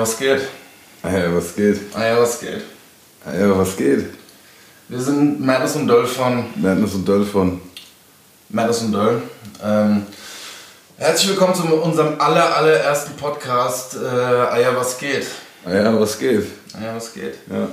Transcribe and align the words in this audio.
ja, 0.00 0.02
was 0.02 0.16
geht? 0.16 0.40
Ah 1.02 1.10
ja, 1.10 1.36
was 1.36 1.54
geht? 1.54 1.78
Ah 1.94 2.04
ja, 2.06 2.20
was 2.20 2.40
geht? 2.40 2.62
Ah 3.26 3.34
ja, 3.34 3.58
was 3.58 3.76
geht? 3.76 4.06
Wir 4.88 4.98
sind 4.98 5.44
Madness 5.44 5.76
und 5.76 5.86
Döll 5.86 6.06
von 6.06 6.46
Madness 6.56 6.94
und 6.94 7.06
Döll 7.06 7.24
von. 7.24 7.60
Madness 8.48 8.80
und 8.80 8.92
Döll. 8.92 9.22
Ähm, 9.62 10.06
herzlich 10.96 11.28
willkommen 11.28 11.54
zu 11.54 11.64
unserem 11.64 12.18
aller, 12.18 12.56
allerersten 12.56 13.14
Podcast. 13.18 13.96
Äh, 13.96 14.06
ah 14.06 14.58
ja, 14.58 14.74
was 14.74 14.96
geht? 14.96 15.26
Ah 15.66 15.74
ja, 15.74 16.00
was 16.00 16.18
geht? 16.18 16.46
Ah 16.72 16.82
ja, 16.82 16.96
was 16.96 17.12
geht? 17.12 17.34
Ja. 17.50 17.68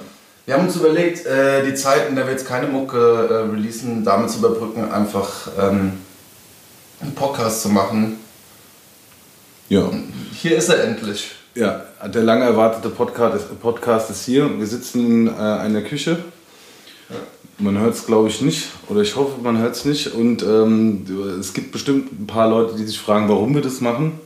Wir 0.45 0.53
haben 0.53 0.67
uns 0.67 0.75
überlegt, 0.75 1.25
äh, 1.25 1.63
die 1.63 1.75
Zeit, 1.75 2.09
in 2.09 2.17
der 2.17 2.25
wir 2.25 2.33
jetzt 2.33 2.45
keine 2.45 2.67
Mucke 2.67 2.97
äh, 2.97 3.55
releasen, 3.55 4.03
damit 4.03 4.31
zu 4.31 4.39
überbrücken, 4.39 4.91
einfach 4.91 5.47
ähm, 5.57 5.93
einen 6.99 7.15
Podcast 7.15 7.61
zu 7.61 7.69
machen. 7.69 8.19
Ja. 9.69 9.89
Hier 10.33 10.57
ist 10.57 10.67
er 10.67 10.83
endlich. 10.83 11.36
Ja, 11.57 11.81
der 12.05 12.21
lange 12.21 12.43
erwartete 12.43 12.89
Podcast 12.89 13.35
ist, 13.35 13.59
Podcast 13.59 14.11
ist 14.11 14.25
hier. 14.25 14.59
Wir 14.59 14.67
sitzen 14.67 15.03
in 15.03 15.27
äh, 15.27 15.31
einer 15.31 15.81
Küche. 15.81 16.19
Man 17.57 17.79
hört 17.79 17.95
es, 17.95 18.05
glaube 18.05 18.27
ich, 18.27 18.41
nicht. 18.43 18.67
Oder 18.89 19.01
ich 19.01 19.15
hoffe, 19.15 19.41
man 19.41 19.57
hört 19.57 19.75
es 19.75 19.83
nicht. 19.83 20.13
Und 20.13 20.43
ähm, 20.43 21.07
es 21.39 21.53
gibt 21.53 21.71
bestimmt 21.71 22.11
ein 22.11 22.27
paar 22.27 22.47
Leute, 22.47 22.75
die 22.75 22.83
sich 22.83 22.99
fragen, 22.99 23.27
warum 23.27 23.55
wir 23.55 23.63
das 23.63 23.81
machen. 23.81 24.19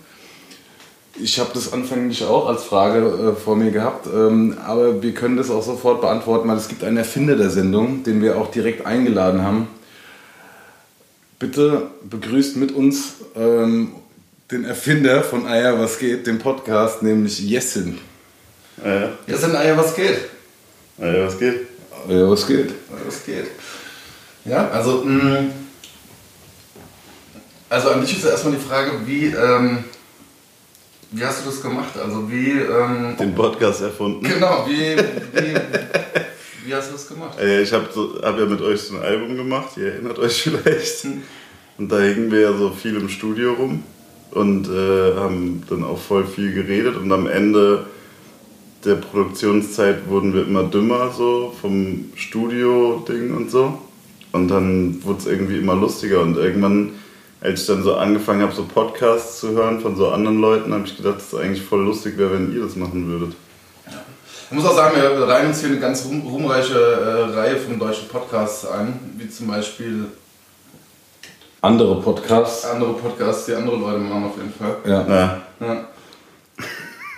Ich 1.24 1.40
habe 1.40 1.52
das 1.54 1.72
anfänglich 1.72 2.26
auch 2.26 2.50
als 2.50 2.66
Frage 2.66 3.00
äh, 3.00 3.40
vor 3.40 3.56
mir 3.56 3.72
gehabt, 3.72 4.08
ähm, 4.14 4.58
aber 4.66 5.02
wir 5.02 5.14
können 5.14 5.38
das 5.38 5.50
auch 5.50 5.64
sofort 5.64 6.02
beantworten, 6.02 6.50
weil 6.50 6.58
es 6.58 6.68
gibt 6.68 6.84
einen 6.84 6.98
Erfinder 6.98 7.38
der 7.38 7.50
Sendung, 7.50 8.04
den 8.04 8.22
wir 8.22 8.40
auch 8.40 8.52
direkt 8.52 8.86
eingeladen 8.86 9.42
haben. 9.42 9.68
Bitte 11.40 11.92
begrüßt 12.10 12.58
mit 12.58 12.74
uns 12.74 13.14
ähm, 13.38 13.94
den 14.52 14.66
Erfinder 14.66 15.24
von 15.24 15.48
Eier 15.48 15.80
was 15.80 15.98
geht, 15.98 16.28
dem 16.28 16.40
Podcast, 16.40 17.02
nämlich 17.04 17.40
Jessin. 17.40 17.98
Ja, 18.84 19.10
Ah 19.28 19.64
ja, 19.64 19.78
was 19.78 19.96
geht? 19.96 20.18
ja, 20.98 21.26
was 21.26 21.38
geht? 21.40 21.68
Eier 22.10 22.30
was 22.30 22.48
geht? 22.48 22.70
Ja, 22.70 22.96
was 23.06 23.26
geht? 23.26 23.46
Ja, 24.46 24.70
also, 24.70 25.04
mh, 25.06 25.44
also 27.70 27.90
an 27.92 28.02
dich 28.02 28.18
ist 28.18 28.24
ja 28.26 28.32
erstmal 28.32 28.54
die 28.56 28.60
Frage, 28.60 28.92
wie, 29.06 29.28
ähm, 29.28 29.84
wie 31.12 31.24
hast 31.26 31.42
du 31.46 31.50
das 31.50 31.62
gemacht? 31.62 31.92
Also 32.04 32.30
wie, 32.30 32.52
ähm, 32.52 33.16
Den 33.18 33.36
Podcast 33.36 33.82
erfunden. 33.82 34.24
genau, 34.28 34.66
wie, 34.68 34.98
wie, 35.42 35.56
wie 36.66 36.74
hast 36.76 36.90
du 36.90 36.94
das 36.94 37.08
gemacht? 37.08 37.40
Äh, 37.40 37.62
Ich 37.62 37.72
habe 37.72 37.88
so, 37.94 38.20
hab 38.22 38.38
ja 38.38 38.46
mit 38.46 38.62
euch 38.62 38.82
so 38.82 38.96
ein 38.98 39.04
Album 39.04 39.38
gemacht, 39.38 39.78
ihr 39.78 39.94
erinnert 39.94 40.18
euch 40.20 40.42
vielleicht. 40.44 41.06
Und 41.78 41.90
da 41.90 42.00
hingen 42.00 42.32
wir 42.32 42.42
ja 42.42 42.54
so 42.58 42.72
viel 42.72 42.96
im 42.98 43.08
Studio 43.10 43.54
rum 43.54 43.84
und 44.32 44.68
äh, 44.68 45.16
haben 45.16 45.64
dann 45.70 45.84
auch 45.84 45.98
voll 45.98 46.26
viel 46.26 46.54
geredet. 46.54 46.98
Und 46.98 47.12
am 47.12 47.28
Ende 47.28 47.86
der 48.86 48.96
Produktionszeit 48.96 50.10
wurden 50.10 50.34
wir 50.34 50.44
immer 50.48 50.64
dümmer, 50.64 51.12
so 51.12 51.54
vom 51.62 52.06
Studio-Ding 52.16 53.36
und 53.36 53.52
so. 53.52 53.78
Und 54.32 54.48
dann 54.48 55.04
wurde 55.04 55.20
es 55.20 55.26
irgendwie 55.28 55.58
immer 55.58 55.76
lustiger. 55.76 56.22
Und 56.22 56.38
irgendwann, 56.38 56.94
als 57.42 57.62
ich 57.62 57.68
dann 57.68 57.84
so 57.84 57.96
angefangen 57.96 58.42
habe, 58.42 58.54
so 58.54 58.64
Podcasts 58.64 59.40
zu 59.40 59.52
hören 59.52 59.82
von 59.82 59.96
so 59.96 60.10
anderen 60.10 60.40
Leuten, 60.40 60.74
habe 60.74 60.86
ich 60.86 60.96
gedacht, 60.96 61.18
dass 61.18 61.34
es 61.34 61.40
eigentlich 61.40 61.62
voll 61.64 61.84
lustig 61.84 62.18
wäre, 62.18 62.34
wenn 62.34 62.54
ihr 62.56 62.64
das 62.64 62.76
machen 62.76 63.08
würdet. 63.08 63.36
Ich 64.50 64.58
muss 64.58 64.66
auch 64.66 64.76
sagen, 64.76 64.98
wir 64.98 65.28
reihen 65.28 65.48
uns 65.48 65.62
hier 65.62 65.70
eine 65.70 65.80
ganz 65.80 66.06
ruhm, 66.06 66.22
ruhmreiche 66.22 66.78
äh, 66.78 67.34
Reihe 67.34 67.58
von 67.58 67.80
deutschen 67.80 68.10
Podcasts 68.10 68.66
ein, 68.66 69.00
wie 69.18 69.30
zum 69.30 69.48
Beispiel 69.48 70.08
Andere 71.62 72.02
Podcasts. 72.02 72.66
andere 72.66 72.94
Podcasts, 72.94 73.46
die 73.46 73.54
andere 73.54 73.76
Leute 73.78 74.00
machen 74.00 74.24
auf 74.26 74.36
jeden 74.38 74.52
Fall. 74.54 74.78
Ja. 74.86 75.42
Ja. 75.60 75.88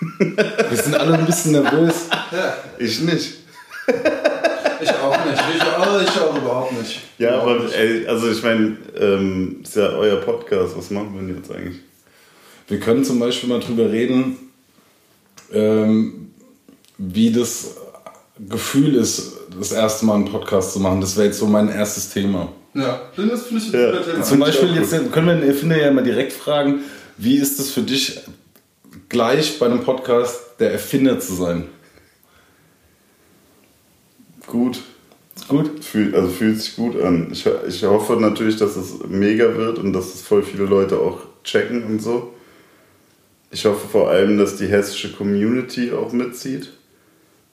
Wir 0.69 0.77
sind 0.77 0.95
alle 0.95 1.17
ein 1.17 1.25
bisschen 1.25 1.53
nervös. 1.53 2.07
ja. 2.31 2.53
ich 2.77 2.99
nicht. 3.01 3.35
Ich 4.81 4.89
auch 4.89 5.25
nicht. 5.25 5.41
Ich 5.55 5.61
auch, 5.61 6.01
ich 6.01 6.19
auch 6.21 6.37
überhaupt 6.37 6.73
nicht. 6.73 6.99
Ja, 7.17 7.29
Überhaupt 7.35 7.51
aber 7.51 7.63
nicht. 7.63 7.75
ey, 7.75 8.05
also 8.07 8.29
ich 8.29 8.43
meine, 8.43 8.77
ähm, 8.99 9.61
ist 9.63 9.75
ja 9.77 9.89
euer 9.91 10.17
Podcast, 10.17 10.75
was 10.77 10.89
machen 10.91 11.13
wir 11.13 11.21
denn 11.21 11.37
jetzt 11.37 11.49
eigentlich? 11.51 11.77
Wir 12.67 12.79
können 12.81 13.05
zum 13.05 13.19
Beispiel 13.19 13.47
mal 13.49 13.61
drüber 13.61 13.89
reden, 13.89 14.37
ähm, 15.53 16.33
wie 16.97 17.31
das 17.31 17.75
Gefühl 18.49 18.95
ist, 18.95 19.37
das 19.57 19.71
erste 19.71 20.05
Mal 20.05 20.15
einen 20.15 20.31
Podcast 20.31 20.73
zu 20.73 20.79
machen. 20.81 20.99
Das 20.99 21.15
wäre 21.15 21.27
jetzt 21.27 21.39
so 21.39 21.45
mein 21.47 21.69
erstes 21.69 22.09
Thema. 22.09 22.49
Ja, 22.73 23.01
das 23.15 23.43
finde 23.47 23.63
ich 23.63 23.73
ein 23.73 23.79
Ja, 23.79 23.93
super 23.93 24.11
Thema. 24.11 24.23
Zum 24.23 24.39
Beispiel 24.39 24.75
jetzt 24.75 25.11
können 25.11 25.27
wir 25.27 25.35
den 25.35 25.47
Erfinder 25.47 25.77
ja 25.77 25.91
mal 25.91 26.03
direkt 26.03 26.33
fragen, 26.33 26.79
wie 27.17 27.37
ist 27.37 27.59
es 27.59 27.71
für 27.71 27.81
dich, 27.81 28.19
gleich 29.09 29.59
bei 29.59 29.67
einem 29.67 29.83
Podcast 29.83 30.59
der 30.59 30.71
Erfinder 30.71 31.19
zu 31.19 31.33
sein? 31.35 31.65
Gut. 34.47 34.79
Ist 35.35 35.47
gut? 35.47 35.83
Fühl, 35.83 36.15
also 36.15 36.27
fühlt 36.29 36.59
sich 36.59 36.75
gut 36.75 36.99
an. 37.01 37.29
Ich, 37.31 37.45
ich 37.67 37.83
hoffe 37.83 38.13
natürlich, 38.17 38.57
dass 38.57 38.75
es 38.75 38.99
mega 39.07 39.55
wird 39.55 39.79
und 39.79 39.93
dass 39.93 40.13
es 40.13 40.21
voll 40.21 40.43
viele 40.43 40.65
Leute 40.65 40.99
auch 40.99 41.19
checken 41.43 41.83
und 41.83 42.01
so. 42.01 42.33
Ich 43.51 43.65
hoffe 43.65 43.87
vor 43.87 44.09
allem, 44.09 44.37
dass 44.37 44.55
die 44.57 44.67
hessische 44.67 45.11
Community 45.11 45.91
auch 45.91 46.11
mitzieht, 46.11 46.69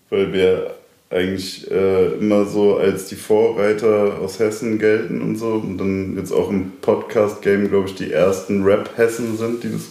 weil 0.08 0.32
wir 0.32 0.74
eigentlich 1.10 1.68
äh, 1.70 2.12
immer 2.14 2.44
so 2.46 2.76
als 2.76 3.06
die 3.06 3.16
Vorreiter 3.16 4.18
aus 4.22 4.38
Hessen 4.38 4.78
gelten 4.78 5.20
und 5.20 5.36
so. 5.36 5.48
Und 5.54 5.76
dann 5.78 6.16
jetzt 6.16 6.32
auch 6.32 6.48
im 6.50 6.72
Podcast-Game, 6.80 7.68
glaube 7.68 7.88
ich, 7.88 7.96
die 7.96 8.12
ersten 8.12 8.62
Rap-Hessen 8.62 9.36
sind, 9.36 9.64
die 9.64 9.72
das 9.72 9.82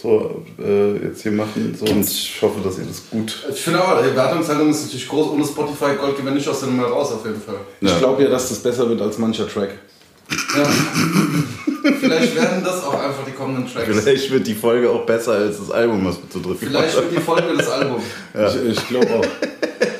so 0.00 0.42
äh, 0.58 0.94
jetzt 1.04 1.22
hier 1.22 1.32
machen. 1.32 1.76
So. 1.78 1.84
Und 1.84 2.00
ich 2.04 2.38
hoffe, 2.40 2.60
dass 2.64 2.78
ihr 2.78 2.84
das 2.86 3.02
gut. 3.10 3.46
Ich 3.52 3.60
finde 3.60 3.84
auch, 3.84 4.02
die 4.02 4.08
Erwartungshaltung 4.08 4.70
ist 4.70 4.84
natürlich 4.84 5.06
groß. 5.08 5.28
Ohne 5.32 5.44
Spotify 5.44 5.94
Gold 6.00 6.16
gewinne 6.16 6.38
ich 6.38 6.48
aus 6.48 6.60
der 6.60 6.70
Nummer 6.70 6.86
raus 6.86 7.12
auf 7.12 7.24
jeden 7.26 7.40
Fall. 7.40 7.56
Ich 7.80 7.88
Ja. 7.90 7.98
glaube 7.98 8.22
ja, 8.22 8.30
dass 8.30 8.48
das 8.48 8.58
besser 8.60 8.88
wird 8.88 9.00
als 9.02 9.18
mancher 9.18 9.46
Track. 9.46 9.70
Ja. 10.56 10.64
Vielleicht 12.00 12.34
werden 12.36 12.64
das 12.64 12.82
auch 12.84 12.94
einfach 12.94 13.24
die 13.26 13.32
kommenden 13.32 13.66
Tracks. 13.70 13.86
Vielleicht 13.86 14.30
wird 14.30 14.46
die 14.46 14.54
Folge 14.54 14.88
auch 14.88 15.04
besser 15.04 15.32
als 15.32 15.58
das 15.58 15.70
Album, 15.70 16.04
was 16.06 16.16
wir 16.16 16.30
zu 16.30 16.40
drücken 16.40 16.66
Vielleicht 16.66 16.94
wird 16.96 17.12
die 17.12 17.20
Folge 17.20 17.54
des 17.56 17.68
Albums. 17.68 18.02
Ich, 18.34 18.70
ich 18.78 18.88
glaube 18.88 19.08
auch. 19.18 19.24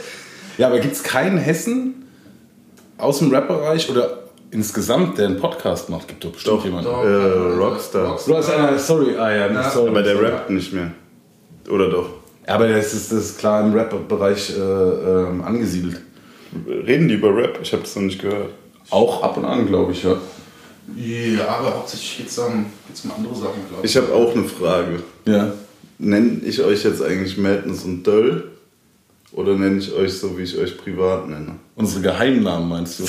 ja, 0.58 0.66
aber 0.68 0.78
gibt 0.80 0.94
es 0.94 1.02
keinen 1.02 1.38
Hessen 1.38 2.04
aus 2.98 3.18
dem 3.18 3.30
Rap-Bereich 3.34 3.90
oder 3.90 4.18
insgesamt, 4.50 5.18
der 5.18 5.26
einen 5.26 5.38
Podcast 5.40 5.88
macht? 5.90 6.08
Gibt 6.08 6.24
doch 6.24 6.30
bestimmt 6.32 6.58
Doch. 6.58 6.64
jemanden. 6.64 6.90
Doch, 6.90 7.04
Äh, 7.04 7.62
Rockstar. 7.62 8.18
Du 8.26 8.36
hast 8.36 8.50
einer, 8.50 8.78
sorry, 8.78 9.16
ah 9.16 9.30
ja, 9.34 9.46
Ja. 9.52 9.70
sorry. 9.70 9.88
Aber 9.90 10.02
der 10.02 10.20
rappt 10.20 10.50
nicht 10.50 10.72
mehr. 10.72 10.90
Oder 11.70 11.88
doch? 11.90 12.06
Aber 12.46 12.68
das 12.68 12.92
ist, 12.92 13.12
das 13.12 13.24
ist 13.24 13.38
klar 13.38 13.64
im 13.64 13.72
Rap-Bereich 13.72 14.56
äh, 14.56 14.60
ähm, 14.60 15.42
angesiedelt. 15.42 16.00
Reden 16.86 17.08
die 17.08 17.14
über 17.14 17.34
Rap? 17.34 17.58
Ich 17.62 17.72
habe 17.72 17.82
das 17.82 17.94
noch 17.96 18.02
nicht 18.02 18.20
gehört. 18.20 18.50
Auch 18.90 19.22
ab 19.22 19.36
und 19.38 19.44
an, 19.44 19.66
glaube 19.66 19.92
ich, 19.92 20.02
ja. 20.02 20.16
Ja, 20.96 21.46
aber 21.48 21.74
hauptsächlich 21.76 22.18
geht 22.18 22.28
es 22.28 22.38
um, 22.38 22.66
geht's 22.88 23.04
um 23.04 23.12
andere 23.16 23.34
Sachen, 23.34 23.60
glaube 23.70 23.84
ich. 23.86 23.90
Ich 23.90 23.96
habe 23.96 24.12
auch 24.12 24.34
eine 24.34 24.44
Frage. 24.44 25.02
Ja. 25.24 25.52
Nenne 25.98 26.40
ich 26.44 26.60
euch 26.62 26.82
jetzt 26.84 27.00
eigentlich 27.00 27.38
Madness 27.38 27.84
und 27.84 28.02
Döll? 28.06 28.50
Oder 29.32 29.54
nenne 29.54 29.78
ich 29.78 29.92
euch 29.92 30.18
so, 30.18 30.36
wie 30.36 30.42
ich 30.42 30.58
euch 30.58 30.76
privat 30.76 31.26
nenne? 31.28 31.56
Unsere 31.74 32.02
Geheimnamen 32.02 32.68
meinst 32.68 32.98
du? 32.98 33.04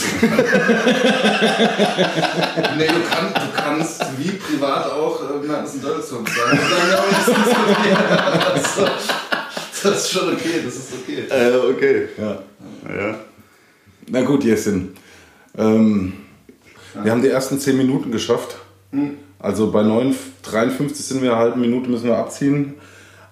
Nee, 2.77 2.87
du, 2.87 3.01
kann, 3.09 3.33
du 3.33 3.51
kannst 3.55 4.01
wie 4.17 4.31
privat 4.31 4.91
auch 4.91 5.19
äh, 5.21 5.33
und 5.33 5.47
Döll-Songs 5.83 6.31
sagen. 6.35 6.59
Das 8.55 8.77
Das 9.83 10.05
ist 10.05 10.11
schon 10.11 10.33
okay, 10.33 10.61
das 10.63 10.75
ist 10.75 10.93
okay. 10.93 11.25
Äh, 11.29 11.57
okay. 11.57 12.07
ja. 12.17 12.39
Ja. 12.89 13.15
Na 14.09 14.21
gut, 14.21 14.43
Jessin. 14.43 14.93
Ähm, 15.57 16.13
Wir 17.03 17.11
haben 17.11 17.21
die 17.21 17.27
ersten 17.29 17.59
10 17.59 17.75
Minuten 17.77 18.11
geschafft. 18.11 18.55
Also 19.39 19.71
bei 19.71 19.81
9,53 19.81 20.93
sind 20.93 21.21
wir 21.21 21.31
eine 21.31 21.39
halbe 21.39 21.59
Minute, 21.59 21.89
müssen 21.89 22.05
wir 22.05 22.17
abziehen. 22.17 22.75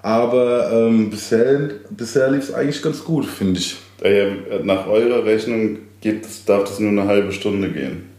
Aber 0.01 0.71
ähm, 0.71 1.09
bisher, 1.09 1.69
bisher 1.89 2.31
lief 2.31 2.49
es 2.49 2.53
eigentlich 2.53 2.81
ganz 2.81 3.03
gut, 3.03 3.25
finde 3.25 3.59
ich. 3.59 3.77
Daher, 3.99 4.31
nach 4.63 4.87
eurer 4.87 5.23
Rechnung 5.23 5.77
geht 6.01 6.25
darf 6.47 6.63
das 6.63 6.79
nur 6.79 6.89
eine 6.89 7.05
halbe 7.05 7.31
Stunde 7.31 7.69
gehen. 7.69 8.09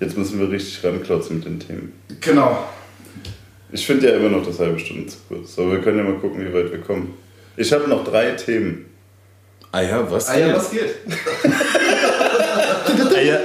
Jetzt 0.00 0.16
müssen 0.16 0.40
wir 0.40 0.50
richtig 0.50 0.82
ranklotzen 0.82 1.36
mit 1.36 1.44
den 1.44 1.60
Themen. 1.60 1.92
Genau. 2.20 2.64
Ich 3.70 3.84
finde 3.84 4.08
ja 4.08 4.16
immer 4.16 4.30
noch 4.30 4.46
das 4.46 4.58
halbe 4.58 4.78
Stunde 4.78 5.06
zu 5.06 5.18
kurz. 5.28 5.58
Aber 5.58 5.72
wir 5.72 5.80
können 5.80 5.98
ja 5.98 6.04
mal 6.04 6.14
gucken, 6.14 6.40
wie 6.40 6.54
weit 6.54 6.70
wir 6.72 6.80
kommen. 6.80 7.14
Ich 7.56 7.72
habe 7.72 7.88
noch 7.88 8.04
drei 8.04 8.30
Themen. 8.30 8.86
Ah 9.72 9.82
ja, 9.82 10.10
was? 10.10 10.28
Ah 10.28 10.38
ja, 10.38 10.46
denn? 10.46 10.56
was 10.56 10.70
geht? 10.70 10.94
Ah, 13.18 13.20
ja. 13.20 13.40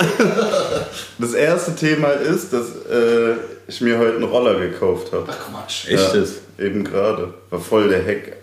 Das 1.18 1.34
erste 1.34 1.76
Thema 1.76 2.10
ist, 2.10 2.54
dass 2.54 2.68
äh, 2.90 3.36
ich 3.68 3.82
mir 3.82 3.98
heute 3.98 4.16
einen 4.16 4.24
Roller 4.24 4.60
gekauft 4.60 5.12
habe. 5.12 5.26
Ach 5.28 5.52
Quatsch. 5.52 5.90
Echt 5.90 6.14
jetzt? 6.14 6.43
Eben 6.60 6.84
gerade. 6.84 7.34
War 7.50 7.60
voll 7.60 7.90
der 7.90 8.04
Heck. 8.04 8.36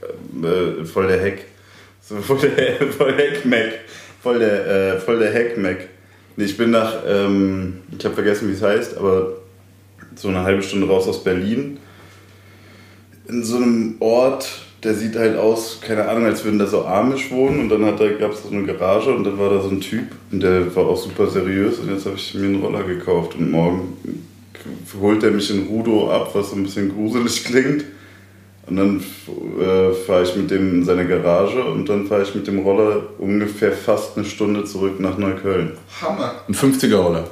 Äh, 0.42 0.84
voll 0.84 1.06
der 1.06 1.20
Heck. 1.20 1.44
So, 2.02 2.16
voll 2.20 2.38
der, 2.38 2.86
voll 2.92 3.14
Heck-Mac. 3.14 3.80
Voll 4.22 4.38
der, 4.38 4.66
äh, 4.66 5.00
voll 5.00 5.18
der 5.18 5.32
Heck-Mac. 5.32 5.88
Nee, 6.36 6.44
Ich 6.44 6.56
bin 6.56 6.70
nach, 6.70 7.02
ähm, 7.06 7.78
ich 7.96 8.04
habe 8.04 8.14
vergessen, 8.14 8.48
wie 8.48 8.54
es 8.54 8.62
heißt, 8.62 8.96
aber 8.96 9.36
so 10.16 10.28
eine 10.28 10.42
halbe 10.42 10.62
Stunde 10.62 10.86
raus 10.86 11.06
aus 11.06 11.22
Berlin. 11.22 11.78
In 13.28 13.44
so 13.44 13.56
einem 13.56 13.96
Ort, 14.00 14.48
der 14.82 14.94
sieht 14.94 15.16
halt 15.16 15.36
aus, 15.36 15.80
keine 15.80 16.08
Ahnung, 16.08 16.24
als 16.24 16.44
würden 16.44 16.58
da 16.58 16.66
so 16.66 16.84
Amish 16.84 17.30
wohnen 17.30 17.60
und 17.60 17.68
dann 17.68 17.82
gab 18.18 18.32
es 18.32 18.42
so 18.42 18.50
eine 18.50 18.64
Garage 18.64 19.14
und 19.14 19.24
dann 19.24 19.38
war 19.38 19.50
da 19.50 19.60
so 19.60 19.68
ein 19.68 19.80
Typ 19.80 20.06
und 20.32 20.42
der 20.42 20.74
war 20.74 20.86
auch 20.86 20.96
super 20.96 21.28
seriös 21.28 21.78
und 21.78 21.90
jetzt 21.92 22.06
habe 22.06 22.16
ich 22.16 22.34
mir 22.34 22.46
einen 22.46 22.62
Roller 22.62 22.82
gekauft 22.82 23.36
und 23.36 23.50
morgen 23.50 23.96
holt 25.00 25.22
er 25.22 25.30
mich 25.30 25.50
in 25.50 25.66
Rudo 25.66 26.10
ab, 26.10 26.30
was 26.34 26.50
so 26.50 26.56
ein 26.56 26.64
bisschen 26.64 26.92
gruselig 26.92 27.44
klingt. 27.44 27.84
Und 28.70 28.76
dann 28.76 29.00
äh, 29.60 29.92
fahre 30.06 30.22
ich 30.22 30.36
mit 30.36 30.50
dem 30.50 30.76
in 30.76 30.84
seine 30.84 31.06
Garage 31.06 31.62
und 31.62 31.88
dann 31.88 32.06
fahre 32.06 32.22
ich 32.22 32.32
mit 32.36 32.46
dem 32.46 32.60
Roller 32.60 33.02
ungefähr 33.18 33.72
fast 33.72 34.16
eine 34.16 34.24
Stunde 34.24 34.64
zurück 34.64 35.00
nach 35.00 35.18
Neukölln. 35.18 35.72
Hammer. 36.00 36.34
Ein 36.48 36.54
50er 36.54 36.94
Roller. 36.96 37.28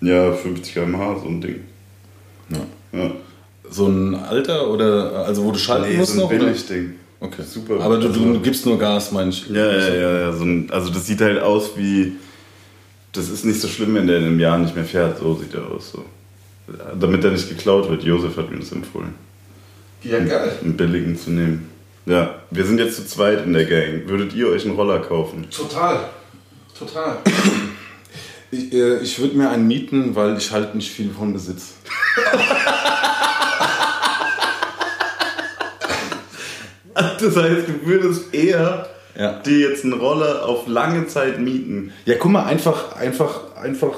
Ja, 0.00 0.32
50 0.32 0.74
km/h, 0.74 1.20
so 1.22 1.28
ein 1.28 1.40
Ding. 1.40 1.60
Ja. 2.50 2.58
Ja. 3.00 3.10
So 3.70 3.86
ein 3.86 4.14
alter 4.16 4.68
oder 4.70 5.24
also 5.24 5.44
wo 5.44 5.52
du 5.52 5.58
schalten 5.58 5.88
Nee, 5.90 5.96
musst 5.98 6.12
so 6.14 6.18
ein 6.18 6.20
noch? 6.24 6.30
oder? 6.30 6.38
Billigding. 6.46 6.94
Okay. 7.20 7.42
Super. 7.42 7.80
Aber 7.80 7.96
du, 7.98 8.08
du 8.08 8.20
Also- 8.28 8.40
gibst 8.40 8.66
nur 8.66 8.78
Gas, 8.78 9.12
meine 9.12 9.30
ich. 9.30 9.48
Ja, 9.48 9.72
ja, 9.72 9.94
ja, 9.94 10.18
ja. 10.20 10.32
So 10.32 10.44
ein, 10.44 10.68
also 10.70 10.90
das 10.90 11.06
sieht 11.06 11.20
halt 11.20 11.40
aus 11.40 11.70
wie. 11.76 12.12
Das 13.12 13.28
ist 13.30 13.44
nicht 13.44 13.60
so 13.60 13.68
schlimm, 13.68 13.94
wenn 13.94 14.08
der 14.08 14.18
in 14.18 14.24
einem 14.24 14.40
Jahr 14.40 14.58
nicht 14.58 14.74
mehr 14.74 14.84
fährt. 14.84 15.18
So 15.20 15.34
sieht 15.36 15.54
er 15.54 15.70
aus. 15.70 15.92
So. 15.92 16.04
Damit 17.00 17.24
er 17.24 17.30
nicht 17.30 17.48
geklaut 17.48 17.88
wird. 17.88 18.02
Josef 18.02 18.36
hat 18.36 18.50
mir 18.50 18.58
das 18.58 18.72
empfohlen, 18.72 19.14
Ja, 20.04 20.18
geil. 20.18 20.52
einen 20.62 20.76
billigen 20.76 21.18
zu 21.18 21.30
nehmen. 21.30 21.70
Ja, 22.06 22.34
wir 22.50 22.64
sind 22.66 22.78
jetzt 22.78 22.96
zu 22.96 23.06
zweit 23.06 23.44
in 23.46 23.52
der 23.54 23.64
Gang. 23.64 24.06
Würdet 24.06 24.34
ihr 24.34 24.48
euch 24.48 24.64
einen 24.66 24.74
Roller 24.76 25.00
kaufen? 25.00 25.46
Total. 25.50 26.08
Total. 26.78 27.18
Ich, 28.50 28.72
äh, 28.72 28.98
ich 28.98 29.18
würde 29.18 29.36
mir 29.36 29.48
einen 29.50 29.66
mieten, 29.66 30.14
weil 30.14 30.36
ich 30.36 30.50
halt 30.52 30.74
nicht 30.74 30.90
viel 30.92 31.10
von 31.10 31.32
Besitz. 31.32 31.74
Das 36.94 37.36
heißt, 37.36 37.68
du 37.68 37.86
würdest 37.86 38.32
eher 38.34 38.88
Ja. 39.18 39.32
dir 39.40 39.70
jetzt 39.70 39.84
einen 39.84 39.94
Roller 39.94 40.44
auf 40.46 40.66
lange 40.66 41.06
Zeit 41.06 41.40
mieten. 41.40 41.92
Ja, 42.04 42.14
guck 42.18 42.30
mal, 42.32 42.44
einfach, 42.44 42.92
einfach, 42.96 43.54
einfach. 43.56 43.94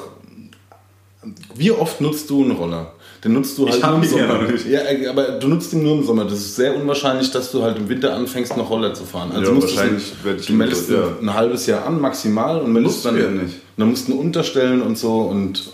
Wie 1.54 1.70
oft 1.72 2.00
nutzt 2.00 2.30
du 2.30 2.42
einen 2.42 2.52
Roller? 2.52 2.92
Den 3.26 3.32
nutzt 3.32 3.58
du 3.58 3.68
halt 3.68 3.82
nur 3.82 3.96
im 3.96 4.02
ja 4.04 4.08
Sommer. 4.08 4.42
nicht. 4.52 4.66
Ja, 4.68 4.80
äh, 4.82 5.08
aber 5.08 5.24
du 5.32 5.48
nutzt 5.48 5.72
ihn 5.72 5.82
nur 5.82 5.96
im 5.98 6.04
Sommer. 6.04 6.26
Das 6.26 6.34
ist 6.38 6.54
sehr 6.54 6.76
unwahrscheinlich, 6.76 7.32
dass 7.32 7.50
du 7.50 7.60
halt 7.64 7.76
im 7.76 7.88
Winter 7.88 8.14
anfängst, 8.14 8.56
noch 8.56 8.70
Roller 8.70 8.94
zu 8.94 9.02
fahren. 9.02 9.32
Also 9.32 9.48
Ja, 9.48 9.52
musst 9.52 9.76
wahrscheinlich 9.76 10.12
du 10.22 10.52
ihn 10.52 10.56
meldest 10.56 10.88
ja. 10.90 11.08
ein 11.20 11.34
halbes 11.34 11.66
Jahr 11.66 11.84
an, 11.86 12.00
maximal, 12.00 12.60
und 12.60 12.72
meldest 12.72 13.04
dann, 13.04 13.16
du 13.16 13.22
ja 13.22 13.30
nicht. 13.30 13.56
dann 13.76 13.90
musst 13.90 14.06
du 14.06 14.14
unterstellen 14.20 14.80
und 14.80 14.96
so 14.96 15.22
und 15.22 15.70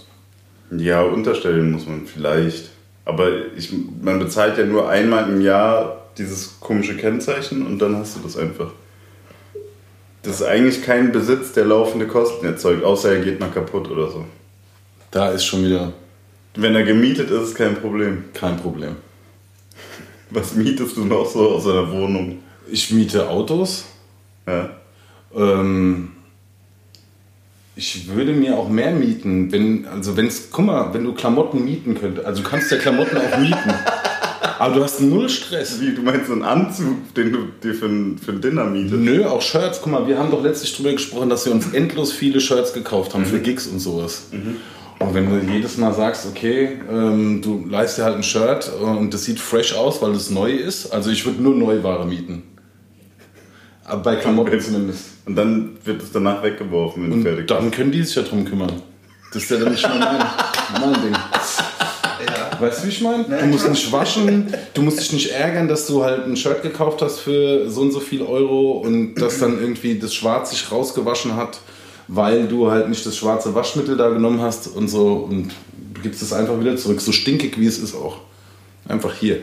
Ja, 0.75 1.03
unterstellen 1.03 1.73
muss 1.73 1.87
man 1.87 2.07
vielleicht. 2.07 2.71
Aber 3.05 3.29
ich, 3.55 3.71
man 4.01 4.19
bezahlt 4.19 4.57
ja 4.57 4.65
nur 4.65 4.89
einmal 4.89 5.29
im 5.29 5.43
Jahr 5.43 6.07
dieses 6.17 6.59
komische 6.59 6.97
Kennzeichen 6.97 7.67
und 7.67 7.79
dann 7.81 7.97
hast 7.97 8.17
du 8.17 8.21
das 8.23 8.39
einfach. 8.39 8.71
Das 10.23 10.37
ist 10.37 10.47
eigentlich 10.47 10.83
kein 10.83 11.13
Besitz, 11.13 11.53
der 11.53 11.67
laufende 11.67 12.07
Kosten 12.07 12.47
erzeugt, 12.47 12.83
außer 12.83 13.11
er 13.13 13.21
geht 13.23 13.41
mal 13.41 13.51
kaputt 13.51 13.91
oder 13.91 14.09
so. 14.11 14.25
da 15.11 15.31
ist 15.33 15.45
schon 15.45 15.65
wieder 15.67 15.93
Wenn 16.55 16.75
er 16.75 16.83
gemietet 16.83 17.31
ist, 17.31 17.43
ist 17.43 17.55
kein 17.55 17.77
Problem. 17.77 18.25
kein 18.35 18.57
Problem. 18.57 18.97
Was 20.31 20.55
mietest 20.55 20.97
du 20.97 21.05
noch 21.05 21.27
so 21.27 21.51
aus 21.51 21.67
einer 21.67 21.91
Wohnung? 21.91 22.41
Ich 22.71 22.91
miete 22.91 23.29
Autos. 23.29 23.85
Ja. 24.47 24.71
Ähm, 25.35 26.13
ich 27.75 28.07
würde 28.09 28.33
mir 28.33 28.57
auch 28.59 28.69
mehr 28.69 28.93
mieten, 28.93 29.51
wenn, 29.51 29.87
also 29.87 30.17
wenn's, 30.17 30.49
guck 30.51 30.67
mal, 30.67 30.93
wenn 30.93 31.05
du 31.05 31.15
Klamotten 31.15 31.65
mieten 31.65 31.95
könntest, 31.99 32.27
also 32.27 32.43
du 32.43 32.49
kannst 32.49 32.71
ja 32.71 32.77
Klamotten 32.77 33.17
auch 33.17 33.39
mieten, 33.39 33.57
aber 34.59 34.75
du 34.75 34.83
hast 34.85 35.01
null 35.01 35.31
Stress. 35.31 35.81
Wie, 35.81 35.95
du 35.95 36.03
meinst 36.03 36.27
so 36.27 36.35
einen 36.35 36.43
Anzug, 36.43 37.15
den 37.15 37.33
du 37.33 37.47
dir 37.63 37.75
für 37.75 37.87
ein, 37.87 38.19
für 38.19 38.33
ein 38.33 38.43
Dinner 38.43 38.67
mietest? 38.67 38.95
Nö, 39.01 39.25
auch 39.25 39.41
Shirts, 39.41 39.81
guck 39.83 39.91
mal, 39.91 40.07
wir 40.07 40.19
haben 40.19 40.31
doch 40.31 40.43
letztlich 40.43 40.77
drüber 40.77 40.93
gesprochen, 40.93 41.31
dass 41.31 41.47
wir 41.47 41.53
uns 41.53 41.73
endlos 41.73 42.13
viele 42.13 42.41
Shirts 42.41 42.75
gekauft 42.75 43.15
haben 43.15 43.25
für 43.25 43.41
Gigs 43.41 43.67
und 43.67 43.79
sowas. 43.79 44.25
Und 45.03 45.15
wenn 45.15 45.29
du 45.29 45.53
jedes 45.53 45.77
Mal 45.77 45.93
sagst, 45.93 46.27
okay, 46.27 46.81
ähm, 46.91 47.43
du 47.43 47.65
leist 47.69 47.99
dir 47.99 48.05
halt 48.05 48.17
ein 48.17 48.23
Shirt 48.23 48.71
und 48.81 49.13
das 49.13 49.25
sieht 49.25 49.41
fresh 49.41 49.75
aus, 49.75 50.01
weil 50.03 50.13
es 50.13 50.31
neu 50.31 50.53
ist, 50.53 50.93
also 50.93 51.11
ich 51.11 51.25
würde 51.25 51.43
nur 51.43 51.55
Neuware 51.55 52.07
mieten. 52.07 52.43
Aber 53.85 54.03
bei 54.03 54.17
Klamotten 54.17 54.61
zumindest. 54.61 55.13
Und 55.27 55.37
dann 55.37 55.77
wird 55.85 56.03
es 56.03 56.13
danach 56.13 56.43
weggeworfen, 56.43 57.03
wenn 57.03 57.11
du 57.11 57.17
Und 57.17 57.23
fertig 57.23 57.47
dann 57.49 57.71
können 57.71 57.93
die 57.93 58.03
sich 58.03 58.15
ja 58.15 58.23
drum 58.23 58.45
kümmern. 58.45 58.73
Das 59.33 59.43
ist 59.43 59.51
ja 59.51 59.59
dann 59.59 59.73
nicht 59.73 59.83
mehr 59.83 59.99
mein, 59.99 60.91
mein 60.93 61.03
Ding. 61.03 61.13
Ja. 61.13 62.61
Weißt 62.61 62.83
du, 62.83 62.87
wie 62.87 62.91
ich 62.91 63.01
meine? 63.01 63.25
Du 63.25 63.47
musst 63.47 63.69
nicht 63.69 63.91
waschen, 63.91 64.55
du 64.75 64.83
musst 64.83 65.01
dich 65.01 65.13
nicht 65.13 65.31
ärgern, 65.31 65.69
dass 65.69 65.87
du 65.87 66.05
halt 66.05 66.27
ein 66.27 66.37
Shirt 66.37 66.63
gekauft 66.63 67.03
hast 67.03 67.21
für 67.21 67.69
so 67.69 67.81
und 67.81 67.93
so 67.93 68.01
viel 68.01 68.23
Euro 68.23 68.73
und 68.73 69.15
dass 69.15 69.39
dann 69.39 69.61
irgendwie 69.61 69.99
das 69.99 70.15
Schwarz 70.15 70.51
sich 70.51 70.71
rausgewaschen 70.71 71.35
hat, 71.37 71.59
weil 72.09 72.47
du 72.49 72.71
halt 72.71 72.89
nicht 72.89 73.05
das 73.07 73.17
schwarze 73.17 73.55
Waschmittel 73.55 73.97
da 73.97 74.09
genommen 74.11 74.41
hast 74.41 74.69
und 74.69 74.89
so 74.89 75.15
und 75.29 75.53
du 75.95 76.01
gibst 76.03 76.23
es 76.23 76.33
einfach 76.33 76.59
wieder 76.61 76.77
zurück. 76.77 77.01
So 77.01 77.13
stinkig 77.13 77.59
wie 77.59 77.67
es 77.67 77.79
ist 77.79 77.95
auch. 77.95 78.19
Einfach 78.89 79.15
hier. 79.15 79.41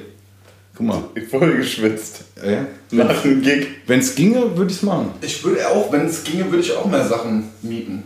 Guck 0.75 0.87
mal. 0.87 1.03
Voll 1.29 1.57
geschwitzt. 1.57 2.21
Ja. 2.41 2.65
Nach 2.91 3.21
dem 3.21 3.41
Gig. 3.41 3.67
Wenn 3.85 3.99
es 3.99 4.15
ginge, 4.15 4.55
würde 4.57 4.71
ich 4.71 4.77
es 4.77 4.83
machen. 4.83 5.11
Ich 5.21 5.43
würde 5.43 5.67
auch, 5.67 5.91
wenn 5.91 6.05
es 6.05 6.23
ginge, 6.23 6.45
würde 6.45 6.59
ich 6.59 6.73
auch 6.73 6.85
mehr 6.85 7.05
Sachen 7.05 7.49
mieten. 7.61 8.03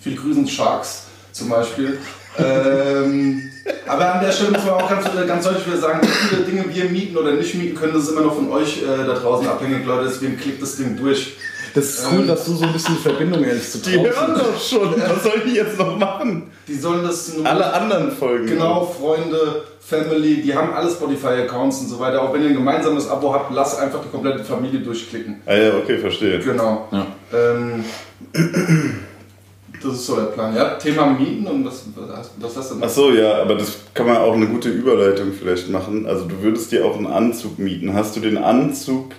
Viele 0.00 0.16
Grüßen 0.16 0.46
Sharks 0.48 1.04
zum 1.32 1.48
Beispiel. 1.48 1.98
ähm, 2.38 3.42
aber 3.86 4.14
an 4.14 4.24
der 4.24 4.32
Stelle 4.32 4.52
muss 4.52 4.64
man 4.64 4.74
auch 4.74 4.88
ganz, 4.88 5.04
ganz 5.04 5.44
deutlich 5.44 5.66
wieder 5.66 5.78
sagen, 5.78 6.00
wie 6.02 6.28
viele 6.28 6.42
Dinge 6.42 6.64
wir 6.74 6.84
mieten 6.86 7.16
oder 7.16 7.32
nicht 7.32 7.54
mieten 7.54 7.76
können, 7.76 7.94
das 7.94 8.04
ist 8.04 8.10
immer 8.10 8.22
noch 8.22 8.34
von 8.34 8.50
euch 8.50 8.82
äh, 8.82 9.06
da 9.06 9.14
draußen 9.14 9.46
abhängig, 9.46 9.84
Leute. 9.86 10.08
Deswegen 10.08 10.36
klickt 10.36 10.60
das 10.60 10.76
Ding 10.76 10.96
durch. 10.96 11.36
Das 11.76 11.84
ist 11.84 12.06
cool, 12.10 12.20
Ähm, 12.20 12.26
dass 12.26 12.46
du 12.46 12.54
so 12.54 12.64
ein 12.64 12.72
bisschen 12.72 12.96
die 12.96 13.02
Verbindung 13.02 13.44
hältst 13.44 13.72
zu 13.72 13.78
Die 13.90 14.00
hören 14.00 14.34
doch 14.34 14.58
schon. 14.58 14.94
Was 14.96 15.22
sollen 15.22 15.42
die 15.46 15.56
jetzt 15.56 15.78
noch 15.78 15.98
machen? 15.98 16.50
Die 16.66 16.74
sollen 16.74 17.02
das 17.02 17.36
nur 17.36 17.44
Alle 17.44 17.70
anderen 17.70 18.10
Folgen. 18.10 18.46
Genau, 18.46 18.86
Freunde, 18.86 19.64
Family, 19.78 20.40
die 20.40 20.54
haben 20.54 20.72
alle 20.72 20.90
Spotify-Accounts 20.90 21.82
und 21.82 21.88
so 21.88 22.00
weiter. 22.00 22.22
Auch 22.22 22.32
wenn 22.32 22.42
ihr 22.42 22.48
ein 22.48 22.54
gemeinsames 22.54 23.08
Abo 23.10 23.34
habt, 23.34 23.52
lasst 23.52 23.78
einfach 23.78 24.00
die 24.02 24.08
komplette 24.08 24.42
Familie 24.42 24.80
durchklicken. 24.80 25.42
Ah 25.44 25.54
ja, 25.54 25.76
okay, 25.76 25.98
verstehe. 25.98 26.38
Genau. 26.38 26.88
Ja. 26.90 27.06
Ähm, 27.34 27.84
das 29.82 29.92
ist 29.92 30.06
so 30.06 30.16
der 30.16 30.22
Plan. 30.22 30.56
Ja, 30.56 30.70
Thema 30.76 31.06
Mieten 31.06 31.46
und 31.46 31.66
was, 31.66 31.84
was, 31.94 32.56
hast 32.56 32.70
du 32.70 32.76
Ach 32.80 32.88
so, 32.88 33.12
ja, 33.12 33.42
aber 33.42 33.54
das 33.54 33.80
kann 33.92 34.06
man 34.06 34.16
auch 34.16 34.32
eine 34.32 34.46
gute 34.46 34.70
Überleitung 34.70 35.30
vielleicht 35.38 35.68
machen. 35.68 36.06
Also 36.06 36.24
du 36.24 36.42
würdest 36.42 36.72
dir 36.72 36.86
auch 36.86 36.96
einen 36.96 37.06
Anzug 37.06 37.58
mieten. 37.58 37.92
Hast 37.92 38.16
du 38.16 38.20
den 38.20 38.38
Anzug 38.38 39.12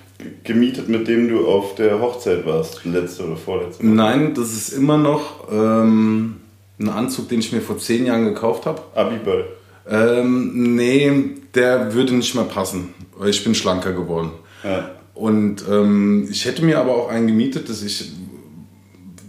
gemietet, 0.43 0.89
mit 0.89 1.07
dem 1.07 1.27
du 1.29 1.47
auf 1.47 1.75
der 1.75 1.99
Hochzeit 1.99 2.45
warst? 2.45 2.83
Letzte 2.85 3.25
oder 3.25 3.37
vorletzte? 3.37 3.85
Nein, 3.85 4.33
das 4.33 4.53
ist 4.53 4.69
immer 4.69 4.97
noch 4.97 5.51
ähm, 5.51 6.37
ein 6.79 6.89
Anzug, 6.89 7.29
den 7.29 7.39
ich 7.39 7.51
mir 7.51 7.61
vor 7.61 7.77
zehn 7.77 8.05
Jahren 8.05 8.25
gekauft 8.25 8.65
habe. 8.65 8.81
Abiball. 8.95 9.45
Ähm, 9.89 10.75
nee, 10.75 11.11
der 11.55 11.93
würde 11.93 12.13
nicht 12.15 12.35
mehr 12.35 12.43
passen, 12.43 12.93
weil 13.17 13.29
ich 13.29 13.43
bin 13.43 13.55
schlanker 13.55 13.93
geworden. 13.93 14.31
Ja. 14.63 14.91
Und 15.13 15.63
ähm, 15.69 16.27
ich 16.29 16.45
hätte 16.45 16.63
mir 16.63 16.79
aber 16.79 16.95
auch 16.95 17.09
einen 17.09 17.27
gemietet, 17.27 17.69
dass 17.69 17.81
ich, 17.81 18.11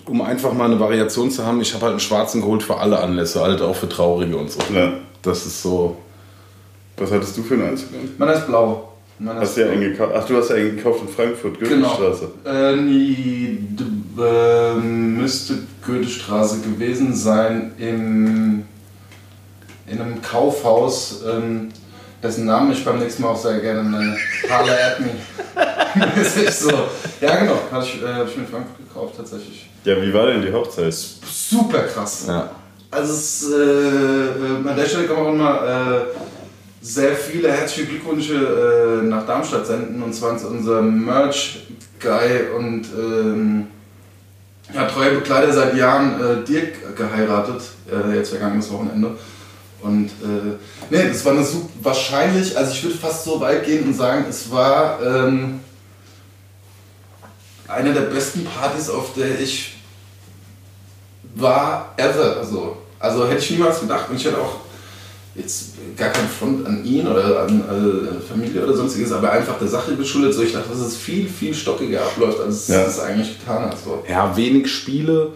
um 0.06 0.20
einfach 0.20 0.52
mal 0.52 0.66
eine 0.66 0.80
Variation 0.80 1.30
zu 1.30 1.46
haben, 1.46 1.60
ich 1.60 1.72
habe 1.74 1.84
halt 1.84 1.92
einen 1.92 2.00
schwarzen 2.00 2.40
geholt 2.40 2.62
für 2.62 2.76
alle 2.76 2.98
Anlässe, 2.98 3.40
halt 3.40 3.62
auch 3.62 3.76
für 3.76 3.88
Traurige 3.88 4.36
und 4.36 4.50
so. 4.50 4.60
ja. 4.74 4.92
Das 5.22 5.44
ist 5.46 5.62
so. 5.62 5.96
Was 6.96 7.10
hattest 7.10 7.36
du 7.36 7.42
für 7.42 7.54
einen 7.54 7.70
Anzug? 7.70 7.88
an? 7.92 8.10
Meiner 8.18 8.34
ist 8.34 8.46
blau. 8.46 8.87
Hast 9.26 9.56
du 9.56 9.60
ja 9.62 9.70
einen 9.72 9.80
gekauft? 9.80 10.12
Ach, 10.16 10.24
du 10.26 10.36
hast 10.36 10.50
ja 10.50 10.56
einen 10.56 10.76
gekauft 10.76 11.00
in 11.02 11.08
Frankfurt, 11.08 11.58
Genau. 11.58 11.88
Goethestraße. 11.96 12.30
Äh, 12.44 12.76
nee, 12.76 13.58
äh, 14.20 14.74
müsste 14.74 15.54
Goethestraße 15.84 16.60
gewesen 16.60 17.14
sein 17.14 17.72
im, 17.78 18.64
in 19.86 20.00
einem 20.00 20.22
Kaufhaus, 20.22 21.22
ähm, 21.28 21.70
dessen 22.22 22.46
Namen 22.46 22.72
ich 22.72 22.84
beim 22.84 22.98
nächsten 23.00 23.22
Mal 23.22 23.30
auch 23.30 23.40
sehr 23.42 23.58
gerne 23.60 23.82
nenne. 23.88 24.16
Das 26.14 26.36
ist 26.36 26.60
so. 26.60 26.70
Ja, 27.20 27.36
genau. 27.36 27.58
Habe 27.72 27.84
ich, 27.84 28.00
äh, 28.02 28.06
hab 28.06 28.28
ich 28.28 28.36
mir 28.36 28.42
in 28.44 28.48
Frankfurt 28.48 28.78
gekauft, 28.78 29.14
tatsächlich. 29.16 29.68
Ja, 29.84 30.00
wie 30.00 30.12
war 30.12 30.26
denn 30.26 30.42
die 30.42 30.52
Hochzeit? 30.52 30.94
Super 30.94 31.80
krass. 31.84 32.24
Ja. 32.28 32.50
Also 32.90 33.12
es, 33.12 33.50
äh, 33.50 33.56
äh, 33.56 34.68
an 34.68 34.76
der 34.76 34.84
Stelle 34.86 35.06
kann 35.06 35.16
man 35.16 35.26
auch 35.26 35.32
immer 35.32 35.62
äh, 35.62 36.00
sehr 36.80 37.14
viele 37.14 37.50
herzliche 37.50 37.88
Glückwünsche 37.88 39.02
äh, 39.02 39.06
nach 39.06 39.26
Darmstadt 39.26 39.66
senden. 39.66 40.02
Und 40.02 40.14
zwar 40.14 40.36
ist 40.36 40.44
unser 40.44 40.82
Merch-Guy 40.82 42.50
und 42.56 42.86
ähm, 42.96 43.66
ja, 44.72 44.84
treuer 44.86 45.10
Begleiter 45.10 45.52
seit 45.52 45.76
Jahren 45.76 46.20
äh, 46.20 46.44
Dirk 46.44 46.96
geheiratet, 46.96 47.62
äh, 47.90 48.16
jetzt 48.16 48.30
vergangenes 48.30 48.70
Wochenende. 48.70 49.16
Und 49.80 50.06
äh, 50.06 50.56
nee, 50.90 51.08
das 51.08 51.24
war 51.24 51.32
eine 51.32 51.44
super, 51.44 51.68
wahrscheinlich, 51.82 52.56
also 52.56 52.72
ich 52.72 52.82
würde 52.82 52.96
fast 52.96 53.24
so 53.24 53.40
weit 53.40 53.64
gehen 53.64 53.84
und 53.84 53.94
sagen, 53.94 54.26
es 54.28 54.50
war 54.50 55.00
ähm, 55.02 55.60
eine 57.68 57.92
der 57.92 58.02
besten 58.02 58.44
Partys, 58.44 58.90
auf 58.90 59.14
der 59.14 59.40
ich 59.40 59.76
war 61.34 61.94
ever. 61.96 62.38
Also, 62.38 62.78
also 62.98 63.26
hätte 63.28 63.38
ich 63.38 63.50
niemals 63.52 63.80
gedacht. 63.80 64.10
Und 64.10 64.16
ich 64.16 64.24
hätte 64.24 64.38
auch 64.38 64.56
jetzt 65.38 65.70
gar 65.96 66.10
kein 66.10 66.26
Front 66.28 66.66
an 66.66 66.84
ihn 66.84 67.06
oder 67.06 67.42
an 67.44 67.60
äh, 67.60 68.20
Familie 68.28 68.62
oder 68.64 68.74
sonstiges, 68.76 69.12
aber 69.12 69.32
einfach 69.32 69.58
der 69.58 69.68
Sache 69.68 69.94
geschuldet. 69.96 70.34
So, 70.34 70.42
ich 70.42 70.52
dachte, 70.52 70.68
dass 70.70 70.78
es 70.80 70.96
viel, 70.96 71.28
viel 71.28 71.54
stockiger 71.54 72.02
abläuft, 72.02 72.40
als 72.40 72.68
Ja. 72.68 72.84
es 72.84 73.00
eigentlich 73.00 73.38
getan 73.38 73.62
hat. 73.66 73.76
So. 73.82 74.02
Ja, 74.08 74.36
wenig 74.36 74.68
Spiele, 74.68 75.30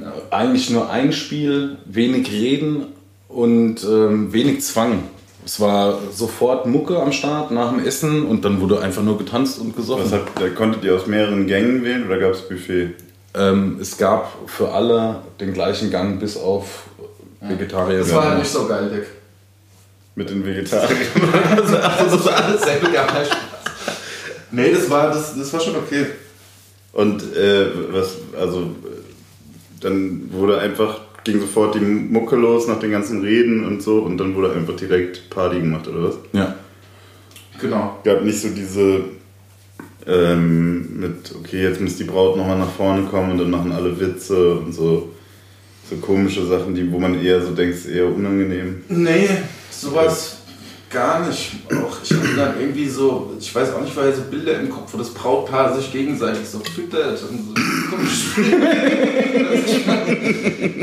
Ja. 0.00 0.12
eigentlich 0.30 0.70
nur 0.70 0.88
ein 0.90 1.12
Spiel, 1.12 1.76
wenig 1.84 2.30
Reden 2.30 2.86
und 3.28 3.84
ähm, 3.84 4.32
wenig 4.32 4.62
Zwang. 4.62 5.02
Es 5.44 5.58
war 5.58 5.98
sofort 6.12 6.66
Mucke 6.66 7.00
am 7.00 7.12
Start 7.12 7.50
nach 7.50 7.70
dem 7.72 7.84
Essen 7.84 8.26
und 8.26 8.44
dann 8.44 8.60
wurde 8.60 8.80
einfach 8.80 9.02
nur 9.02 9.18
getanzt 9.18 9.58
und 9.58 9.74
gesoffen. 9.74 10.12
Was 10.36 10.54
konntet 10.54 10.84
ihr 10.84 10.94
aus 10.94 11.06
mehreren 11.06 11.46
Gängen 11.46 11.82
wählen 11.82 12.06
oder 12.06 12.18
gab 12.18 12.32
es 12.32 12.42
Buffet? 12.42 12.90
Ähm, 13.34 13.78
es 13.80 13.96
gab 13.96 14.32
für 14.46 14.70
alle 14.72 15.16
den 15.40 15.52
gleichen 15.54 15.90
Gang 15.90 16.20
bis 16.20 16.36
auf 16.36 16.84
Vegetarier. 17.40 18.00
Das 18.00 18.12
war 18.14 18.28
halt 18.28 18.38
nicht 18.40 18.50
so 18.50 18.66
geil, 18.66 18.90
Dick. 18.94 19.06
Mit 20.14 20.30
den 20.30 20.44
Vegetariern? 20.44 20.98
Also 21.50 22.16
das 22.16 22.26
war 22.26 22.44
alles 22.44 22.62
sehr 22.62 22.78
gut, 22.78 22.90
Spaß. 22.90 23.28
Nee, 24.50 24.72
das 24.72 24.90
war, 24.90 25.08
das, 25.08 25.36
das 25.36 25.52
war 25.52 25.60
schon 25.60 25.76
okay. 25.76 26.06
Und 26.92 27.22
äh, 27.36 27.66
was, 27.92 28.16
also, 28.38 28.74
dann 29.80 30.28
wurde 30.32 30.58
einfach, 30.58 31.00
ging 31.24 31.40
sofort 31.40 31.76
die 31.76 31.80
Mucke 31.80 32.36
los 32.36 32.66
nach 32.66 32.80
den 32.80 32.90
ganzen 32.90 33.22
Reden 33.22 33.64
und 33.64 33.82
so 33.82 34.00
und 34.00 34.18
dann 34.18 34.34
wurde 34.34 34.52
einfach 34.52 34.74
direkt 34.74 35.30
Party 35.30 35.60
gemacht, 35.60 35.86
oder 35.86 36.08
was? 36.08 36.14
Ja. 36.32 36.56
Genau. 37.60 38.00
Gab 38.04 38.24
nicht 38.24 38.40
so 38.40 38.48
diese, 38.48 39.04
ähm, 40.06 41.00
mit, 41.00 41.32
okay, 41.38 41.62
jetzt 41.62 41.80
muss 41.80 41.96
die 41.96 42.04
Braut 42.04 42.36
nochmal 42.36 42.58
nach 42.58 42.72
vorne 42.72 43.02
kommen 43.02 43.32
und 43.32 43.38
dann 43.38 43.50
machen 43.50 43.70
alle 43.70 43.98
Witze 44.00 44.54
und 44.54 44.72
so, 44.72 45.10
so 45.88 45.96
komische 45.96 46.44
Sachen, 46.46 46.74
die, 46.74 46.90
wo 46.90 46.98
man 46.98 47.22
eher 47.22 47.40
so 47.40 47.52
denkt, 47.54 47.76
ist 47.76 47.86
eher 47.86 48.06
unangenehm. 48.06 48.82
Nee, 48.88 49.28
sowas 49.80 50.36
gar 50.90 51.26
nicht. 51.26 51.52
Auch 51.70 51.96
ich 52.02 52.12
hatte 52.12 52.34
dann 52.36 52.60
irgendwie 52.60 52.88
so, 52.88 53.32
ich 53.38 53.54
weiß 53.54 53.72
auch 53.74 53.80
nicht, 53.80 53.96
weil 53.96 54.12
so 54.14 54.22
Bilder 54.22 54.58
im 54.58 54.68
Kopf, 54.68 54.92
wo 54.92 54.98
das 54.98 55.10
Brautpaar 55.10 55.74
sich 55.76 55.92
gegenseitig 55.92 56.48
so 56.48 56.58
füttert 56.58 57.22
und 57.22 57.46
so 57.46 57.54
komisch 57.90 58.36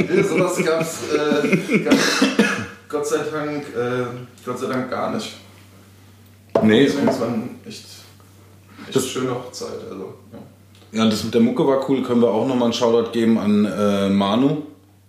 nee, 0.08 0.24
Sowas 0.28 0.64
gab's, 0.64 1.00
äh, 1.14 1.78
gab's 1.80 2.24
Gott 2.90 3.06
sei 3.08 3.18
Dank, 3.32 3.64
äh, 3.76 4.06
Gott 4.46 4.60
sei 4.60 4.68
Dank 4.68 4.90
gar 4.90 5.14
nicht. 5.14 5.34
Nee, 6.64 6.86
Deswegen 6.86 7.08
es 7.10 7.20
war 7.20 7.28
eine 7.28 7.44
echt, 7.66 7.86
echt 8.86 8.96
Das- 8.96 9.08
schöne 9.08 9.32
Hochzeit. 9.32 9.68
Also, 9.92 10.14
ja. 10.94 11.04
ja, 11.04 11.10
das 11.10 11.24
mit 11.24 11.34
der 11.34 11.42
Mucke 11.42 11.68
war 11.68 11.88
cool. 11.90 12.02
Können 12.02 12.22
wir 12.22 12.30
auch 12.30 12.48
nochmal 12.48 12.66
einen 12.68 12.74
Shoutout 12.74 13.12
geben 13.12 13.38
an 13.38 13.66
äh, 13.66 14.10
Manu. 14.10 14.64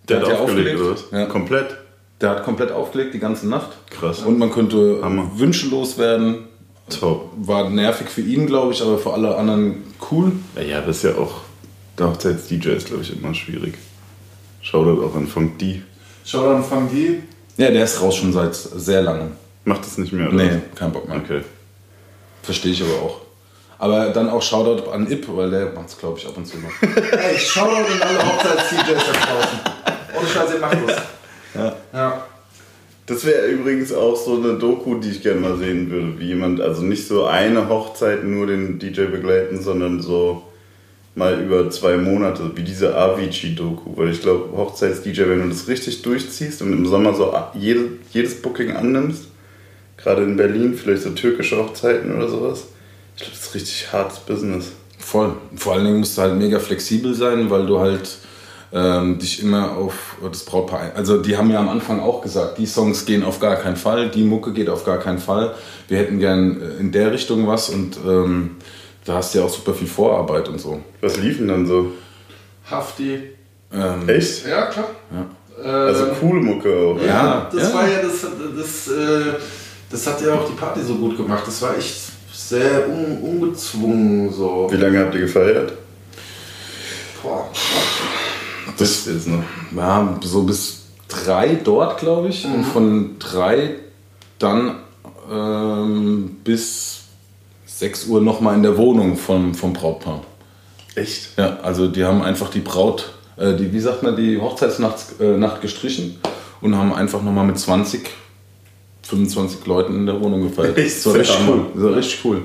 Der, 0.07 0.19
hat 0.21 0.27
ja 0.27 0.39
aufgelegt, 0.39 0.79
oder 0.79 0.91
was? 0.91 1.05
Ja. 1.11 1.25
Komplett. 1.25 1.77
Der 2.21 2.31
hat 2.31 2.43
komplett 2.43 2.71
aufgelegt 2.71 3.13
die 3.13 3.19
ganze 3.19 3.47
Nacht. 3.47 3.69
Krass. 3.89 4.19
Und 4.19 4.37
man 4.37 4.51
konnte 4.51 4.99
Hammer. 5.01 5.31
Wünsche 5.35 5.67
loswerden. 5.67 6.47
Top. 6.89 7.31
War 7.37 7.69
nervig 7.69 8.09
für 8.09 8.21
ihn, 8.21 8.47
glaube 8.47 8.73
ich, 8.73 8.81
aber 8.81 8.97
für 8.97 9.13
alle 9.13 9.35
anderen 9.35 9.83
cool. 10.11 10.31
Ja, 10.55 10.61
ja, 10.61 10.81
das 10.81 10.97
ist 10.97 11.03
ja 11.03 11.11
auch, 11.15 11.41
der 11.97 12.07
Hochzeits-DJ 12.07 12.69
ist, 12.69 12.87
glaube 12.87 13.03
ich, 13.03 13.15
immer 13.15 13.33
schwierig. 13.33 13.75
Shoutout 14.61 15.03
auch 15.03 15.15
an 15.15 15.27
Funk 15.27 15.59
D. 15.59 15.83
Shoutout 16.25 16.63
von 16.63 16.89
die. 16.89 17.23
Ja, 17.57 17.71
der 17.71 17.83
ist 17.83 18.01
raus 18.01 18.15
schon 18.15 18.33
seit 18.33 18.55
sehr 18.55 19.01
langem. 19.01 19.31
Macht 19.63 19.85
das 19.85 19.97
nicht 19.97 20.11
mehr, 20.11 20.27
oder? 20.27 20.35
Nee, 20.35 20.59
kein 20.75 20.91
Bock 20.91 21.07
mehr. 21.07 21.17
Okay. 21.17 21.41
Verstehe 22.43 22.71
ich 22.71 22.81
aber 22.81 23.01
auch. 23.01 23.21
Aber 23.77 24.09
dann 24.09 24.29
auch 24.29 24.41
Shoutout 24.41 24.89
an 24.91 25.09
Ip, 25.09 25.25
weil 25.29 25.49
der 25.51 25.67
macht 25.67 25.89
es, 25.89 25.97
glaube 25.97 26.19
ich, 26.19 26.27
ab 26.27 26.35
und 26.35 26.45
zu 26.45 26.57
noch. 26.57 26.71
Ey, 26.81 27.37
Shoutout 27.37 27.75
an 27.75 28.01
alle 28.01 28.19
Hochzeits-DJs 28.19 28.87
da 28.87 29.11
draußen. 29.13 29.59
Ohne 30.17 30.27
Scheiß, 30.27 30.53
ihr 30.53 30.59
macht 30.59 30.77
das. 30.87 31.01
Ja. 31.55 31.75
Ja. 31.93 32.25
Das 33.05 33.25
wäre 33.25 33.47
übrigens 33.47 33.91
auch 33.91 34.15
so 34.15 34.35
eine 34.35 34.59
Doku, 34.59 34.99
die 34.99 35.09
ich 35.09 35.23
gerne 35.23 35.41
mal 35.41 35.57
sehen 35.57 35.89
würde, 35.89 36.19
wie 36.19 36.27
jemand, 36.27 36.61
also 36.61 36.83
nicht 36.83 37.07
so 37.07 37.25
eine 37.25 37.67
Hochzeit 37.67 38.23
nur 38.23 38.45
den 38.45 38.77
DJ 38.77 39.05
begleiten, 39.05 39.59
sondern 39.59 39.99
so 39.99 40.43
mal 41.15 41.41
über 41.41 41.71
zwei 41.71 41.97
Monate, 41.97 42.51
wie 42.55 42.61
diese 42.61 42.95
Avicii-Doku. 42.95 43.97
Weil 43.97 44.11
ich 44.11 44.21
glaube, 44.21 44.55
Hochzeits-DJ, 44.55 45.21
wenn 45.21 45.41
du 45.41 45.49
das 45.49 45.67
richtig 45.67 46.03
durchziehst 46.03 46.61
und 46.61 46.71
im 46.71 46.85
Sommer 46.85 47.15
so 47.15 47.33
jede, 47.55 47.89
jedes 48.11 48.41
Booking 48.41 48.73
annimmst, 48.73 49.25
gerade 49.97 50.21
in 50.21 50.37
Berlin, 50.37 50.75
vielleicht 50.75 51.01
so 51.01 51.09
türkische 51.09 51.57
Hochzeiten 51.57 52.15
oder 52.15 52.29
sowas, 52.29 52.67
ich 53.15 53.23
glaube, 53.23 53.35
das 53.35 53.47
ist 53.47 53.55
richtig 53.55 53.91
hartes 53.91 54.19
Business. 54.19 54.71
Voll. 54.99 55.33
Vor 55.55 55.73
allen 55.73 55.85
Dingen 55.85 55.99
musst 55.99 56.17
du 56.17 56.21
halt 56.21 56.35
mega 56.35 56.59
flexibel 56.59 57.13
sein, 57.13 57.49
weil 57.49 57.65
du 57.65 57.79
halt 57.79 58.19
ähm, 58.71 59.17
dich 59.19 59.41
immer 59.41 59.75
auf 59.77 60.17
das 60.31 60.45
Brautpaar 60.45 60.79
ein. 60.81 60.91
Also 60.95 61.17
die 61.21 61.35
haben 61.37 61.49
ja 61.51 61.59
am 61.59 61.69
Anfang 61.69 61.99
auch 61.99 62.21
gesagt, 62.21 62.57
die 62.57 62.65
Songs 62.67 63.05
gehen 63.05 63.23
auf 63.23 63.39
gar 63.39 63.55
keinen 63.55 63.75
Fall, 63.77 64.09
die 64.09 64.23
Mucke 64.23 64.53
geht 64.53 64.69
auf 64.69 64.85
gar 64.85 64.99
keinen 64.99 65.17
Fall. 65.19 65.55
Wir 65.87 65.97
hätten 65.97 66.19
gern 66.19 66.61
äh, 66.61 66.79
in 66.79 66.91
der 66.91 67.11
Richtung 67.11 67.47
was 67.47 67.69
und 67.69 67.97
ähm, 68.05 68.57
da 69.05 69.15
hast 69.15 69.33
du 69.33 69.39
ja 69.39 69.45
auch 69.45 69.49
super 69.49 69.73
viel 69.73 69.87
Vorarbeit 69.87 70.47
und 70.49 70.59
so. 70.59 70.81
Was 71.01 71.17
liefen 71.17 71.47
dann 71.47 71.65
so? 71.65 71.91
Hafti. 72.69 73.19
Ähm, 73.73 74.07
Echt? 74.07 74.45
Ja, 74.47 74.65
klar. 74.67 74.89
Äh, 75.63 75.67
Also 75.67 76.05
coole 76.19 76.41
Mucke 76.41 76.69
auch. 76.71 76.99
Ja, 77.05 77.49
Das 77.51 77.69
ja. 77.69 77.73
war 77.75 77.87
ja 77.89 78.01
das, 78.01 78.25
das, 78.57 78.87
äh, 78.87 79.33
das 79.89 80.05
hat 80.07 80.21
ja 80.21 80.33
auch 80.35 80.45
die 80.47 80.53
Party 80.55 80.81
so 80.83 80.95
gut 80.95 81.17
gemacht. 81.17 81.43
Das 81.47 81.61
war 81.63 81.75
echt 81.77 81.95
sehr 82.31 82.87
un, 82.87 83.17
ungezwungen 83.21 84.31
so. 84.31 84.67
Wie 84.71 84.77
lange 84.77 84.99
habt 84.99 85.15
ihr 85.15 85.21
gefeiert? 85.21 85.73
Boah. 87.23 87.49
Das 88.79 89.07
ist 89.07 89.27
noch. 89.27 89.43
ja, 89.75 90.17
so 90.23 90.43
bis 90.43 90.85
drei 91.07 91.55
dort, 91.55 91.99
glaube 91.99 92.29
ich. 92.29 92.45
Und 92.45 92.63
von 92.63 93.19
drei 93.19 93.75
dann 94.37 94.77
ähm, 95.31 96.37
bis 96.43 97.01
6 97.65 98.07
Uhr 98.07 98.21
nochmal 98.21 98.55
in 98.55 98.63
der 98.63 98.77
Wohnung 98.77 99.17
vom, 99.17 99.53
vom 99.53 99.73
Brautpaar. 99.73 100.23
Echt? 100.95 101.37
Ja, 101.37 101.59
also 101.61 101.87
die 101.87 102.03
haben 102.03 102.21
einfach 102.21 102.49
die 102.49 102.59
Braut, 102.59 103.13
äh, 103.37 103.55
die, 103.55 103.71
wie 103.71 103.79
sagt 103.79 104.03
man, 104.03 104.15
die 104.15 104.39
Hochzeitsnacht 104.39 105.19
äh, 105.19 105.37
Nacht 105.37 105.61
gestrichen 105.61 106.19
und 106.61 106.75
haben 106.75 106.93
einfach 106.93 107.21
nochmal 107.21 107.45
mit 107.45 107.57
20, 107.57 108.09
25 109.03 109.65
Leuten 109.65 109.95
in 109.95 110.05
der 110.05 110.19
Wohnung 110.19 110.41
gefeiert. 110.43 110.77
Echt? 110.77 110.97
Das 110.97 111.05
war 111.05 111.15
richtig 111.15 111.37
cool. 111.47 111.65
Das 111.73 111.83
war 111.83 111.95
richtig 111.95 112.25
cool. 112.25 112.41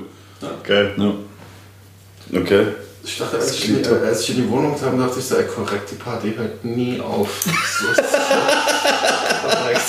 Geil. 0.63 0.93
Ja. 0.97 2.39
Okay. 2.39 2.65
Ich 3.05 3.19
dachte, 3.19 3.37
als 3.37 3.51
ich, 3.53 3.69
in 3.69 3.83
die, 3.83 3.87
als 3.87 4.21
ich 4.21 4.31
in 4.31 4.35
die 4.37 4.49
Wohnung 4.49 4.79
kam, 4.79 4.97
dachte 4.97 5.19
ich 5.19 5.25
so, 5.25 5.35
ey, 5.35 5.45
korrekt, 5.45 5.91
die 5.91 5.95
Party 5.95 6.33
hört 6.35 6.65
nie 6.65 6.99
auf. 6.99 7.29
So 7.43 7.91
ist 7.91 8.01
korrekt. 9.43 9.81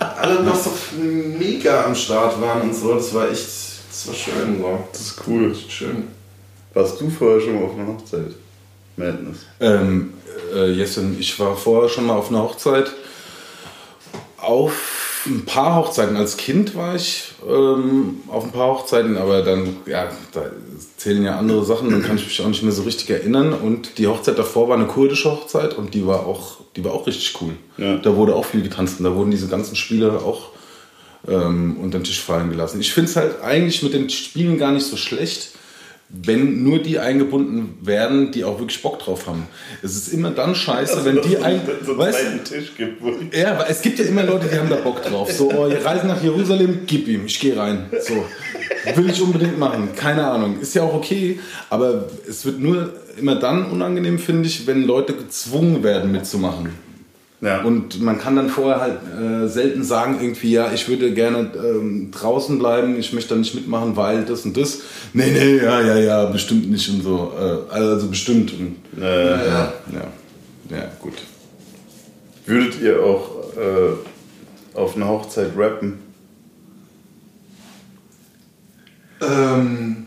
Alle 0.00 0.42
noch 0.42 0.56
so 0.56 0.72
mega 0.98 1.84
am 1.84 1.94
Start 1.94 2.40
waren 2.40 2.62
und 2.62 2.74
so. 2.74 2.94
Das 2.94 3.14
war 3.14 3.30
echt, 3.30 3.46
das 3.88 4.08
war 4.08 4.14
schön. 4.14 4.58
So. 4.60 4.84
Das 4.90 5.00
ist 5.00 5.22
cool. 5.26 5.52
Echt 5.52 5.70
schön. 5.70 6.08
Warst 6.74 7.00
du 7.00 7.08
vorher 7.08 7.40
schon 7.40 7.54
mal 7.54 7.64
auf 7.66 7.74
einer 7.78 7.86
Hochzeit? 7.86 8.34
Madness. 8.96 9.38
Ähm, 9.60 10.14
äh, 10.52 10.72
Jessen, 10.72 11.16
ich 11.18 11.38
war 11.38 11.56
vorher 11.56 11.88
schon 11.88 12.06
mal 12.06 12.14
auf 12.14 12.28
einer 12.28 12.42
Hochzeit. 12.42 12.90
Auf 14.36 15.07
ein 15.28 15.44
paar 15.44 15.76
Hochzeiten. 15.76 16.16
Als 16.16 16.36
Kind 16.36 16.74
war 16.74 16.94
ich 16.94 17.32
ähm, 17.48 18.20
auf 18.28 18.44
ein 18.44 18.52
paar 18.52 18.68
Hochzeiten, 18.68 19.16
aber 19.16 19.42
dann, 19.42 19.76
ja, 19.86 20.10
da 20.32 20.46
zählen 20.96 21.22
ja 21.22 21.38
andere 21.38 21.64
Sachen, 21.64 21.90
dann 21.90 22.02
kann 22.02 22.16
ich 22.16 22.24
mich 22.24 22.40
auch 22.40 22.48
nicht 22.48 22.62
mehr 22.62 22.72
so 22.72 22.82
richtig 22.82 23.10
erinnern. 23.10 23.52
Und 23.52 23.98
die 23.98 24.06
Hochzeit 24.06 24.38
davor 24.38 24.68
war 24.68 24.76
eine 24.76 24.86
kurdische 24.86 25.30
Hochzeit 25.30 25.74
und 25.74 25.94
die 25.94 26.06
war 26.06 26.26
auch, 26.26 26.58
die 26.76 26.84
war 26.84 26.92
auch 26.92 27.06
richtig 27.06 27.34
cool. 27.40 27.52
Ja. 27.76 27.96
Da 27.96 28.16
wurde 28.16 28.34
auch 28.34 28.44
viel 28.44 28.62
getanzt 28.62 28.98
und 28.98 29.04
da 29.04 29.14
wurden 29.14 29.30
diese 29.30 29.48
ganzen 29.48 29.76
Spiele 29.76 30.20
auch 30.22 30.50
ähm, 31.26 31.76
unter 31.82 31.98
den 31.98 32.04
Tisch 32.04 32.20
fallen 32.20 32.50
gelassen. 32.50 32.80
Ich 32.80 32.92
finde 32.92 33.10
es 33.10 33.16
halt 33.16 33.42
eigentlich 33.42 33.82
mit 33.82 33.94
den 33.94 34.08
Spielen 34.10 34.58
gar 34.58 34.72
nicht 34.72 34.86
so 34.86 34.96
schlecht, 34.96 35.50
wenn 36.10 36.62
nur 36.62 36.78
die 36.78 36.98
eingebunden 36.98 37.78
werden, 37.82 38.32
die 38.32 38.44
auch 38.44 38.58
wirklich 38.58 38.80
Bock 38.80 38.98
drauf 38.98 39.26
haben. 39.26 39.46
Es 39.82 39.94
ist 39.94 40.08
immer 40.08 40.30
dann 40.30 40.54
scheiße, 40.54 41.04
wenn 41.04 41.20
die 41.20 41.36
ein, 41.36 41.60
so 41.84 41.92
einen 41.92 42.00
weißt 42.00 42.44
Tisch 42.44 42.72
gibt. 42.76 43.02
Ja, 43.34 43.52
aber 43.52 43.68
es 43.68 43.82
gibt 43.82 43.98
ja 43.98 44.06
immer 44.06 44.22
Leute, 44.22 44.48
die 44.50 44.58
haben 44.58 44.70
da 44.70 44.76
Bock 44.76 45.02
drauf. 45.02 45.30
So, 45.30 45.52
oh, 45.52 45.68
ihr 45.68 45.84
reisen 45.84 46.08
nach 46.08 46.22
Jerusalem, 46.22 46.80
gib 46.86 47.08
ihm, 47.08 47.26
ich 47.26 47.38
gehe 47.38 47.56
rein. 47.56 47.90
So, 48.00 48.24
will 48.94 49.10
ich 49.10 49.20
unbedingt 49.20 49.58
machen. 49.58 49.90
Keine 49.94 50.26
Ahnung, 50.26 50.58
ist 50.60 50.74
ja 50.74 50.82
auch 50.82 50.94
okay, 50.94 51.40
aber 51.68 52.08
es 52.26 52.44
wird 52.46 52.58
nur 52.58 52.94
immer 53.18 53.36
dann 53.36 53.66
unangenehm, 53.70 54.18
finde 54.18 54.48
ich, 54.48 54.66
wenn 54.66 54.84
Leute 54.84 55.12
gezwungen 55.12 55.82
werden 55.82 56.10
mitzumachen. 56.10 56.87
Ja. 57.40 57.62
Und 57.62 58.00
man 58.02 58.18
kann 58.18 58.34
dann 58.36 58.48
vorher 58.48 58.80
halt 58.80 58.98
äh, 59.16 59.48
selten 59.48 59.84
sagen, 59.84 60.18
irgendwie, 60.20 60.50
ja, 60.52 60.72
ich 60.72 60.88
würde 60.88 61.12
gerne 61.12 61.50
ähm, 61.56 62.10
draußen 62.10 62.58
bleiben, 62.58 62.98
ich 62.98 63.12
möchte 63.12 63.34
da 63.34 63.36
nicht 63.36 63.54
mitmachen, 63.54 63.96
weil 63.96 64.24
das 64.24 64.44
und 64.44 64.56
das. 64.56 64.80
Nee, 65.12 65.30
nee, 65.30 65.56
ja, 65.58 65.80
ja, 65.80 65.96
ja, 65.98 66.24
bestimmt 66.26 66.70
nicht 66.70 66.88
und 66.88 67.02
so. 67.02 67.32
Äh, 67.38 67.72
also 67.72 68.08
bestimmt. 68.08 68.52
Und, 68.52 69.02
äh, 69.02 69.46
ja, 69.46 69.72
ja, 69.92 70.76
ja, 70.76 70.90
gut. 71.00 71.14
würdet 72.46 72.80
ihr 72.82 73.02
auch 73.02 73.44
äh, 73.56 74.76
auf 74.76 74.96
einer 74.96 75.08
Hochzeit 75.08 75.50
rappen? 75.56 75.98
Ähm, 79.20 80.06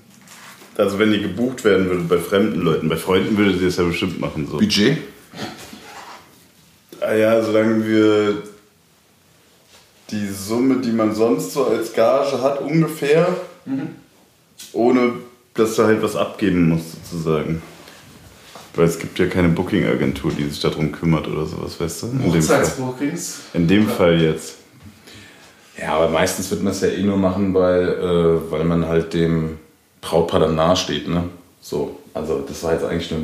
Also 0.77 0.97
wenn 0.99 1.11
ihr 1.11 1.21
gebucht 1.21 1.63
werden 1.63 1.87
würdet 1.87 2.07
bei 2.07 2.17
fremden 2.17 2.61
Leuten, 2.61 2.89
bei 2.89 2.95
Freunden 2.97 3.37
würdet 3.37 3.59
ihr 3.61 3.67
das 3.67 3.77
ja 3.77 3.83
bestimmt 3.83 4.19
machen. 4.19 4.47
So. 4.49 4.57
Budget? 4.57 4.97
Ja, 7.15 7.41
solange 7.41 7.85
wir 7.85 8.43
die 10.09 10.27
Summe, 10.27 10.77
die 10.77 10.91
man 10.91 11.15
sonst 11.15 11.53
so 11.53 11.65
als 11.67 11.93
Gage 11.93 12.41
hat, 12.41 12.61
ungefähr. 12.61 13.27
Ohne 14.73 15.13
dass 15.53 15.75
du 15.75 15.83
halt 15.83 16.01
was 16.01 16.15
abgeben 16.15 16.69
musst, 16.69 16.91
sozusagen. 17.09 17.61
Weil 18.73 18.85
es 18.85 18.99
gibt 18.99 19.19
ja 19.19 19.27
keine 19.27 19.49
Booking-Agentur, 19.49 20.31
die 20.31 20.45
sich 20.45 20.61
darum 20.61 20.91
kümmert 20.91 21.27
oder 21.27 21.45
sowas, 21.45 21.79
weißt 21.79 22.03
du? 22.03 22.07
In 22.07 22.31
dem 22.31 22.41
Fall, 22.41 22.71
in 23.53 23.67
dem 23.67 23.87
Fall 23.87 24.21
jetzt. 24.21 24.55
Ja, 25.77 25.95
aber 25.95 26.09
meistens 26.09 26.49
wird 26.51 26.63
man 26.63 26.71
es 26.71 26.81
ja 26.81 26.87
eh 26.87 27.03
nur 27.03 27.17
machen, 27.17 27.53
weil, 27.53 27.87
äh, 27.89 28.51
weil 28.51 28.63
man 28.63 28.87
halt 28.87 29.13
dem 29.13 29.57
Brautpaar 29.99 30.41
dann 30.41 30.55
nahe 30.55 30.75
steht, 30.77 31.07
ne? 31.07 31.25
So, 31.59 31.99
also 32.13 32.45
das 32.47 32.63
war 32.63 32.73
jetzt 32.73 32.85
eigentlich 32.85 33.11
nur. 33.11 33.21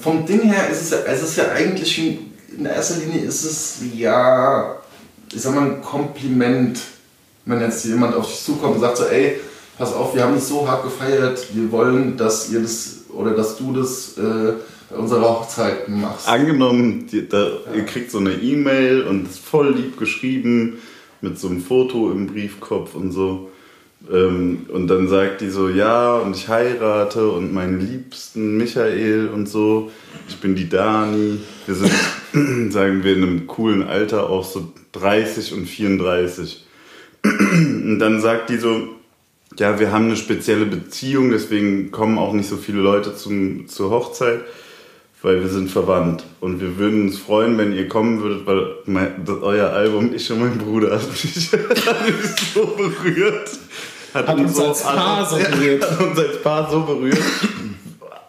Vom 0.00 0.26
Ding 0.26 0.42
her 0.42 0.68
ist 0.68 0.82
es 0.82 0.90
ja, 0.90 0.98
es 1.06 1.22
ist 1.22 1.36
ja 1.36 1.52
eigentlich 1.52 1.98
ein, 1.98 2.33
in 2.58 2.66
erster 2.66 3.00
Linie 3.00 3.20
ist 3.20 3.44
es 3.44 3.78
ja, 3.94 4.76
ich 5.32 5.40
sag 5.40 5.54
mal, 5.54 5.66
ein 5.66 5.82
Kompliment, 5.82 6.78
wenn 7.44 7.60
jetzt 7.60 7.84
jemand 7.84 8.14
auf 8.14 8.26
dich 8.26 8.42
zukommt 8.42 8.76
und 8.76 8.80
sagt 8.80 8.98
so, 8.98 9.04
ey, 9.04 9.40
pass 9.78 9.92
auf, 9.92 10.14
wir 10.14 10.22
haben 10.22 10.36
es 10.36 10.48
so 10.48 10.68
hart 10.68 10.84
gefeiert, 10.84 11.46
wir 11.52 11.70
wollen, 11.70 12.16
dass 12.16 12.50
ihr 12.50 12.60
das 12.60 13.04
oder 13.12 13.32
dass 13.32 13.56
du 13.56 13.72
das 13.72 14.18
äh, 14.18 14.54
bei 14.90 14.96
unserer 14.96 15.22
Hochzeit 15.22 15.88
machst. 15.88 16.28
Angenommen, 16.28 17.06
die, 17.10 17.28
da, 17.28 17.48
ihr 17.74 17.84
kriegt 17.84 18.10
so 18.10 18.18
eine 18.18 18.32
E-Mail 18.32 19.02
und 19.02 19.28
ist 19.28 19.38
voll 19.38 19.74
lieb 19.74 19.98
geschrieben 19.98 20.78
mit 21.20 21.38
so 21.38 21.48
einem 21.48 21.60
Foto 21.60 22.10
im 22.10 22.26
Briefkopf 22.26 22.94
und 22.94 23.12
so. 23.12 23.50
Ähm, 24.12 24.66
und 24.68 24.88
dann 24.88 25.08
sagt 25.08 25.40
die 25.40 25.48
so, 25.48 25.68
ja, 25.68 26.16
und 26.16 26.36
ich 26.36 26.48
heirate 26.48 27.28
und 27.28 27.52
meinen 27.52 27.80
Liebsten 27.80 28.56
Michael 28.58 29.30
und 29.32 29.48
so. 29.48 29.90
Ich 30.28 30.38
bin 30.40 30.54
die 30.54 30.68
Dani. 30.68 31.40
Wir 31.66 31.74
sind, 31.74 31.90
sagen 32.70 33.04
wir, 33.04 33.14
in 33.14 33.22
einem 33.22 33.46
coolen 33.46 33.82
Alter, 33.82 34.28
auch 34.28 34.44
so 34.44 34.72
30 34.92 35.52
und 35.54 35.66
34. 35.66 36.64
Und 37.24 37.98
dann 38.00 38.20
sagt 38.20 38.50
die 38.50 38.58
so, 38.58 38.88
ja, 39.58 39.78
wir 39.78 39.92
haben 39.92 40.06
eine 40.06 40.16
spezielle 40.16 40.66
Beziehung, 40.66 41.30
deswegen 41.30 41.90
kommen 41.90 42.18
auch 42.18 42.32
nicht 42.32 42.48
so 42.48 42.56
viele 42.56 42.80
Leute 42.80 43.14
zum, 43.14 43.68
zur 43.68 43.90
Hochzeit, 43.90 44.40
weil 45.22 45.40
wir 45.40 45.48
sind 45.48 45.70
verwandt. 45.70 46.24
Und 46.40 46.60
wir 46.60 46.76
würden 46.76 47.02
uns 47.02 47.18
freuen, 47.18 47.56
wenn 47.56 47.72
ihr 47.72 47.88
kommen 47.88 48.20
würdet, 48.20 48.46
weil 48.46 48.66
mein, 48.86 49.24
das, 49.24 49.40
euer 49.42 49.70
Album, 49.70 50.12
ich 50.12 50.30
und 50.32 50.40
mein 50.40 50.58
Bruder, 50.58 50.92
hat 50.92 51.08
mich, 51.08 51.52
hat 51.86 52.06
mich 52.06 52.52
so 52.52 52.66
berührt. 52.66 53.50
Hat, 54.12 54.28
Hat 54.28 54.38
uns 54.38 54.58
als 54.58 54.82
Paar 54.82 55.28
so 55.28 55.36
berührt. 55.36 55.82
Hat 55.90 56.00
uns 56.00 56.18
als 56.18 56.42
Paar 56.42 56.70
so 56.70 56.80
berührt. 56.80 57.22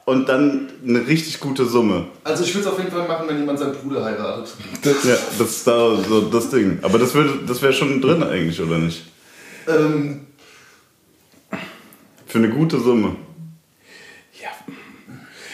Und 0.05 0.29
dann 0.29 0.69
eine 0.87 1.07
richtig 1.07 1.39
gute 1.39 1.65
Summe. 1.65 2.05
Also 2.23 2.43
ich 2.43 2.53
würde 2.53 2.67
es 2.67 2.73
auf 2.73 2.77
jeden 2.79 2.91
Fall 2.91 3.07
machen, 3.07 3.27
wenn 3.27 3.39
jemand 3.39 3.57
seinen 3.57 3.73
Bruder 3.73 4.05
heiratet. 4.05 4.53
Ja, 4.83 5.17
das 5.39 5.49
ist 5.49 5.65
da 5.67 5.95
so 6.07 6.21
das 6.21 6.49
Ding. 6.51 6.77
Aber 6.83 6.99
das, 6.99 7.15
würde- 7.15 7.39
das 7.47 7.59
wäre 7.63 7.73
schon 7.73 7.99
drin 8.01 8.21
eigentlich, 8.21 8.61
oder 8.61 8.77
nicht? 8.77 9.03
Ähm, 9.67 10.27
Für 12.27 12.37
eine 12.37 12.49
gute 12.49 12.79
Summe. 12.79 13.15
Ja. 14.39 14.49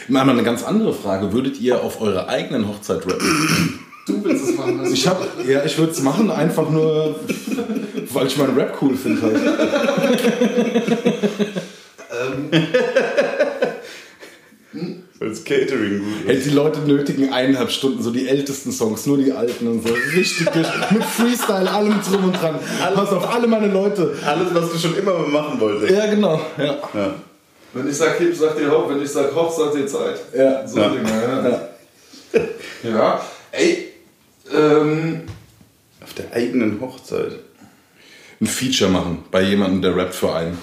Mal 0.09 0.29
eine 0.29 0.43
ganz 0.43 0.63
andere 0.63 0.93
Frage. 0.93 1.31
Würdet 1.31 1.57
ihr 1.61 1.81
auf 1.81 2.01
eurer 2.01 2.27
eigenen 2.27 2.67
Hochzeit 2.67 3.05
rappen? 3.05 3.79
du 4.07 4.21
willst 4.25 4.49
es 4.49 4.57
machen. 4.57 4.81
Also 4.81 4.91
Ich 4.93 5.07
hab, 5.07 5.21
ja, 5.47 5.63
ich 5.63 5.77
würde 5.77 5.93
es 5.93 6.01
machen, 6.01 6.29
einfach 6.29 6.69
nur, 6.69 7.15
weil 8.11 8.27
ich 8.27 8.35
meinen 8.35 8.55
Rap 8.57 8.77
cool 8.81 8.97
finde 8.97 9.21
halt. 9.21 9.39
Das 12.09 12.21
Catering 15.51 15.99
gut. 15.99 16.07
Hey, 16.27 16.39
die 16.39 16.49
Leute 16.49 16.79
nötigen 16.79 17.33
eineinhalb 17.33 17.71
Stunden, 17.71 18.01
so 18.01 18.11
die 18.11 18.27
ältesten 18.27 18.71
Songs, 18.71 19.05
nur 19.05 19.17
die 19.17 19.31
alten 19.31 19.67
und 19.67 19.85
so. 19.85 19.93
Richtig 20.15 20.47
durch, 20.49 20.67
mit 20.91 21.03
Freestyle, 21.03 21.69
allem 21.69 22.01
drum 22.01 22.25
und 22.25 22.41
dran. 22.41 22.55
Pass 22.95 23.09
auf, 23.09 23.33
alle 23.33 23.47
meine 23.47 23.67
Leute. 23.67 24.15
Alles, 24.25 24.53
was 24.53 24.71
du 24.71 24.77
schon 24.77 24.97
immer 24.97 25.19
machen 25.27 25.59
wolltest. 25.59 25.93
Ja, 25.93 26.05
genau. 26.07 26.39
Ja. 26.57 26.77
Ja. 26.93 27.15
Wenn 27.73 27.89
ich 27.89 27.95
sag 27.95 28.17
Hip, 28.17 28.35
sagt 28.35 28.59
ihr 28.59 28.71
Hoch, 28.71 28.89
wenn 28.89 29.01
ich 29.01 29.09
sag 29.09 29.33
Hoch, 29.35 29.51
sagt 29.51 29.75
ihr 29.75 29.87
Zeit. 29.87 30.19
Ja. 30.35 30.67
So 30.67 30.79
Ja. 30.79 30.89
Dinge, 30.89 31.71
ja. 32.83 32.89
ja. 32.89 33.21
ey, 33.51 33.89
ähm, 34.53 35.23
Auf 36.01 36.13
der 36.13 36.33
eigenen 36.33 36.79
Hochzeit. 36.81 37.33
Ein 38.39 38.47
Feature 38.47 38.89
machen 38.89 39.23
bei 39.31 39.41
jemandem, 39.43 39.81
der 39.81 39.95
rappt 39.95 40.15
für 40.15 40.33
einen. 40.33 40.57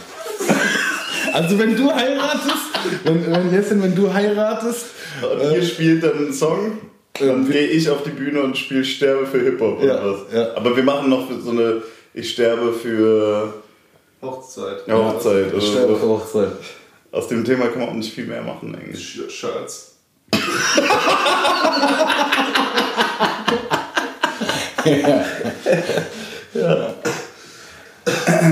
Also 1.32 1.58
wenn 1.58 1.76
du 1.76 1.92
heiratest, 1.92 2.54
wenn, 3.04 3.30
wenn, 3.30 3.52
Jessin, 3.52 3.82
wenn 3.82 3.94
du 3.94 4.12
heiratest, 4.12 4.86
Und 5.22 5.52
ihr 5.52 5.62
spielt 5.62 6.02
dann 6.02 6.16
einen 6.16 6.32
Song, 6.32 6.78
dann 7.18 7.46
wir- 7.46 7.52
gehe 7.52 7.66
ich 7.68 7.88
auf 7.90 8.02
die 8.02 8.10
Bühne 8.10 8.42
und 8.42 8.56
spiele 8.56 8.84
Sterbe 8.84 9.26
für 9.26 9.40
Hip-Hop 9.40 9.78
oder 9.82 9.86
Ja, 9.86 10.04
was. 10.04 10.32
ja. 10.32 10.56
Aber 10.56 10.76
wir 10.76 10.82
machen 10.84 11.10
noch 11.10 11.28
so 11.42 11.50
eine 11.50 11.82
Ich 12.14 12.30
sterbe 12.30 12.72
für 12.72 13.52
Hochzeit. 14.22 14.88
eine 14.88 15.04
Hochzeit. 15.04 15.46
ich 15.48 15.52
oder 15.54 15.62
sterbe 15.62 15.96
für 15.96 16.08
Hochzeit. 16.08 16.52
Aus 17.12 17.28
dem 17.28 17.44
Thema 17.44 17.66
kann 17.68 17.80
man 17.80 17.88
auch 17.90 17.94
nicht 17.94 18.12
viel 18.12 18.26
mehr 18.26 18.42
machen 18.42 18.74
eigentlich. 18.74 19.02
Sh- 19.02 19.30
Shirts. 19.30 19.94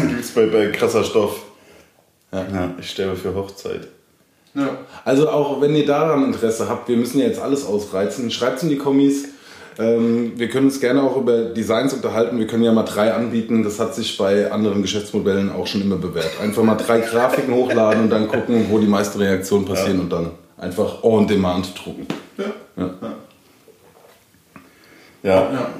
Gibt's 0.08 0.30
bei, 0.32 0.46
bei 0.46 0.66
krasser 0.68 1.04
Stoff. 1.04 1.40
Ja. 2.32 2.74
ich 2.78 2.90
sterbe 2.90 3.16
für 3.16 3.34
Hochzeit. 3.34 3.88
Ja. 4.54 4.78
Also 5.04 5.28
auch 5.28 5.60
wenn 5.60 5.74
ihr 5.76 5.86
daran 5.86 6.24
Interesse 6.24 6.68
habt, 6.68 6.88
wir 6.88 6.96
müssen 6.96 7.18
ja 7.18 7.26
jetzt 7.26 7.40
alles 7.40 7.64
ausreizen, 7.66 8.30
schreibt 8.30 8.58
es 8.58 8.62
in 8.62 8.70
die 8.70 8.78
Kommis. 8.78 9.28
Ähm, 9.78 10.32
wir 10.36 10.48
können 10.48 10.66
uns 10.66 10.80
gerne 10.80 11.02
auch 11.02 11.16
über 11.16 11.44
Designs 11.46 11.92
unterhalten. 11.92 12.38
Wir 12.38 12.46
können 12.46 12.62
ja 12.62 12.72
mal 12.72 12.84
drei 12.84 13.12
anbieten. 13.12 13.62
Das 13.62 13.78
hat 13.78 13.94
sich 13.94 14.16
bei 14.16 14.50
anderen 14.50 14.80
Geschäftsmodellen 14.80 15.52
auch 15.52 15.66
schon 15.66 15.82
immer 15.82 15.96
bewährt. 15.96 16.40
Einfach 16.40 16.62
mal 16.62 16.76
drei 16.76 17.00
Grafiken 17.00 17.54
hochladen 17.54 18.04
und 18.04 18.10
dann 18.10 18.28
gucken, 18.28 18.66
wo 18.70 18.78
die 18.78 18.86
meisten 18.86 19.18
Reaktionen 19.18 19.66
passieren 19.66 20.00
und 20.00 20.10
dann 20.10 20.30
einfach 20.56 21.02
on 21.02 21.28
demand 21.28 21.74
drucken. 21.78 22.06
Ja. 22.38 22.44
Ja. 22.76 22.94
Ja. 25.22 25.52
ja. 25.52 25.70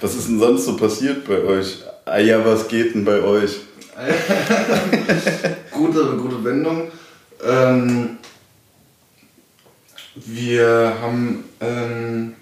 Was 0.00 0.14
ist 0.14 0.28
denn 0.28 0.38
sonst 0.38 0.66
so 0.66 0.76
passiert 0.76 1.26
bei 1.26 1.42
euch? 1.42 1.78
Ah 2.04 2.18
ja, 2.18 2.44
was 2.44 2.68
geht 2.68 2.94
denn 2.94 3.04
bei 3.04 3.22
euch? 3.22 3.56
Gute, 5.72 6.16
gute 6.16 6.44
Wendung. 6.44 6.90
Ähm, 7.42 8.18
wir 10.14 10.96
haben 11.00 11.44
ähm, 11.60 12.34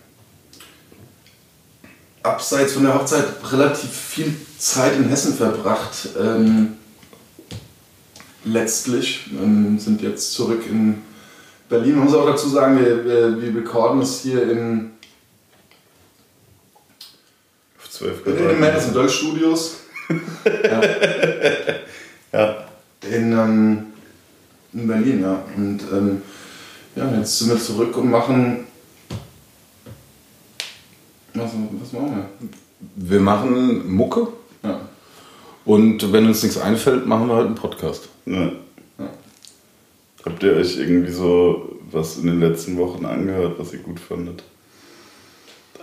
abseits 2.25 2.73
von 2.73 2.83
der 2.85 2.95
Hochzeit 2.95 3.25
relativ 3.53 3.91
viel 3.91 4.35
Zeit 4.59 4.97
in 4.97 5.09
Hessen 5.09 5.35
verbracht. 5.35 6.09
Ähm, 6.21 6.77
letztlich 8.45 9.31
ähm, 9.33 9.79
sind 9.79 10.03
jetzt 10.03 10.33
zurück 10.33 10.65
in 10.69 11.03
Berlin. 11.69 11.97
Man 11.97 12.07
muss 12.07 12.15
auch 12.15 12.27
dazu 12.27 12.49
sagen, 12.49 12.81
wir, 12.81 13.05
wir, 13.05 13.41
wir 13.41 13.63
recorden 13.63 14.03
es 14.03 14.23
hier 14.23 14.51
in, 14.51 14.91
Auf 17.79 17.91
12 17.91 18.27
in 18.27 18.37
den 18.37 18.61
Madison 18.61 18.93
Doll 18.93 19.09
Studios. 19.09 19.84
Ja. 22.35 22.67
In, 23.09 23.33
ähm, 23.33 23.87
in 24.73 24.89
Berlin, 24.89 25.23
ja. 25.23 25.45
Und 25.57 25.81
ähm, 25.93 26.23
ja, 26.97 27.17
jetzt 27.17 27.39
sind 27.39 27.51
wir 27.51 27.59
zurück 27.59 27.97
und 27.97 28.11
machen. 28.11 28.67
Was, 31.33 31.53
was 31.81 31.93
machen 31.93 32.25
Wir 32.97 33.21
machen 33.21 33.89
Mucke 33.95 34.29
wir? 34.63 34.71
Ja. 34.71 34.81
und 35.65 36.13
wenn 36.13 36.27
uns 36.27 36.43
nichts 36.43 36.59
einfällt, 36.59 37.07
machen 37.07 37.29
wir 37.29 37.37
halt 37.37 37.47
einen 37.47 37.55
Podcast. 37.55 38.09
Ja. 38.27 38.51
Habt 40.25 40.43
ihr 40.43 40.55
euch 40.55 40.79
irgendwie 40.79 41.13
so 41.13 41.79
was 41.91 42.17
in 42.17 42.27
den 42.27 42.41
letzten 42.41 42.77
Wochen 42.79 43.05
angehört, 43.05 43.59
was 43.59 43.73
ihr 43.73 43.81
gut 43.81 44.01
fandet? 44.01 44.43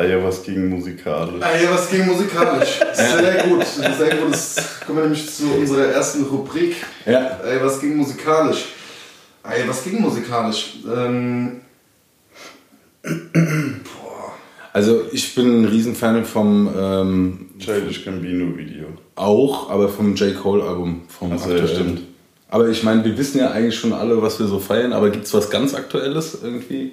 Ja, 0.04 0.24
was 0.24 0.44
ging 0.44 0.70
musikalisch? 0.70 1.40
Ja, 1.42 1.72
was 1.72 1.90
ging 1.90 2.06
musikalisch? 2.06 2.80
Sehr 2.94 3.44
gut, 3.44 3.66
sehr 3.66 4.16
gut. 4.18 4.34
Das 4.34 4.56
kommen 4.86 4.98
wir 5.00 5.04
nämlich 5.06 5.30
zu 5.30 5.44
unserer 5.54 5.86
ersten 5.88 6.24
Rubrik. 6.24 6.76
Ja. 7.06 7.40
Ey, 7.44 7.60
was 7.64 7.80
ging 7.80 7.96
musikalisch? 7.98 8.66
Ey, 9.44 9.68
was 9.68 9.84
ging 9.84 10.02
musikalisch? 10.02 10.78
Ähm, 10.94 11.62
Also 14.74 15.02
ich 15.12 15.36
bin 15.36 15.62
ein 15.64 15.66
Riesenfan 15.66 16.24
vom 16.24 16.70
ähm, 16.78 17.50
Childish 17.60 18.06
Gambino 18.06 18.58
Video. 18.58 18.86
Auch, 19.16 19.70
aber 19.70 19.90
vom 19.90 20.16
J. 20.16 20.34
Cole 20.36 20.64
Album. 20.64 21.02
Vom 21.10 21.34
Ach 21.34 21.40
so, 21.40 21.50
ja, 21.50 21.58
aktuellen. 21.58 21.76
stimmt. 21.76 22.02
Aber 22.50 22.70
ich 22.70 22.82
meine, 22.84 23.04
wir 23.04 23.18
wissen 23.18 23.40
ja 23.40 23.52
eigentlich 23.52 23.76
schon 23.78 23.92
alle, 23.94 24.22
was 24.22 24.40
wir 24.40 24.48
so 24.48 24.60
feiern, 24.60 24.94
aber 24.94 25.10
gibt 25.10 25.26
es 25.26 25.34
was 25.34 25.50
ganz 25.50 25.74
Aktuelles 25.74 26.38
irgendwie? 26.42 26.92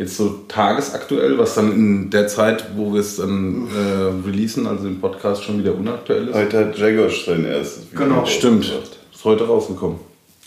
Jetzt 0.00 0.16
so 0.16 0.40
tagesaktuell, 0.48 1.36
was 1.36 1.54
dann 1.56 1.72
in 1.72 2.08
der 2.08 2.26
Zeit, 2.26 2.68
wo 2.74 2.94
wir 2.94 3.02
es 3.02 3.16
dann 3.16 3.68
äh, 3.68 4.26
releasen, 4.26 4.66
also 4.66 4.86
im 4.86 4.98
Podcast 4.98 5.44
schon 5.44 5.58
wieder 5.58 5.74
unaktuell 5.74 6.28
ist? 6.28 6.34
Heute 6.34 6.58
hat 6.58 6.78
Jagosh 6.78 7.26
sein 7.26 7.44
erstes 7.44 7.92
Video 7.92 8.06
Genau. 8.06 8.24
Stimmt, 8.24 8.64
ist 8.64 9.24
heute 9.24 9.46
rausgekommen. 9.46 9.98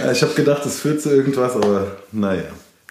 ja, 0.03 0.11
ich 0.11 0.21
habe 0.21 0.33
gedacht, 0.35 0.65
es 0.65 0.79
führt 0.79 1.01
zu 1.01 1.09
irgendwas, 1.09 1.55
aber 1.55 1.97
naja. 2.11 2.43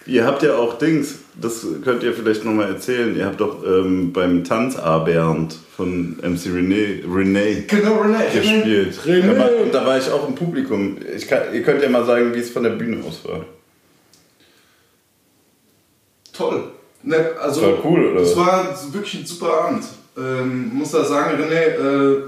Ihr 0.05 0.25
habt 0.25 0.43
ja 0.43 0.55
auch 0.55 0.77
Dings, 0.77 1.15
das 1.39 1.65
könnt 1.83 2.03
ihr 2.03 2.13
vielleicht 2.13 2.45
nochmal 2.45 2.69
erzählen. 2.69 3.15
Ihr 3.15 3.25
habt 3.25 3.41
doch 3.41 3.63
ähm, 3.65 4.13
beim 4.13 4.43
Tanz 4.43 4.75
A 4.75 4.99
Bernd 4.99 5.57
von 5.75 6.17
MC 6.21 6.47
René, 6.47 7.03
René 7.05 7.67
Genau, 7.67 8.01
René. 8.03 8.31
gespielt. 8.33 8.99
René. 9.05 9.33
Da 9.33 9.39
war, 9.39 9.49
und 9.63 9.73
da 9.73 9.85
war 9.85 9.97
ich 9.97 10.09
auch 10.09 10.27
im 10.27 10.35
Publikum. 10.35 10.97
Ich 11.15 11.27
kann, 11.27 11.53
ihr 11.53 11.61
könnt 11.63 11.81
ja 11.83 11.89
mal 11.89 12.05
sagen, 12.05 12.33
wie 12.33 12.39
es 12.39 12.49
von 12.49 12.63
der 12.63 12.71
Bühne 12.71 13.03
aus 13.05 13.21
war. 13.25 13.45
Toll. 16.39 16.63
Ne, 17.03 17.31
also, 17.41 17.61
Das 17.61 17.69
war 17.71 17.85
cool, 17.85 18.11
oder? 18.11 18.21
Das 18.21 18.37
war 18.37 18.65
wirklich 18.93 19.21
ein 19.21 19.25
super 19.25 19.65
Abend. 19.65 19.83
Ähm, 20.17 20.71
muss 20.73 20.91
da 20.91 21.03
sagen, 21.03 21.37
René, 21.37 21.53
äh, 21.53 22.21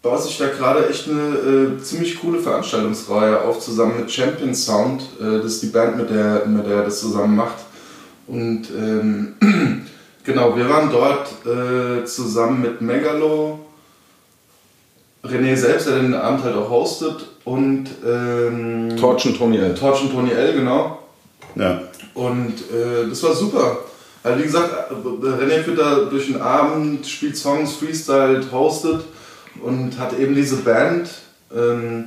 baut 0.00 0.22
sich 0.22 0.38
da 0.38 0.48
gerade 0.48 0.88
echt 0.88 1.06
eine 1.08 1.76
äh, 1.76 1.82
ziemlich 1.82 2.18
coole 2.18 2.38
Veranstaltungsreihe 2.38 3.42
auf, 3.42 3.60
zusammen 3.60 4.00
mit 4.00 4.10
Champion 4.10 4.54
Sound. 4.54 5.02
Äh, 5.20 5.42
das 5.42 5.52
ist 5.52 5.64
die 5.64 5.66
Band, 5.66 5.98
mit 5.98 6.08
der, 6.08 6.46
mit 6.46 6.66
der 6.66 6.76
er 6.76 6.84
das 6.84 7.00
zusammen 7.00 7.36
macht. 7.36 7.56
Und 8.26 8.68
ähm, 8.74 9.34
genau, 10.24 10.56
wir 10.56 10.68
waren 10.70 10.90
dort 10.90 11.28
äh, 11.44 12.04
zusammen 12.06 12.62
mit 12.62 12.80
Megalo, 12.80 13.58
René 15.22 15.56
selbst, 15.56 15.88
der 15.88 15.98
den 15.98 16.14
Abend 16.14 16.42
halt 16.42 16.56
auch 16.56 16.70
hostet, 16.70 17.26
und 17.44 17.88
ähm, 18.04 18.96
Torch 18.98 19.26
und 19.26 19.36
Tony 19.36 19.58
L. 19.58 19.74
Torch 19.74 20.02
und 20.02 20.12
Tony 20.12 20.30
L, 20.30 20.54
genau. 20.54 21.00
Ja. 21.54 21.82
Und 22.16 22.54
äh, 22.72 23.08
das 23.08 23.22
war 23.22 23.34
super. 23.34 23.78
Also 24.22 24.38
wie 24.40 24.44
gesagt, 24.44 24.90
äh, 24.90 25.26
René 25.26 25.62
führt 25.62 25.78
da 25.78 26.06
durch 26.06 26.26
den 26.26 26.40
Abend, 26.40 27.06
spielt 27.06 27.36
Songs, 27.36 27.74
freestylt, 27.74 28.50
hostet 28.50 29.04
und 29.62 29.98
hat 29.98 30.18
eben 30.18 30.34
diese 30.34 30.56
Band, 30.56 31.10
ähm, 31.54 32.06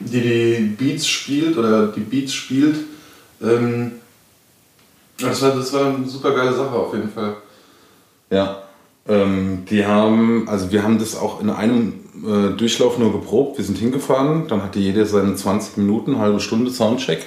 die 0.00 0.22
die 0.22 0.74
Beats 0.76 1.06
spielt 1.06 1.58
oder 1.58 1.88
die 1.88 2.00
Beats 2.00 2.32
spielt. 2.32 2.76
Ähm, 3.42 3.92
das, 5.20 5.42
war, 5.42 5.50
das 5.50 5.72
war 5.74 5.94
eine 5.94 6.08
super 6.08 6.34
geile 6.34 6.54
Sache 6.54 6.74
auf 6.74 6.94
jeden 6.94 7.10
Fall. 7.10 7.36
Ja. 8.30 8.62
Ähm, 9.06 9.66
die 9.70 9.84
haben, 9.84 10.48
also 10.48 10.72
wir 10.72 10.82
haben 10.82 10.98
das 10.98 11.14
auch 11.14 11.40
in 11.42 11.50
einem 11.50 11.92
äh, 12.26 12.56
Durchlauf 12.56 12.98
nur 12.98 13.12
geprobt. 13.12 13.58
Wir 13.58 13.64
sind 13.64 13.76
hingefahren, 13.76 14.48
dann 14.48 14.62
hatte 14.62 14.78
jeder 14.78 15.04
seine 15.04 15.34
20 15.34 15.76
Minuten, 15.76 16.18
halbe 16.18 16.40
Stunde 16.40 16.70
Soundcheck. 16.70 17.24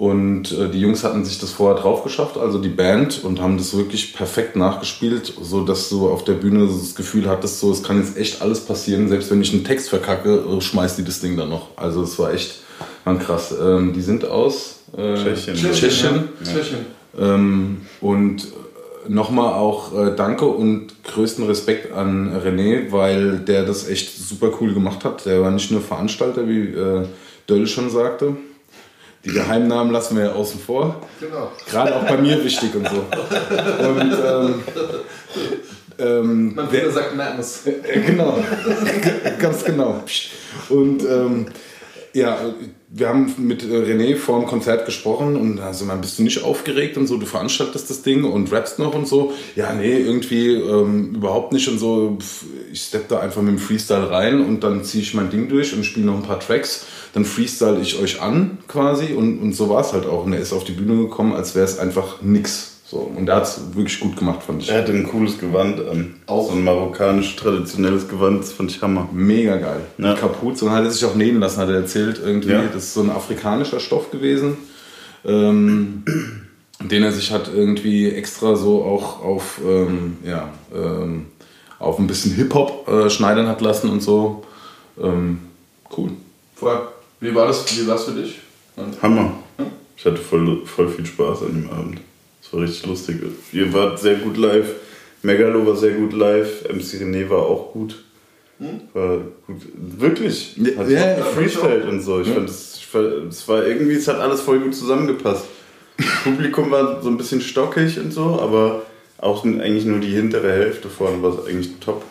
Und 0.00 0.52
äh, 0.52 0.70
die 0.70 0.80
Jungs 0.80 1.04
hatten 1.04 1.26
sich 1.26 1.38
das 1.40 1.52
vorher 1.52 1.78
drauf 1.78 2.02
geschafft, 2.04 2.38
also 2.38 2.58
die 2.58 2.70
Band, 2.70 3.22
und 3.22 3.38
haben 3.38 3.58
das 3.58 3.76
wirklich 3.76 4.14
perfekt 4.14 4.56
nachgespielt, 4.56 5.34
so 5.42 5.62
dass 5.62 5.90
du 5.90 6.08
auf 6.08 6.24
der 6.24 6.32
Bühne 6.32 6.66
so 6.68 6.78
das 6.78 6.94
Gefühl 6.94 7.28
hattest, 7.28 7.60
so 7.60 7.70
es 7.70 7.82
kann 7.82 7.98
jetzt 7.98 8.16
echt 8.16 8.40
alles 8.40 8.60
passieren, 8.60 9.10
selbst 9.10 9.30
wenn 9.30 9.42
ich 9.42 9.52
einen 9.52 9.62
Text 9.62 9.90
verkacke, 9.90 10.36
äh, 10.36 10.60
schmeißt 10.62 10.96
die 10.96 11.04
das 11.04 11.20
Ding 11.20 11.36
dann 11.36 11.50
noch. 11.50 11.76
Also 11.76 12.02
es 12.02 12.18
war 12.18 12.32
echt 12.32 12.62
war 13.04 13.18
krass. 13.18 13.54
Ähm, 13.62 13.92
die 13.92 14.00
sind 14.00 14.24
aus 14.24 14.84
äh, 14.96 15.16
Tschechien. 15.16 15.56
Tschechien. 15.56 16.14
Ja. 16.14 16.50
Tschechien. 16.50 16.86
Ähm, 17.20 17.82
und 18.00 18.48
nochmal 19.06 19.52
auch 19.52 19.94
äh, 19.94 20.16
Danke 20.16 20.46
und 20.46 20.94
größten 21.04 21.44
Respekt 21.44 21.92
an 21.92 22.34
René, 22.42 22.90
weil 22.90 23.40
der 23.40 23.66
das 23.66 23.86
echt 23.86 24.16
super 24.16 24.50
cool 24.62 24.72
gemacht 24.72 25.04
hat. 25.04 25.26
Der 25.26 25.42
war 25.42 25.50
nicht 25.50 25.70
nur 25.70 25.82
Veranstalter, 25.82 26.48
wie 26.48 26.68
äh, 26.68 27.04
Döll 27.46 27.66
schon 27.66 27.90
sagte. 27.90 28.36
Die 29.24 29.30
Geheimnamen 29.32 29.92
lassen 29.92 30.16
wir 30.16 30.24
ja 30.24 30.32
außen 30.32 30.58
vor. 30.60 30.96
Genau. 31.20 31.52
Gerade 31.68 31.94
auch 31.96 32.04
bei 32.04 32.16
mir 32.16 32.42
wichtig 32.42 32.74
und 32.74 32.88
so. 32.88 32.96
Und 33.86 34.12
ähm, 34.26 34.54
ähm, 35.98 36.54
Mein 36.54 36.70
der- 36.70 36.90
sagt 36.90 37.14
Madness. 37.16 37.66
äh, 37.66 38.00
genau, 38.00 38.38
ganz 39.38 39.64
genau. 39.64 40.02
Und 40.70 41.02
ähm, 41.04 41.46
ja, 42.14 42.38
wir 42.88 43.08
haben 43.08 43.32
mit 43.38 43.62
äh, 43.62 43.66
René 43.76 44.16
vor 44.16 44.40
dem 44.40 44.48
Konzert 44.48 44.84
gesprochen 44.86 45.36
und 45.36 45.56
da 45.58 45.72
sind 45.74 45.86
wir, 45.88 45.96
bist 45.96 46.18
du 46.18 46.22
nicht 46.24 46.42
aufgeregt 46.42 46.96
und 46.96 47.06
so, 47.06 47.18
du 47.18 47.26
veranstaltest 47.26 47.88
das 47.90 48.02
Ding 48.02 48.24
und 48.24 48.50
rappst 48.50 48.78
noch 48.78 48.94
und 48.94 49.06
so. 49.06 49.32
Ja, 49.54 49.72
nee, 49.74 49.98
irgendwie 49.98 50.54
ähm, 50.54 51.14
überhaupt 51.14 51.52
nicht 51.52 51.68
und 51.68 51.78
so. 51.78 52.16
Ich 52.72 52.82
stepp 52.82 53.08
da 53.08 53.20
einfach 53.20 53.42
mit 53.42 53.52
dem 53.52 53.58
Freestyle 53.58 54.10
rein 54.10 54.40
und 54.44 54.64
dann 54.64 54.82
ziehe 54.82 55.02
ich 55.02 55.14
mein 55.14 55.30
Ding 55.30 55.48
durch 55.48 55.74
und 55.74 55.84
spiele 55.84 56.06
noch 56.06 56.16
ein 56.16 56.22
paar 56.22 56.40
Tracks. 56.40 56.86
Dann 57.12 57.24
freestyle 57.24 57.80
ich 57.80 58.00
euch 58.00 58.20
an 58.22 58.58
quasi 58.68 59.14
und, 59.14 59.38
und 59.40 59.52
so 59.54 59.68
war 59.68 59.80
es 59.80 59.92
halt 59.92 60.06
auch. 60.06 60.24
Und 60.24 60.32
er 60.32 60.40
ist 60.40 60.52
auf 60.52 60.64
die 60.64 60.72
Bühne 60.72 61.02
gekommen, 61.02 61.32
als 61.32 61.54
wäre 61.54 61.64
es 61.64 61.78
einfach 61.78 62.22
nix. 62.22 62.68
So, 62.86 62.98
und 63.16 63.28
er 63.28 63.36
hat 63.36 63.44
es 63.44 63.60
wirklich 63.74 64.00
gut 64.00 64.16
gemacht, 64.16 64.42
fand 64.42 64.62
ich. 64.62 64.68
Er 64.68 64.78
hatte 64.82 64.92
ein 64.92 65.06
cooles 65.08 65.38
Gewand 65.38 65.78
an. 65.88 66.14
Auch. 66.26 66.48
So 66.50 66.56
ein 66.56 66.64
marokkanisch 66.64 67.36
traditionelles 67.36 68.08
Gewand, 68.08 68.40
das 68.40 68.52
fand 68.52 68.70
ich 68.70 68.82
Hammer. 68.82 69.08
Mega 69.12 69.56
geil. 69.58 69.82
Ja. 69.98 70.14
Kapuze 70.14 70.64
und 70.64 70.72
hat 70.72 70.82
er 70.84 70.90
sich 70.90 71.04
auch 71.04 71.14
nähen 71.14 71.38
lassen, 71.38 71.58
hat 71.60 71.68
er 71.68 71.76
erzählt. 71.76 72.20
Irgendwie, 72.24 72.50
Ja. 72.50 72.62
das 72.64 72.84
ist 72.84 72.94
so 72.94 73.02
ein 73.02 73.10
afrikanischer 73.10 73.78
Stoff 73.78 74.10
gewesen, 74.10 74.56
ähm, 75.24 76.02
den 76.80 77.02
er 77.04 77.12
sich 77.12 77.30
hat 77.30 77.48
irgendwie 77.54 78.08
extra 78.10 78.56
so 78.56 78.82
auch 78.84 79.22
auf, 79.22 79.60
ähm, 79.64 80.16
ja, 80.24 80.48
ähm, 80.74 81.26
auf 81.78 81.98
ein 81.98 82.06
bisschen 82.08 82.32
Hip-Hop 82.34 82.88
äh, 82.88 83.08
schneidern 83.10 83.46
hat 83.46 83.60
lassen 83.60 83.88
und 83.88 84.02
so. 84.02 84.42
Ähm, 85.00 85.38
cool. 85.96 86.10
Voll. 86.56 86.80
Wie 87.20 87.34
war 87.34 87.46
das, 87.46 87.78
wie 87.78 87.86
war's 87.86 88.04
für 88.04 88.12
dich? 88.12 88.38
Hammer. 89.02 89.34
Ich 89.96 90.04
hatte 90.04 90.16
voll, 90.16 90.64
voll 90.64 90.88
viel 90.88 91.04
Spaß 91.04 91.42
an 91.42 91.62
dem 91.62 91.70
Abend. 91.70 92.00
Es 92.42 92.52
war 92.52 92.62
richtig 92.62 92.86
lustig. 92.86 93.16
Ihr 93.52 93.72
wart 93.72 93.98
sehr 93.98 94.16
gut 94.16 94.36
live. 94.36 94.68
Megalo 95.22 95.66
war 95.66 95.76
sehr 95.76 95.92
gut 95.92 96.12
live. 96.14 96.64
MC 96.68 97.02
René 97.02 97.28
war 97.28 97.40
auch 97.40 97.72
gut. 97.72 98.02
War 98.94 99.18
gut. 99.46 99.62
Wirklich. 99.74 100.56
Ja, 100.56 100.76
Hat 100.78 100.88
ja, 100.88 101.14
auch 101.14 101.16
gefreestylt 101.18 101.84
und 101.86 102.00
so. 102.00 102.20
Ich 102.20 102.28
fand 102.28 102.48
es 102.48 102.70
es 103.28 103.48
war 103.48 103.64
irgendwie, 103.66 103.94
es 103.94 104.08
hat 104.08 104.18
alles 104.18 104.40
voll 104.40 104.60
gut 104.60 104.74
zusammengepasst. 104.74 105.44
Das 105.96 106.06
Publikum 106.24 106.70
war 106.70 107.02
so 107.02 107.08
ein 107.08 107.16
bisschen 107.16 107.40
stockig 107.40 107.98
und 107.98 108.12
so, 108.12 108.40
aber 108.40 108.82
auch 109.18 109.44
eigentlich 109.44 109.84
nur 109.84 110.00
die 110.00 110.08
hintere 110.08 110.50
Hälfte 110.50 110.88
vorne 110.88 111.22
war 111.22 111.46
eigentlich 111.46 111.72
top. 111.78 112.04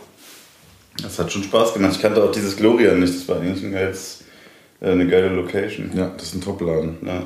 Das 1.02 1.18
hat 1.18 1.32
schon 1.32 1.44
Spaß 1.44 1.74
gemacht. 1.74 1.94
Ich 1.96 2.02
kannte 2.02 2.24
auch 2.24 2.32
dieses 2.32 2.56
Gloria 2.56 2.94
nicht. 2.94 3.14
Das 3.16 3.28
war 3.28 3.38
eigentlich 3.38 3.64
ein 3.64 3.72
geiles, 3.72 4.19
eine 4.82 5.08
geile 5.08 5.30
Location. 5.30 5.92
Ja, 5.96 6.12
das 6.18 6.28
ist 6.28 6.36
ein 6.36 6.42
Top-Laden. 6.42 6.98
Ja. 7.06 7.24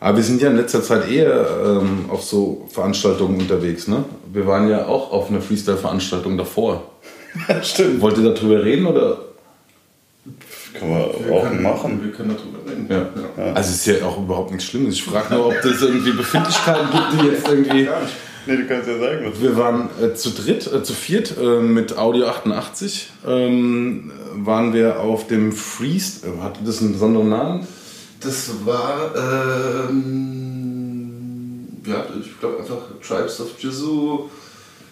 Aber 0.00 0.16
wir 0.18 0.24
sind 0.24 0.42
ja 0.42 0.50
in 0.50 0.56
letzter 0.56 0.82
Zeit 0.82 1.10
eher 1.10 1.46
ähm, 1.64 2.06
auf 2.08 2.22
so 2.24 2.68
Veranstaltungen 2.70 3.40
unterwegs, 3.40 3.88
ne? 3.88 4.04
Wir 4.32 4.46
waren 4.46 4.68
ja 4.68 4.86
auch 4.86 5.12
auf 5.12 5.30
einer 5.30 5.40
Freestyle-Veranstaltung 5.40 6.36
davor. 6.36 6.90
Stimmt. 7.62 8.00
Wollt 8.02 8.18
ihr 8.18 8.32
darüber 8.34 8.62
reden 8.62 8.86
oder? 8.86 9.18
Kann 10.78 10.90
man 10.90 11.00
Wir 11.24 11.32
auch 11.32 11.42
können- 11.44 11.62
machen. 11.62 12.00
Wir 12.04 12.12
können 12.12 12.36
darüber 12.36 12.70
reden. 12.70 12.86
Ja. 13.38 13.44
Also 13.54 13.70
es 13.70 13.86
ist 13.86 13.86
ja 14.00 14.06
auch 14.06 14.18
überhaupt 14.18 14.50
nichts 14.50 14.66
Schlimmes. 14.66 14.94
Ich 14.94 15.04
frage 15.04 15.32
nur, 15.34 15.46
ob 15.46 15.64
es 15.64 15.80
irgendwie 15.82 16.12
Befindlichkeiten 16.12 16.88
gibt, 16.90 17.22
die 17.22 17.26
jetzt 17.28 17.48
irgendwie. 17.48 17.88
Nee, 18.46 18.56
du 18.58 18.66
kannst 18.66 18.86
ja 18.88 18.98
sagen, 18.98 19.24
was 19.24 19.40
Wir 19.40 19.56
waren 19.56 19.88
äh, 20.02 20.14
zu 20.14 20.30
dritt, 20.30 20.70
äh, 20.70 20.82
zu 20.82 20.92
viert 20.92 21.34
äh, 21.38 21.60
mit 21.60 21.96
Audio 21.96 22.26
88. 22.26 23.10
Ähm, 23.26 24.12
waren 24.34 24.74
wir 24.74 25.00
auf 25.00 25.26
dem 25.26 25.52
Freeze. 25.52 26.26
Äh, 26.26 26.42
hatte 26.42 26.60
das 26.64 26.82
einen 26.82 26.92
besonderen 26.92 27.30
Namen? 27.30 27.66
Das 28.20 28.50
war, 28.64 29.14
ähm, 29.88 31.68
ja, 31.86 32.04
ich 32.20 32.38
glaube 32.38 32.58
einfach 32.58 32.82
Tribes 33.06 33.40
of 33.40 33.58
Jizu 33.58 34.30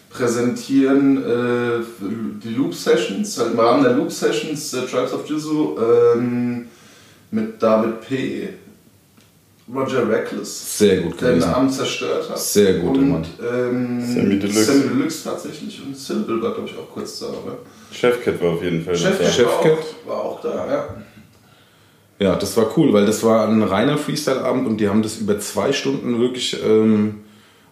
präsentieren 0.08 1.22
äh, 1.22 1.80
die 2.44 2.54
Loop 2.54 2.74
Sessions, 2.74 3.38
halt 3.38 3.52
im 3.52 3.60
Rahmen 3.60 3.82
der 3.82 3.92
Loop 3.94 4.12
Sessions 4.12 4.70
der 4.70 4.86
Tribes 4.86 5.12
of 5.12 5.28
Jizu 5.28 5.78
ähm, 5.78 6.66
mit 7.30 7.62
David 7.62 8.00
P. 8.02 8.48
Roger 9.74 10.08
Reckless, 10.08 10.78
Sehr 10.78 11.00
gut 11.02 11.20
der 11.20 11.30
den 11.30 11.38
gewesen. 11.38 11.54
Abend 11.54 11.72
zerstört 11.72 12.28
hat. 12.28 12.38
Sehr 12.38 12.74
guter 12.74 13.00
und, 13.00 13.10
Mann. 13.10 13.26
Ähm, 13.40 14.00
Sammy 14.00 14.38
Deluxe. 14.38 14.64
Sammy 14.64 14.82
Deluxe 14.88 15.24
tatsächlich 15.24 15.82
und 15.84 15.96
Syllable 15.96 16.42
war, 16.42 16.52
glaube 16.54 16.68
ich, 16.68 16.76
auch 16.76 16.90
kurz 16.92 17.20
da, 17.20 17.26
oder? 17.26 17.58
Chefcat 17.90 18.42
war 18.42 18.50
auf 18.50 18.62
jeden 18.62 18.84
Fall 18.84 18.96
Chefcat, 18.96 19.26
da. 19.26 19.30
Chefcat. 19.30 19.78
War, 20.06 20.16
auch, 20.16 20.24
war 20.24 20.24
auch 20.24 20.40
da, 20.40 20.66
ja. 20.66 20.88
Ja, 22.18 22.36
das 22.36 22.56
war 22.56 22.70
cool, 22.76 22.92
weil 22.92 23.04
das 23.06 23.24
war 23.24 23.48
ein 23.48 23.62
reiner 23.62 23.98
Freestyle-Abend 23.98 24.66
und 24.66 24.76
die 24.76 24.88
haben 24.88 25.02
das 25.02 25.16
über 25.16 25.40
zwei 25.40 25.72
Stunden 25.72 26.20
wirklich 26.20 26.56
ähm, 26.64 27.20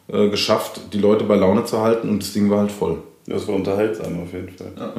äh, 0.08 0.28
geschafft, 0.28 0.80
die 0.92 0.98
Leute 0.98 1.24
bei 1.24 1.36
Laune 1.36 1.64
zu 1.64 1.80
halten 1.80 2.08
und 2.08 2.22
das 2.22 2.32
Ding 2.32 2.50
war 2.50 2.60
halt 2.60 2.72
voll. 2.72 2.98
Das 3.26 3.46
war 3.46 3.54
unterhaltsam 3.54 4.20
auf 4.22 4.32
jeden 4.32 4.48
Fall. 4.48 4.72
Ja. 4.76 4.92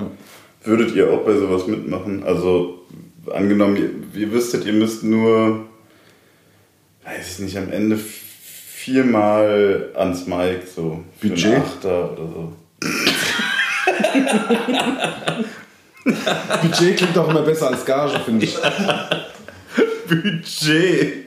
Würdet 0.63 0.95
ihr 0.95 1.11
auch 1.11 1.25
bei 1.25 1.35
sowas 1.35 1.67
mitmachen? 1.67 2.23
Also, 2.23 2.79
angenommen, 3.29 3.75
ihr, 3.75 4.21
ihr 4.21 4.31
wüsstet, 4.31 4.65
ihr 4.65 4.73
müsst 4.73 5.03
nur, 5.03 5.65
weiß 7.03 7.33
ich 7.33 7.39
nicht, 7.39 7.57
am 7.57 7.71
Ende 7.71 7.97
viermal 7.97 9.89
ans 9.95 10.25
Mic, 10.27 10.61
so 10.75 11.03
für 11.19 11.29
Budget? 11.29 11.57
Achter 11.57 12.11
oder 12.13 12.27
so. 12.27 12.53
Budget 16.61 16.97
klingt 16.97 17.17
auch 17.17 17.29
immer 17.29 17.41
besser 17.43 17.67
als 17.67 17.85
Gage, 17.85 18.19
finde 18.25 18.45
ich. 18.45 18.57
Budget! 20.07 21.25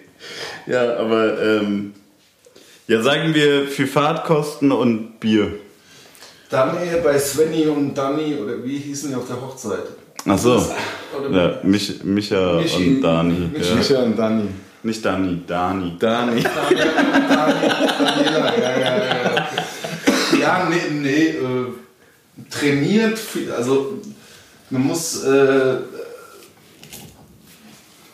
Ja, 0.66 0.96
aber, 0.96 1.40
ähm, 1.42 1.92
ja, 2.88 3.00
sagen 3.02 3.34
wir 3.34 3.66
für 3.68 3.86
Fahrtkosten 3.86 4.72
und 4.72 5.20
Bier. 5.20 5.52
Dann 6.50 6.76
eher 6.82 6.98
bei 6.98 7.18
Svenny 7.18 7.66
und 7.66 7.94
Danny, 7.94 8.34
oder 8.34 8.62
wie 8.64 8.78
hießen 8.78 9.10
die 9.10 9.16
auf 9.16 9.26
der 9.26 9.40
Hochzeit? 9.40 9.84
Ach 10.26 10.38
so. 10.38 10.64
Oder 11.18 11.30
Ja, 11.30 11.58
Mich, 11.62 12.02
Micha 12.04 12.58
Michi. 12.60 12.96
und 12.96 13.02
Dani. 13.02 13.48
Michi. 13.52 13.68
Ja. 13.70 13.74
Micha 13.76 14.02
und 14.02 14.18
Dani. 14.18 14.48
Nicht 14.84 15.04
Dani, 15.04 15.42
Dani. 15.46 15.96
Dani. 15.98 16.42
Daniela, 16.42 18.58
ja, 18.58 18.78
ja, 18.78 18.96
ja. 18.96 19.48
Ja, 20.38 20.68
nee, 20.68 20.90
nee, 20.92 21.28
äh, 21.28 21.66
trainiert, 22.50 23.18
viel- 23.18 23.50
also 23.52 23.98
man 24.68 24.82
muss, 24.82 25.22
äh, 25.24 25.76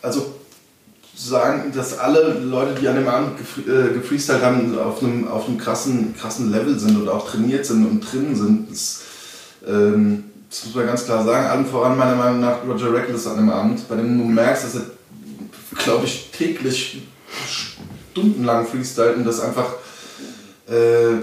also 0.01 0.35
sagen, 1.15 1.71
dass 1.75 1.99
alle 1.99 2.39
Leute, 2.39 2.79
die 2.79 2.87
an 2.87 2.95
dem 2.95 3.07
Abend 3.07 3.37
gefre- 3.39 3.89
äh, 3.89 3.93
gefreestylt 3.93 4.41
haben, 4.41 4.77
auf 4.79 5.03
einem, 5.03 5.27
auf 5.27 5.47
einem 5.49 5.57
krassen, 5.57 6.15
krassen 6.17 6.51
Level 6.51 6.79
sind 6.79 6.95
und 6.95 7.09
auch 7.09 7.29
trainiert 7.29 7.65
sind 7.65 7.85
und 7.85 7.99
drin 7.99 8.33
sind. 8.35 8.71
Das, 8.71 9.01
ähm, 9.67 10.23
das 10.49 10.65
muss 10.65 10.75
man 10.75 10.85
ganz 10.87 11.03
klar 11.05 11.25
sagen. 11.25 11.47
Allen 11.47 11.65
voran 11.65 11.97
meiner 11.97 12.15
Meinung 12.15 12.39
nach 12.39 12.63
Roger 12.65 12.93
Reckless 12.93 13.27
an 13.27 13.35
dem 13.37 13.49
Abend, 13.49 13.87
bei 13.89 13.95
dem 13.97 14.17
du 14.17 14.23
merkst, 14.23 14.63
dass 14.63 14.75
er, 14.75 14.81
glaube 15.77 16.05
ich, 16.05 16.29
täglich 16.37 17.01
stundenlang 18.11 18.65
freestylt 18.67 19.17
und 19.17 19.25
das 19.25 19.39
einfach 19.39 19.73
äh, 20.67 21.17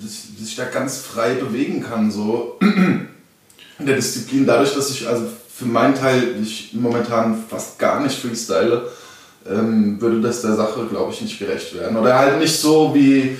dass- 0.00 0.28
da 0.56 0.64
ganz 0.64 0.98
frei 0.98 1.34
bewegen 1.34 1.80
kann, 1.84 2.10
so 2.10 2.58
in 2.60 3.86
der 3.86 3.94
Disziplin. 3.94 4.44
Dadurch, 4.44 4.74
dass 4.74 4.90
ich, 4.90 5.06
also 5.06 5.22
für 5.54 5.66
meinen 5.66 5.94
Teil, 5.94 6.34
ich 6.42 6.70
momentan 6.72 7.44
fast 7.48 7.78
gar 7.78 8.00
nicht 8.02 8.18
freestyle, 8.18 8.88
ähm, 9.48 10.00
würde 10.00 10.20
das 10.20 10.42
der 10.42 10.56
Sache, 10.56 10.86
glaube 10.90 11.12
ich, 11.12 11.20
nicht 11.20 11.38
gerecht 11.38 11.76
werden. 11.76 11.96
Oder 11.96 12.18
halt 12.18 12.40
nicht 12.40 12.58
so, 12.58 12.92
wie, 12.92 13.36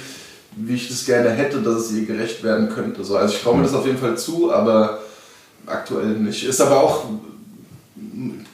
wie 0.54 0.74
ich 0.74 0.88
das 0.88 1.04
gerne 1.06 1.30
hätte, 1.30 1.60
dass 1.60 1.86
es 1.86 1.92
ihr 1.92 2.06
gerecht 2.06 2.44
werden 2.44 2.68
könnte. 2.68 3.02
So, 3.02 3.16
also 3.16 3.34
ich 3.34 3.42
traue 3.42 3.56
mir 3.56 3.64
das 3.64 3.74
auf 3.74 3.86
jeden 3.86 3.98
Fall 3.98 4.16
zu, 4.16 4.52
aber 4.52 5.00
aktuell 5.66 6.10
nicht. 6.10 6.44
Ist 6.44 6.60
aber 6.60 6.80
auch, 6.80 7.04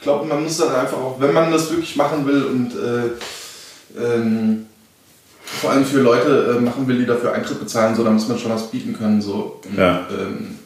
glaube, 0.05 0.27
man 0.27 0.45
muss 0.45 0.59
dann 0.59 0.75
einfach 0.75 0.99
auch, 0.99 1.17
wenn 1.19 1.33
man 1.33 1.51
das 1.51 1.71
wirklich 1.71 1.97
machen 1.97 2.27
will 2.27 2.45
und 2.45 2.73
äh, 2.75 4.01
ähm, 4.01 4.67
vor 5.45 5.71
allem 5.71 5.85
für 5.85 6.01
Leute 6.01 6.57
äh, 6.57 6.61
machen 6.61 6.87
will, 6.87 6.99
die 6.99 7.07
dafür 7.07 7.33
Eintritt 7.33 7.61
bezahlen, 7.61 7.95
so, 7.95 8.05
da 8.05 8.11
muss 8.11 8.29
man 8.29 8.39
schon 8.39 8.53
was 8.53 8.71
bieten 8.71 8.97
können. 8.97 9.21
So. 9.21 9.61
Und, 9.65 9.77
Ja. 9.77 10.07
Ähm, 10.11 10.59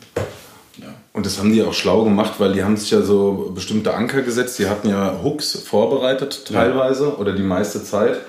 ja. 0.77 0.89
Und 1.13 1.27
das 1.27 1.39
haben 1.39 1.53
die 1.53 1.63
auch 1.63 1.73
schlau 1.73 2.05
gemacht, 2.05 2.35
weil 2.39 2.53
die 2.53 2.63
haben 2.63 2.77
sich 2.77 2.91
ja 2.91 3.03
so 3.03 3.51
bestimmte 3.55 3.95
Anker 3.95 4.23
gesetzt. 4.23 4.59
Die 4.59 4.69
hatten 4.69 4.89
ja 4.89 5.21
Hooks 5.23 5.59
vorbereitet 5.59 6.45
teilweise 6.53 7.17
oder 7.17 7.33
die 7.33 7.43
meiste 7.43 7.83
Zeit. 7.83 8.21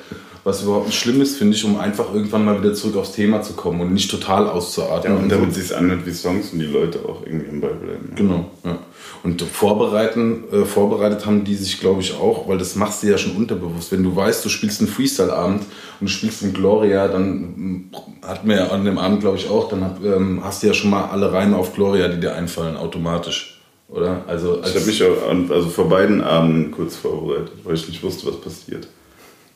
Was 0.44 0.64
überhaupt 0.64 0.88
nicht 0.88 1.00
schlimm 1.00 1.22
ist, 1.22 1.38
finde 1.38 1.56
ich, 1.56 1.64
um 1.66 1.78
einfach 1.80 2.14
irgendwann 2.14 2.46
mal 2.46 2.60
wieder 2.62 2.74
zurück 2.74 2.96
aufs 2.98 3.12
Thema 3.12 3.42
zu 3.42 3.54
kommen 3.54 3.82
und 3.82 3.94
nicht 3.94 4.10
total 4.10 4.46
Ja, 4.46 4.52
auszuatmen. 4.52 5.18
und 5.18 5.24
und 5.24 5.30
damit 5.32 5.50
es 5.52 5.68
sich 5.68 5.76
anhört 5.78 6.06
wie 6.06 6.12
Songs 6.12 6.52
und 6.54 6.60
die 6.60 6.66
Leute 6.66 7.00
auch 7.08 7.26
irgendwie 7.26 7.48
im 7.48 7.62
Ball 7.62 7.74
bleiben. 7.74 8.14
Genau, 8.16 8.46
ja. 8.64 8.78
Und 9.22 9.42
vorbereiten, 9.42 10.46
äh, 10.52 10.64
vorbereitet 10.64 11.26
haben 11.26 11.44
die 11.44 11.56
sich, 11.56 11.80
glaube 11.82 12.00
ich, 12.02 12.14
auch, 12.14 12.48
weil 12.48 12.58
das 12.58 12.76
machst 12.76 13.04
du 13.04 13.08
ja 13.08 13.18
schon 13.18 13.36
unterbewusst. 13.36 13.92
Wenn 13.92 14.02
du 14.04 14.16
weißt, 14.16 14.46
du 14.46 14.50
spielst 14.50 14.80
einen 14.80 14.90
Freestyle-Abend 14.90 15.64
und 16.00 16.08
du 16.08 16.12
spielst 16.12 16.42
in 16.42 16.54
Gloria, 16.54 17.10
dann 17.10 17.40
mm, 17.42 17.92
hatten 18.26 18.48
wir 18.48 18.56
ja 18.56 18.68
an 18.68 18.86
dem 18.86 18.98
Abend, 18.98 19.20
glaube 19.20 19.36
ich, 19.38 19.50
auch, 19.50 19.68
dann 19.68 19.84
hat, 19.84 19.98
ähm, 20.04 20.40
hast 20.44 20.64
du 20.64 20.68
ja 20.68 20.74
schon 20.74 20.90
mal 20.90 21.06
alle 21.10 21.34
Reime 21.34 21.58
auf 21.58 21.74
Gloria, 21.74 22.08
die 22.08 22.20
dir 22.20 22.34
einfallen, 22.34 22.78
automatisch. 22.78 23.60
Oder? 23.90 24.24
Also, 24.28 24.62
Ich 24.64 24.76
habe 24.76 24.86
mich 24.86 25.04
auch 25.04 25.30
an, 25.30 25.50
also 25.52 25.68
vor 25.68 25.90
beiden 25.90 26.22
Abenden 26.22 26.72
kurz 26.72 26.96
vorbereitet, 26.96 27.52
weil 27.64 27.74
ich 27.76 27.88
nicht 27.90 28.02
wusste, 28.04 28.28
was 28.28 28.40
passiert. 28.40 28.88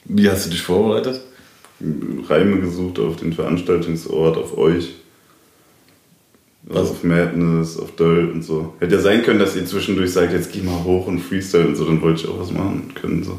Wie 0.05 0.29
hast 0.29 0.45
du 0.45 0.49
dich 0.49 0.61
vorbereitet? 0.61 1.21
Reime 2.27 2.59
gesucht 2.59 2.99
auf 2.99 3.17
den 3.17 3.33
Veranstaltungsort, 3.33 4.37
auf 4.37 4.57
euch. 4.57 4.95
Also 6.69 6.91
auf 6.91 7.03
Madness, 7.03 7.77
auf 7.77 7.91
Döll 7.95 8.31
und 8.31 8.41
so. 8.41 8.73
Hätte 8.79 8.95
ja 8.95 9.01
sein 9.01 9.21
können, 9.23 9.39
dass 9.39 9.55
ihr 9.55 9.65
zwischendurch 9.65 10.13
sagt, 10.13 10.31
jetzt 10.31 10.51
geh 10.51 10.61
mal 10.61 10.83
hoch 10.83 11.07
und 11.07 11.19
Freestyle 11.19 11.67
und 11.67 11.75
so, 11.75 11.83
dann 11.85 12.01
wollte 12.01 12.21
ich 12.21 12.29
auch 12.29 12.39
was 12.39 12.51
machen 12.51 12.93
können. 12.95 13.21
So. 13.23 13.37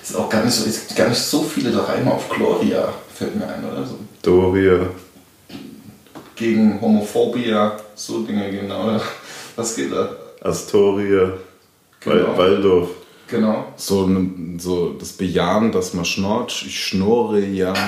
Ist 0.00 0.14
auch 0.14 0.28
gar 0.28 0.44
nicht 0.44 0.54
so, 0.54 0.64
ist 0.64 0.94
gar 0.94 1.08
nicht 1.08 1.18
so 1.18 1.42
viele 1.42 1.76
Reime 1.88 2.12
auf 2.12 2.28
Gloria, 2.28 2.92
fällt 3.12 3.34
mir 3.36 3.48
ein, 3.48 3.64
oder 3.64 3.84
so. 3.84 3.98
Doria, 4.22 4.86
Gegen 6.36 6.80
Homophobia, 6.80 7.76
so 7.94 8.22
Dinge, 8.22 8.50
genau. 8.50 8.98
Was 9.56 9.76
geht 9.76 9.92
da? 9.92 10.16
Astoria, 10.40 11.34
Genau. 12.00 12.36
Wal 12.36 12.38
Waldorf. 12.38 12.88
Genau. 13.30 13.66
So, 13.76 14.08
so 14.58 14.92
das 14.98 15.12
Bejahen, 15.12 15.70
dass 15.72 15.94
man 15.94 16.04
schnort, 16.04 16.50
ich 16.66 16.86
schnurre 16.86 17.40
ja. 17.40 17.72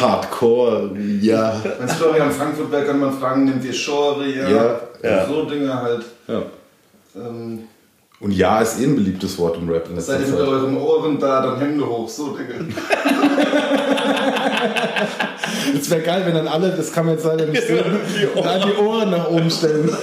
Hardcore, 0.00 0.90
ja. 1.20 1.62
Wenn 1.78 1.88
es 1.88 1.98
Gloria 1.98 2.24
in 2.24 2.30
Frankfurt 2.32 2.72
wäre, 2.72 2.84
kann 2.84 2.98
man 3.00 3.12
fragen, 3.18 3.44
nimmt 3.44 3.64
ihr 3.64 3.72
Schoria? 3.72 4.48
Ja, 4.48 4.80
ja. 5.02 5.26
So 5.26 5.44
Dinge 5.44 5.74
halt. 5.74 6.04
ja. 6.26 6.42
Ähm, 7.14 7.64
Und 8.20 8.32
ja 8.32 8.60
ist 8.60 8.80
eh 8.80 8.84
ein 8.84 8.94
beliebtes 8.96 9.38
Wort 9.38 9.58
im 9.58 9.68
Rap. 9.68 9.86
in 9.88 9.96
letzter 9.96 10.18
seid 10.18 10.26
ihr 10.26 10.32
mit 10.32 10.40
euren 10.40 10.76
Ohren 10.76 11.18
da, 11.18 11.42
dann 11.42 11.58
Hände 11.58 11.86
hoch, 11.86 12.08
so 12.08 12.36
Dinge. 12.36 12.68
Es 15.78 15.90
wäre 15.90 16.02
geil, 16.02 16.22
wenn 16.26 16.34
dann 16.34 16.48
alle, 16.48 16.70
das 16.70 16.92
kann 16.92 17.06
man 17.06 17.14
jetzt 17.16 17.24
leider 17.24 17.46
nicht 17.46 17.66
sehen, 17.66 17.84
dann 18.42 18.62
die 18.62 18.74
Ohren 18.76 19.10
nach 19.10 19.28
oben 19.28 19.50
stellen. 19.50 19.94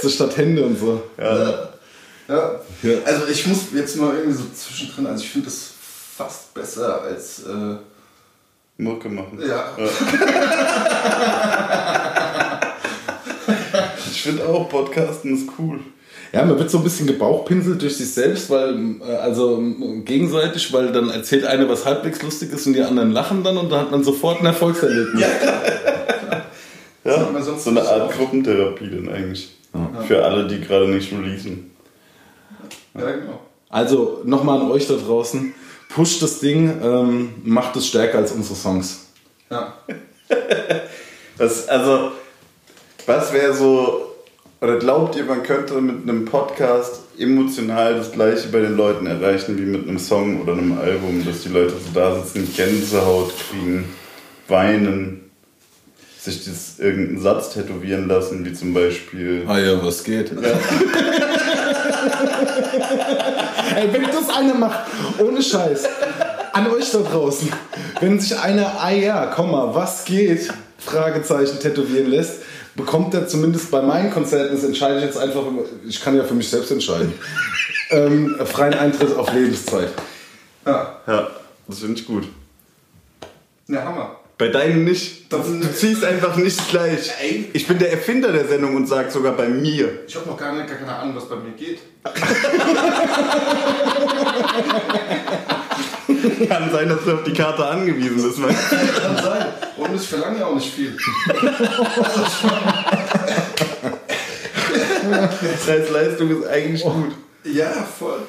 So 0.00 0.08
statt 0.08 0.36
Hände 0.36 0.64
und 0.64 0.78
so. 0.78 1.02
Ja. 1.18 1.68
Ja. 2.28 2.60
Also 3.04 3.26
ich 3.28 3.46
muss 3.46 3.58
jetzt 3.74 3.96
mal 3.96 4.14
irgendwie 4.14 4.36
so 4.36 4.44
zwischendrin, 4.54 5.06
also 5.06 5.22
ich 5.22 5.30
finde 5.30 5.46
das 5.46 5.70
fast 6.16 6.52
besser 6.54 7.02
als, 7.02 7.40
äh, 7.44 7.76
Mucke 8.78 9.08
machen. 9.08 9.40
ja. 9.46 9.76
Ich 14.10 14.22
finde 14.22 14.46
auch, 14.46 14.68
Podcasten 14.68 15.34
ist 15.36 15.48
cool. 15.58 15.80
Ja, 16.36 16.44
man 16.44 16.58
wird 16.58 16.70
so 16.70 16.76
ein 16.76 16.84
bisschen 16.84 17.06
gebauchpinselt 17.06 17.80
durch 17.80 17.96
sich 17.96 18.12
selbst, 18.12 18.50
weil, 18.50 18.76
äh, 19.00 19.10
also 19.10 19.58
äh, 19.58 20.00
gegenseitig, 20.00 20.70
weil 20.70 20.92
dann 20.92 21.08
erzählt 21.08 21.46
einer 21.46 21.66
was 21.66 21.86
halbwegs 21.86 22.20
lustig 22.20 22.52
ist 22.52 22.66
und 22.66 22.74
die 22.74 22.82
anderen 22.82 23.10
lachen 23.10 23.42
dann 23.42 23.56
und 23.56 23.72
dann 23.72 23.80
hat 23.80 23.90
man 23.90 24.04
sofort 24.04 24.40
ein 24.40 24.46
Erfolgserlebnis. 24.46 25.24
Das 27.04 27.20
hat 27.20 27.32
man 27.32 27.42
sonst 27.42 27.64
so 27.64 27.70
eine 27.70 27.82
Art. 27.82 28.12
Gruppentherapie 28.12 28.90
dann 28.90 29.08
eigentlich. 29.08 29.56
Für 30.06 30.24
alle, 30.24 30.46
die 30.46 30.60
gerade 30.60 30.88
nicht 30.88 31.10
releasen. 31.10 31.70
Ja, 32.94 33.12
genau. 33.12 33.40
Also 33.70 34.20
nochmal 34.24 34.60
an 34.60 34.70
euch 34.70 34.86
da 34.88 34.94
draußen, 34.94 35.54
pusht 35.88 36.20
das 36.20 36.40
Ding, 36.40 36.82
ähm, 36.82 37.34
macht 37.44 37.76
es 37.76 37.86
stärker 37.86 38.18
als 38.18 38.32
unsere 38.32 38.56
Songs. 38.56 39.06
Ja. 39.50 39.74
Was, 41.38 41.68
also, 41.68 42.12
was 43.06 43.32
wäre 43.32 43.54
so, 43.54 44.15
oder 44.60 44.78
glaubt 44.78 45.16
ihr, 45.16 45.24
man 45.24 45.42
könnte 45.42 45.80
mit 45.80 46.08
einem 46.08 46.24
Podcast 46.24 47.00
emotional 47.18 47.94
das 47.94 48.12
gleiche 48.12 48.48
bei 48.48 48.60
den 48.60 48.76
Leuten 48.76 49.06
erreichen 49.06 49.58
wie 49.58 49.62
mit 49.62 49.88
einem 49.88 49.98
Song 49.98 50.40
oder 50.40 50.52
einem 50.52 50.78
Album, 50.78 51.24
dass 51.24 51.42
die 51.42 51.50
Leute 51.50 51.72
so 51.72 51.90
da 51.92 52.14
sitzen, 52.14 52.52
Gänsehaut 52.54 53.32
kriegen, 53.50 53.84
weinen, 54.48 55.30
sich 56.18 56.44
das, 56.44 56.78
irgendeinen 56.78 57.20
Satz 57.20 57.52
tätowieren 57.54 58.08
lassen, 58.08 58.44
wie 58.44 58.52
zum 58.52 58.72
Beispiel. 58.74 59.44
Ah 59.46 59.58
ja, 59.58 59.84
was 59.84 60.02
geht? 60.04 60.32
Ey, 63.76 63.92
wenn 63.92 64.02
das 64.02 64.30
einer 64.36 64.54
macht, 64.54 64.86
ohne 65.18 65.42
Scheiß, 65.42 65.84
an 66.52 66.70
euch 66.70 66.90
da 66.90 66.98
draußen, 66.98 67.52
wenn 68.00 68.18
sich 68.18 68.38
einer, 68.38 68.80
ah 68.80 68.90
ja, 68.90 69.26
komm 69.26 69.50
mal, 69.52 69.74
was 69.74 70.04
geht, 70.04 70.50
Fragezeichen 70.78 71.58
tätowieren 71.60 72.10
lässt, 72.10 72.40
bekommt 72.76 73.14
er 73.14 73.26
zumindest 73.26 73.70
bei 73.70 73.82
meinen 73.82 74.10
Konzerten, 74.12 74.54
das 74.54 74.64
entscheide 74.64 74.98
ich 74.98 75.04
jetzt 75.04 75.18
einfach, 75.18 75.42
ich 75.88 76.00
kann 76.00 76.16
ja 76.16 76.24
für 76.24 76.34
mich 76.34 76.48
selbst 76.48 76.70
entscheiden, 76.70 77.12
ähm, 77.90 78.36
freien 78.44 78.74
Eintritt 78.74 79.16
auf 79.16 79.32
Lebenszeit. 79.32 79.88
Ja, 80.66 81.00
Ja, 81.06 81.28
das 81.68 81.78
finde 81.80 82.00
ich 82.00 82.06
gut. 82.06 82.24
ja 83.68 83.84
Hammer. 83.84 84.16
Bei 84.38 84.48
deinen 84.48 84.84
nicht. 84.84 85.32
Das- 85.32 85.46
Du 85.46 85.72
ziehst 85.72 86.04
einfach 86.04 86.36
nicht 86.36 86.68
gleich. 86.68 87.10
Ey. 87.22 87.48
Ich 87.54 87.66
bin 87.66 87.78
der 87.78 87.90
Erfinder 87.92 88.32
der 88.32 88.46
Sendung 88.46 88.76
und 88.76 88.86
sag 88.86 89.10
sogar 89.10 89.32
bei 89.32 89.48
mir. 89.48 90.00
Ich 90.06 90.14
habe 90.14 90.28
noch 90.28 90.36
gar, 90.36 90.52
nicht, 90.54 90.68
gar 90.68 90.76
keine 90.76 90.94
Ahnung, 90.94 91.16
was 91.16 91.26
bei 91.26 91.36
mir 91.36 91.52
geht. 91.52 91.78
Kann 96.48 96.70
sein, 96.70 96.88
dass 96.88 97.04
du 97.04 97.14
auf 97.14 97.24
die 97.24 97.32
Karte 97.32 97.64
angewiesen 97.66 98.22
bist. 98.22 98.38
Kann 99.00 99.16
sein. 99.22 99.46
Und 99.88 99.96
ich 99.96 100.08
verlange 100.08 100.40
ja 100.40 100.46
auch 100.46 100.54
nicht 100.54 100.72
viel. 100.72 100.96
Preis-Leistung 105.64 106.30
ist 106.30 106.48
eigentlich 106.48 106.82
gut. 106.82 107.12
Ja, 107.44 107.70
voll. 107.98 108.20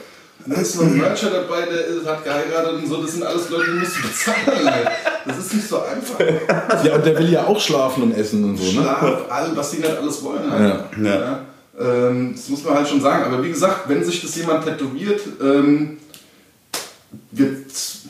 Da 0.46 0.62
ist 0.62 0.76
noch 0.76 0.84
ein 0.84 0.98
Mercher 0.98 1.30
dabei, 1.30 1.66
der 1.66 1.88
ist, 1.88 2.06
hat 2.06 2.24
geheiratet 2.24 2.76
und 2.76 2.88
so. 2.88 3.02
Das 3.02 3.12
sind 3.12 3.24
alles 3.24 3.50
Leute, 3.50 3.72
die 3.72 3.80
musst 3.80 3.98
du 3.98 4.02
bezahlen. 4.04 4.72
Halt. 4.72 4.88
Das 5.26 5.38
ist 5.40 5.54
nicht 5.54 5.68
so 5.68 5.82
einfach. 5.82 6.20
Ja, 6.86 6.96
und 6.96 7.06
der 7.06 7.20
will 7.20 7.30
ja 7.30 7.46
auch 7.46 7.60
schlafen 7.60 8.04
und 8.04 8.16
essen 8.16 8.44
und 8.46 8.58
so, 8.58 8.64
ne? 8.64 8.72
Schlaf, 8.72 9.26
all, 9.30 9.58
was 9.58 9.72
die 9.72 9.78
nicht 9.78 9.98
alles 9.98 10.24
wollen. 10.24 10.50
Halt. 10.50 10.86
Ja. 11.02 11.10
Ja. 11.10 11.42
Ähm, 11.80 12.34
das 12.34 12.48
muss 12.48 12.64
man 12.64 12.76
halt 12.76 12.88
schon 12.88 13.02
sagen. 13.02 13.26
Aber 13.26 13.44
wie 13.44 13.50
gesagt, 13.50 13.90
wenn 13.90 14.04
sich 14.04 14.22
das 14.22 14.36
jemand 14.38 14.64
tätowiert, 14.64 15.22
ähm, 15.42 15.98
wir, 17.32 17.56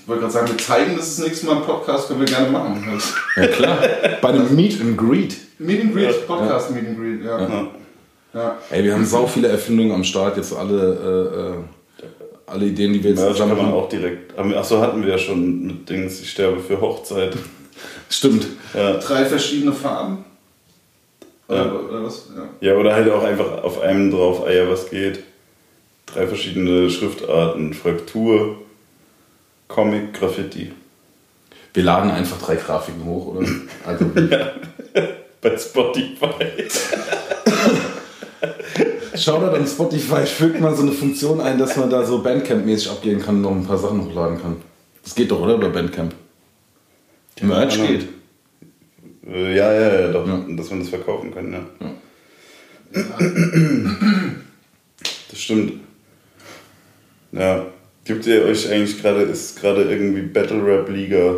ich 0.07 0.09
wollte 0.09 0.21
gerade 0.21 0.33
sagen, 0.33 0.47
wir 0.47 0.57
zeigen 0.57 0.95
das 0.95 1.17
das 1.17 1.25
nächste 1.25 1.47
Mal 1.47 1.57
im 1.57 1.63
Podcast, 1.63 2.07
können 2.07 2.21
wir 2.21 2.27
gerne 2.27 2.49
machen. 2.49 3.01
Ja, 3.35 3.47
klar. 3.47 3.77
Bei 4.21 4.29
einem 4.29 4.55
Meet 4.55 4.79
and 4.79 4.97
Greet. 4.97 5.35
Meet 5.59 5.81
and 5.81 5.93
Greet, 5.93 6.25
Podcast 6.25 6.71
Meet 6.71 6.87
and 6.87 6.97
Greet, 6.97 7.25
ja. 7.25 7.41
ja. 7.41 7.67
Ja. 8.33 8.57
Ey, 8.69 8.85
wir 8.85 8.93
haben 8.93 9.05
sau 9.05 9.27
viele 9.27 9.49
Erfindungen 9.49 9.91
am 9.91 10.05
Start, 10.05 10.37
jetzt 10.37 10.55
alle, 10.55 11.57
äh, 11.99 12.05
äh, 12.05 12.05
alle 12.45 12.65
Ideen, 12.67 12.93
die 12.93 13.03
wir 13.03 13.09
jetzt 13.09 13.19
Merch 13.19 13.37
kann 13.37 13.49
zusammen 13.49 13.57
man 13.57 13.65
haben. 13.73 13.73
auch 13.73 13.89
direkt. 13.89 14.39
Achso, 14.39 14.79
hatten 14.79 15.03
wir 15.03 15.09
ja 15.09 15.17
schon 15.17 15.67
mit 15.67 15.89
Dings, 15.89 16.21
ich 16.21 16.31
sterbe 16.31 16.61
für 16.61 16.79
Hochzeit. 16.79 17.35
Stimmt. 18.09 18.47
Ja. 18.73 18.93
Drei 18.99 19.25
verschiedene 19.25 19.73
Farben. 19.73 20.23
Ja. 21.49 21.65
Oder, 21.65 21.89
oder 21.89 22.03
was? 22.05 22.29
Ja. 22.33 22.69
ja, 22.69 22.77
oder 22.79 22.93
halt 22.95 23.11
auch 23.11 23.25
einfach 23.25 23.61
auf 23.61 23.81
einem 23.81 24.09
drauf, 24.09 24.45
ah 24.47 24.51
ja, 24.51 24.69
was 24.69 24.89
geht. 24.89 25.19
Drei 26.05 26.27
verschiedene 26.27 26.89
Schriftarten: 26.89 27.73
Fraktur, 27.73 28.55
Comic, 29.67 30.13
Graffiti. 30.13 30.71
Wir 31.73 31.83
laden 31.83 32.09
einfach 32.11 32.41
drei 32.41 32.55
Grafiken 32.55 33.03
hoch, 33.05 33.27
oder? 33.35 33.47
Also, 33.85 34.05
Bei 35.41 35.57
Spotify. 35.57 36.65
Shoutout 39.15 39.55
an 39.55 39.67
Spotify, 39.67 40.25
fügt 40.25 40.59
mal 40.59 40.75
so 40.75 40.83
eine 40.83 40.91
Funktion 40.91 41.39
ein, 41.41 41.57
dass 41.59 41.75
man 41.77 41.89
da 41.89 42.03
so 42.05 42.19
Bandcamp-mäßig 42.23 42.89
abgehen 42.89 43.21
kann 43.21 43.35
und 43.37 43.41
noch 43.41 43.51
ein 43.51 43.65
paar 43.65 43.77
Sachen 43.77 44.05
hochladen 44.05 44.41
kann. 44.41 44.57
Das 45.03 45.13
geht 45.15 45.29
doch, 45.31 45.39
oder? 45.41 45.55
Über 45.55 45.69
Bandcamp. 45.69 46.13
Merch 47.41 47.75
Ahnung. 47.75 47.87
geht. 47.87 48.07
Äh, 49.27 49.55
Ja, 49.55 49.71
ja, 49.73 50.01
ja, 50.01 50.11
doch, 50.11 50.27
Ja. 50.27 50.43
dass 50.49 50.69
man 50.69 50.79
das 50.79 50.89
verkaufen 50.89 51.33
kann, 51.33 51.53
ja. 51.53 51.59
Das 55.29 55.39
stimmt. 55.39 55.73
Ja. 57.31 57.65
Gibt 58.07 58.25
ihr 58.25 58.45
euch 58.45 58.71
eigentlich 58.71 59.01
gerade, 59.01 59.23
ist 59.23 59.59
gerade 59.59 59.83
irgendwie 59.83 60.21
Battle 60.21 60.65
Rap 60.65 60.89
Liga 60.89 61.35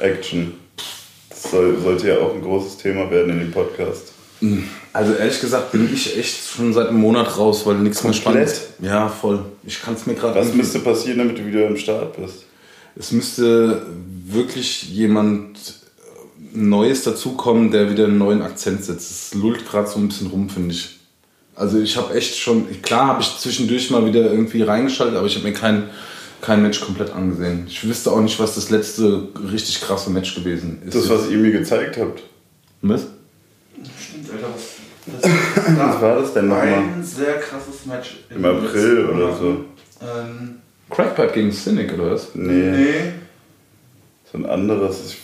Action? 0.00 0.54
Das 1.28 1.50
soll, 1.50 1.78
sollte 1.78 2.08
ja 2.08 2.18
auch 2.18 2.34
ein 2.34 2.40
großes 2.40 2.78
Thema 2.78 3.10
werden 3.10 3.32
in 3.32 3.40
dem 3.40 3.50
Podcast. 3.50 4.12
Also 4.94 5.12
ehrlich 5.12 5.40
gesagt 5.40 5.72
bin 5.72 5.92
ich 5.92 6.18
echt 6.18 6.48
schon 6.48 6.72
seit 6.72 6.88
einem 6.88 7.00
Monat 7.00 7.36
raus, 7.36 7.66
weil 7.66 7.76
nichts 7.76 8.02
mehr 8.02 8.14
spannend 8.14 8.44
ist. 8.44 8.68
Ja, 8.80 9.08
voll. 9.08 9.44
Ich 9.66 9.82
kann 9.82 9.94
es 9.94 10.06
mir 10.06 10.14
gerade 10.14 10.40
Was 10.40 10.54
müsste 10.54 10.78
passieren, 10.78 11.18
damit 11.18 11.38
du 11.38 11.46
wieder 11.46 11.66
am 11.66 11.76
Start 11.76 12.16
bist? 12.16 12.46
Es 12.98 13.12
müsste 13.12 13.82
wirklich 14.26 14.88
jemand 14.88 15.58
Neues 16.54 17.02
dazukommen, 17.02 17.70
der 17.70 17.90
wieder 17.90 18.04
einen 18.06 18.16
neuen 18.16 18.40
Akzent 18.40 18.84
setzt. 18.84 19.10
Es 19.10 19.34
lullt 19.34 19.68
gerade 19.68 19.86
so 19.86 19.98
ein 19.98 20.08
bisschen 20.08 20.28
rum, 20.28 20.48
finde 20.48 20.74
ich. 20.74 20.95
Also 21.56 21.80
ich 21.80 21.96
habe 21.96 22.14
echt 22.14 22.36
schon, 22.36 22.82
klar 22.82 23.06
habe 23.06 23.22
ich 23.22 23.38
zwischendurch 23.38 23.90
mal 23.90 24.04
wieder 24.04 24.30
irgendwie 24.30 24.62
reingeschaltet, 24.62 25.16
aber 25.16 25.26
ich 25.26 25.36
habe 25.36 25.46
mir 25.48 25.54
kein, 25.54 25.88
kein 26.42 26.62
Match 26.62 26.80
komplett 26.80 27.10
angesehen. 27.10 27.64
Ich 27.66 27.82
wüsste 27.88 28.12
auch 28.12 28.20
nicht, 28.20 28.38
was 28.38 28.56
das 28.56 28.68
letzte 28.68 29.28
richtig 29.50 29.80
krasse 29.80 30.10
Match 30.10 30.34
gewesen 30.34 30.82
ist. 30.86 30.94
Das, 30.94 31.08
was 31.08 31.30
ihr 31.30 31.38
mir 31.38 31.52
gezeigt 31.52 31.96
habt. 31.96 32.22
Was? 32.82 33.06
Stimmt, 33.98 34.30
Alter. 34.32 34.48
Was, 35.06 35.22
das 35.66 35.78
Was 35.78 36.02
war 36.02 36.20
das 36.20 36.34
denn 36.34 36.48
nochmal? 36.48 36.68
ein 36.68 37.02
sehr 37.02 37.38
krasses 37.38 37.86
Match. 37.86 38.18
Im 38.28 38.44
April 38.44 39.06
oder 39.06 39.34
so. 39.34 39.64
Ähm, 40.02 40.56
Crackpipe 40.90 41.32
gegen 41.32 41.52
Cynic, 41.52 41.94
oder 41.94 42.12
was? 42.12 42.34
Nee, 42.34 42.70
nee. 42.70 43.12
so 44.30 44.38
ein 44.38 44.46
anderes. 44.46 45.14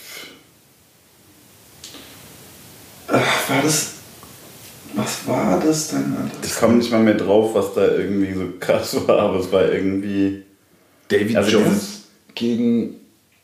Ach, 3.07 3.49
war 3.49 3.61
das. 3.61 3.92
Was 4.95 5.27
war 5.27 5.59
das 5.65 5.89
denn, 5.89 6.13
Alter? 6.21 6.37
ich 6.45 6.55
komme 6.55 6.75
nicht 6.75 6.91
mal 6.91 7.01
mehr 7.01 7.15
drauf, 7.15 7.55
was 7.55 7.73
da 7.73 7.87
irgendwie 7.87 8.33
so 8.33 8.45
krass 8.59 8.95
war, 9.07 9.19
aber 9.19 9.39
es 9.39 9.51
war 9.51 9.71
irgendwie. 9.71 10.43
David 11.09 11.35
Also 11.37 11.51
Jones 11.59 12.03
gegen. 12.35 12.95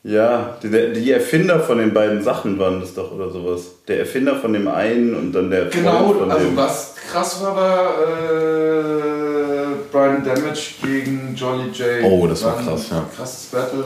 Ja, 0.02 0.58
die, 0.64 0.70
die 0.94 1.12
Erfinder 1.12 1.60
von 1.60 1.78
den 1.78 1.94
beiden 1.94 2.24
Sachen 2.24 2.58
waren 2.58 2.80
das 2.80 2.94
doch 2.94 3.12
oder 3.12 3.30
sowas. 3.32 3.64
Der 3.88 4.00
Erfinder 4.00 4.38
von 4.38 4.54
dem 4.54 4.68
einen 4.70 5.14
und 5.14 5.34
dann 5.34 5.52
der 5.52 5.66
Genau, 5.66 6.14
von 6.14 6.32
also 6.32 6.46
dem. 6.46 6.56
was 6.56 6.96
krass 7.12 7.42
war, 7.44 7.56
war 7.56 7.90
äh, 8.08 9.76
Brian 9.92 10.24
Damage 10.24 10.76
gegen 10.82 11.36
Jolly 11.36 11.70
J. 11.74 12.04
Oh, 12.04 12.26
das 12.28 12.44
war 12.46 12.58
ein 12.60 12.66
krass, 12.66 12.86
ja. 12.92 13.06
Krasses 13.14 13.46
Battle. 13.48 13.86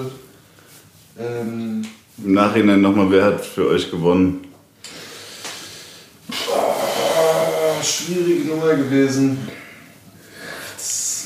Ähm, 1.19 1.81
Im 2.23 2.33
Nachhinein 2.33 2.81
nochmal, 2.81 3.09
wer 3.09 3.25
hat 3.25 3.43
für 3.45 3.67
euch 3.69 3.89
gewonnen? 3.89 4.42
Oh, 7.83 7.85
schwierige 7.85 8.47
Nummer 8.49 8.73
gewesen. 8.75 9.37
Das, 10.75 11.25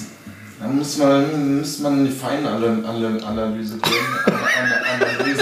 da 0.60 0.68
muss 0.68 0.98
man, 0.98 1.60
muss 1.60 1.80
man 1.80 2.00
in 2.00 2.06
die 2.06 2.12
feine 2.12 2.50
Ana- 2.50 2.88
Ana- 2.90 3.24
Analyse 3.26 3.78
gehen. 3.78 3.94
Ana- 4.26 4.38
Ana- 4.38 4.82
Analyse. 5.16 5.42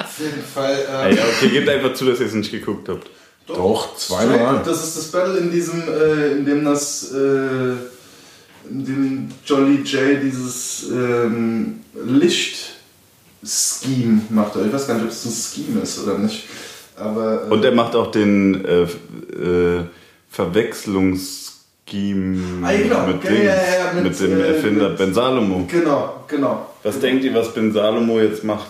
Auf 0.00 0.18
jeden 0.18 0.42
Fall. 0.54 0.78
Ähm, 0.90 1.16
ja, 1.16 1.22
okay, 1.24 1.48
gebt 1.50 1.68
einfach 1.68 1.94
zu, 1.94 2.04
dass 2.06 2.20
ihr 2.20 2.26
es 2.26 2.34
nicht 2.34 2.50
geguckt 2.50 2.88
habt. 2.88 3.08
Doch, 3.46 3.96
zweimal. 3.96 4.36
Straight, 4.38 4.66
Das 4.66 4.84
ist 4.84 4.96
das 4.96 5.06
Battle, 5.10 5.38
in 5.38 5.50
diesem, 5.50 5.82
äh, 5.82 6.32
in 6.32 6.44
dem 6.44 6.64
das, 6.64 7.10
äh, 7.12 7.72
in 8.70 8.84
dem 8.84 9.28
Jolly 9.44 9.76
J 9.82 10.22
dieses 10.22 10.84
ähm, 10.92 11.80
Licht-Scheme 13.42 14.20
macht. 14.30 14.52
Ich 14.64 14.72
weiß 14.72 14.86
gar 14.86 14.94
nicht, 14.94 15.04
ob 15.06 15.10
es 15.10 15.24
ein 15.24 15.32
Scheme 15.32 15.80
ist 15.80 15.98
oder 16.04 16.18
nicht. 16.18 16.44
Aber, 17.00 17.46
äh, 17.46 17.50
Und 17.52 17.64
er 17.64 17.72
macht 17.72 17.94
auch 17.96 18.10
den 18.10 18.64
äh, 18.64 18.82
äh, 18.82 19.84
Verwechslungsscheme 20.28 22.66
Ah, 22.66 22.72
genau. 22.72 23.06
mit, 23.06 23.24
Ja, 23.24 23.30
Dings, 23.30 23.44
ja, 23.44 23.54
ja, 23.54 23.92
mit, 23.94 24.04
mit, 24.04 24.20
dem 24.20 24.40
äh, 24.40 24.46
Erfinder 24.48 24.88
mit- 24.90 24.98
Ben 24.98 25.14
Salomo. 25.14 25.64
Genau, 25.68 26.24
genau. 26.28 26.66
Was 26.82 26.98
denkt 27.00 27.24
ihr, 27.24 27.34
was 27.34 27.52
Ben 27.54 27.72
Salomo 27.72 28.20
jetzt 28.20 28.44
macht? 28.44 28.68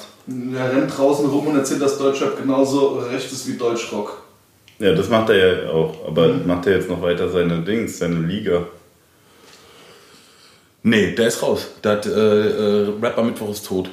Er 0.55 0.73
rennt 0.73 0.97
draußen 0.97 1.27
rum 1.29 1.49
und 1.49 1.57
erzählt, 1.57 1.83
dass 1.83 1.99
Deutschrap 1.99 2.40
genauso 2.40 3.01
recht 3.11 3.31
ist 3.33 3.49
wie 3.49 3.57
Deutschrock. 3.57 4.23
Ja, 4.79 4.93
das 4.95 5.09
macht 5.09 5.31
er 5.31 5.64
ja 5.64 5.71
auch. 5.71 5.95
Aber 6.07 6.29
Mhm. 6.29 6.47
macht 6.47 6.66
er 6.66 6.77
jetzt 6.77 6.88
noch 6.88 7.03
weiter 7.03 7.29
seine 7.29 7.59
Dings, 7.61 7.99
seine 7.99 8.21
Liga? 8.21 8.62
Nee, 10.83 11.14
der 11.14 11.27
ist 11.29 11.43
raus. 11.43 11.69
Der 11.85 11.93
hat, 11.93 12.07
äh, 12.07 12.11
äh, 12.11 12.88
Rapper 13.03 13.23
Mittwoch 13.23 13.51
ist 13.51 13.66
tot. 13.66 13.90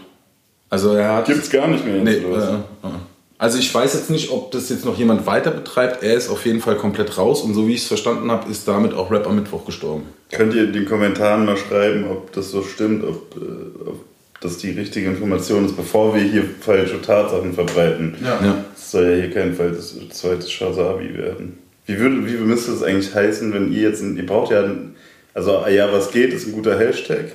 Also 0.69 0.93
er 0.93 1.15
hat. 1.17 1.26
Gibt's 1.26 1.50
gar 1.50 1.67
nicht 1.67 1.86
mehr 1.86 1.95
jetzt, 1.97 2.06
Nee, 2.06 2.26
oder 2.26 2.38
was? 2.38 2.50
äh, 2.50 2.96
äh. 2.96 3.00
Also 3.40 3.60
ich 3.60 3.73
weiß 3.73 3.94
jetzt 3.94 4.10
nicht, 4.10 4.31
ob 4.31 4.52
das 4.52 4.69
jetzt 4.69 4.83
noch 4.83 4.98
jemand 4.98 5.27
weiter 5.27 5.52
betreibt. 5.52 6.02
Er 6.02 6.15
ist 6.15 6.29
auf 6.29 6.46
jeden 6.46 6.60
Fall 6.60 6.75
komplett 6.75 7.17
raus 7.17 7.42
und 7.42 7.54
so 7.54 7.67
wie 7.67 7.73
ich 7.73 7.81
es 7.81 7.88
verstanden 7.88 8.31
habe, 8.31 8.50
ist 8.50 8.67
damit 8.67 8.94
auch 8.96 9.12
Rap 9.12 9.27
am 9.27 9.35
Mittwoch 9.35 9.65
gestorben. 9.65 10.04
Könnt 10.31 10.56
ihr 10.56 10.63
in 10.63 10.73
den 10.73 10.85
Kommentaren 10.85 11.46
mal 11.46 11.58
schreiben, 11.58 12.06
ob 12.10 12.31
das 12.33 12.50
so 12.50 12.63
stimmt, 12.63 13.04
ob, 13.04 13.35
äh, 13.35 13.90
ob 13.90 14.06
das 14.42 14.58
die 14.58 14.71
richtige 14.71 15.08
Information 15.08 15.65
ist, 15.65 15.75
bevor 15.75 16.15
wir 16.15 16.21
hier 16.21 16.44
falsche 16.62 17.00
Tatsachen 17.00 17.54
verbreiten. 17.54 18.15
Ja. 18.23 18.44
Ja. 18.44 18.65
Das 18.73 18.92
soll 18.92 19.06
ja 19.06 19.15
hier 19.15 19.31
kein 19.31 19.54
Fall 19.54 19.71
das 19.71 19.96
zweite 20.10 20.50
Shazabi 20.50 21.15
werden. 21.15 21.60
Wie, 21.85 22.00
würde, 22.00 22.25
wie 22.25 22.38
müsste 22.38 22.71
es 22.71 22.81
eigentlich 22.81 23.13
heißen, 23.13 23.54
wenn 23.54 23.71
ihr 23.71 23.83
jetzt, 23.83 24.02
ein, 24.02 24.17
ihr 24.17 24.25
braucht 24.25 24.52
ja, 24.52 24.63
ein, 24.63 24.96
also 25.33 25.60
ah 25.60 25.69
ja, 25.69 25.92
was 25.92 26.12
geht, 26.12 26.33
ist 26.33 26.48
ein 26.48 26.54
guter 26.54 26.77
Hashtag, 26.77 27.33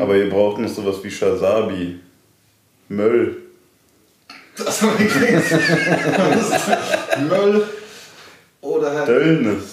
aber 0.00 0.16
ihr 0.16 0.28
braucht 0.28 0.60
noch 0.60 0.68
sowas 0.68 0.96
wie 1.02 1.10
Shazabi, 1.10 2.00
Möll. 2.88 3.36
Das 4.64 4.82
haben 4.82 4.98
wir 4.98 5.06
gekriegt. 5.06 5.44
Möll 7.28 7.62
oder 8.60 8.92
halt 8.94 9.08
Döllnis. 9.08 9.64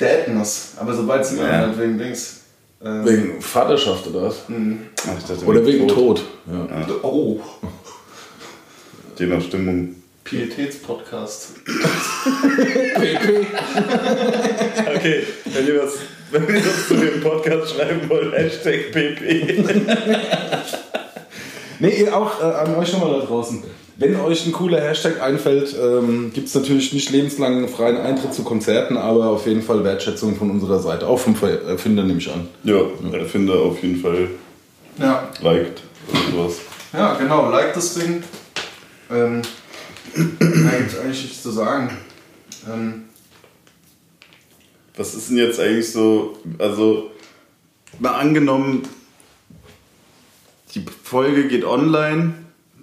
Deadness. 0.00 0.72
Aber 0.78 0.94
sobald 0.94 1.22
es 1.22 1.32
immer 1.32 1.42
Ja. 1.46 1.52
halt 1.58 1.78
wegen 1.78 1.98
Dings. 1.98 2.36
Ähm, 2.82 3.04
Wegen 3.06 3.42
Vaterschaft 3.42 4.06
oder 4.06 4.22
was? 4.28 4.36
Ach, 4.48 5.18
ich 5.18 5.24
dachte, 5.26 5.44
Oder 5.44 5.66
wegen 5.66 5.86
Tod. 5.86 6.22
Ja. 6.50 6.86
Oh. 7.02 7.38
Je 9.18 9.26
nach 9.26 9.42
Stimmung 9.42 9.96
Pietätspodcast. 10.24 11.56
PP. 12.94 13.46
Okay, 14.96 15.26
wenn 15.44 15.66
ihr 15.66 15.82
was, 15.82 15.92
wenn 16.30 16.48
ihr 16.56 16.64
was 16.64 16.88
zu 16.88 16.94
dem 16.94 17.20
Podcast 17.20 17.74
schreiben 17.74 18.08
wollt, 18.08 18.32
Hashtag 18.32 18.92
PP. 18.92 19.62
Nee, 21.80 22.00
ihr 22.02 22.16
auch 22.16 22.40
äh, 22.40 22.44
an 22.44 22.74
euch 22.76 22.92
nochmal 22.92 23.18
da 23.20 23.26
draußen. 23.26 23.62
Wenn 23.96 24.18
euch 24.20 24.46
ein 24.46 24.52
cooler 24.52 24.80
Hashtag 24.80 25.20
einfällt, 25.20 25.74
ähm, 25.78 26.30
gibt 26.32 26.48
es 26.48 26.54
natürlich 26.54 26.92
nicht 26.94 27.10
lebenslangen 27.10 27.68
freien 27.68 27.98
Eintritt 27.98 28.32
zu 28.32 28.44
Konzerten, 28.44 28.96
aber 28.96 29.26
auf 29.26 29.46
jeden 29.46 29.62
Fall 29.62 29.84
Wertschätzung 29.84 30.36
von 30.36 30.50
unserer 30.50 30.78
Seite. 30.78 31.06
Auch 31.06 31.18
vom 31.18 31.34
Erfinder 31.66 32.02
nehme 32.04 32.18
ich 32.18 32.30
an. 32.32 32.48
Ja, 32.64 32.80
Erfinder 33.12 33.54
auf 33.56 33.82
jeden 33.82 34.00
Fall 34.00 34.28
Ja. 34.98 35.28
liked 35.42 35.82
oder 36.10 36.20
sowas. 36.32 36.58
Ja, 36.92 37.14
genau, 37.14 37.50
like 37.50 37.74
das 37.74 37.94
Ding. 37.94 38.22
Ähm, 39.10 39.42
da 40.14 40.22
gibt 40.78 40.98
eigentlich 40.98 41.22
nichts 41.22 41.42
zu 41.42 41.50
sagen. 41.50 41.90
Ähm, 42.72 43.04
Was 44.96 45.14
ist 45.14 45.30
denn 45.30 45.36
jetzt 45.38 45.60
eigentlich 45.60 45.90
so, 45.92 46.36
also 46.58 47.10
mal 47.98 48.14
angenommen, 48.14 48.82
die 50.74 50.84
Folge 51.04 51.48
geht 51.48 51.64
online, 51.64 52.34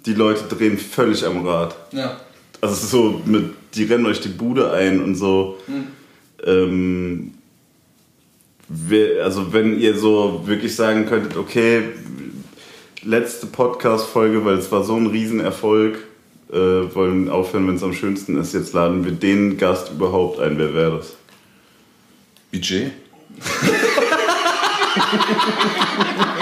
die 0.06 0.14
Leute 0.14 0.44
drehen 0.54 0.78
völlig 0.78 1.24
am 1.24 1.46
Rad. 1.46 1.74
ja. 1.92 2.20
Also 2.60 2.74
es 2.74 2.82
ist 2.82 2.90
so 2.90 3.22
mit, 3.24 3.52
die 3.74 3.84
rennen 3.84 4.04
euch 4.06 4.20
die 4.20 4.30
Bude 4.30 4.72
ein 4.72 5.00
und 5.00 5.14
so. 5.14 5.58
Ähm, 6.44 7.34
wer- 8.68 9.22
also 9.24 9.52
wenn 9.52 9.78
ihr 9.78 9.96
so 9.96 10.42
wirklich 10.44 10.74
sagen 10.74 11.06
könntet, 11.06 11.36
okay, 11.36 11.84
letzte 13.04 13.46
Podcast-Folge, 13.46 14.44
weil 14.44 14.58
es 14.58 14.72
war 14.72 14.82
so 14.82 14.96
ein 14.96 15.06
Riesenerfolg, 15.06 15.98
äh, 16.50 16.56
wollen 16.56 17.28
aufhören, 17.28 17.68
wenn 17.68 17.76
es 17.76 17.84
am 17.84 17.92
schönsten 17.92 18.36
ist, 18.40 18.54
jetzt 18.54 18.72
laden 18.72 19.04
wir 19.04 19.12
den 19.12 19.56
Gast 19.56 19.92
überhaupt 19.92 20.40
ein. 20.40 20.58
Wer 20.58 20.74
wäre 20.74 20.96
das? 20.96 21.14
Budget? 22.50 22.90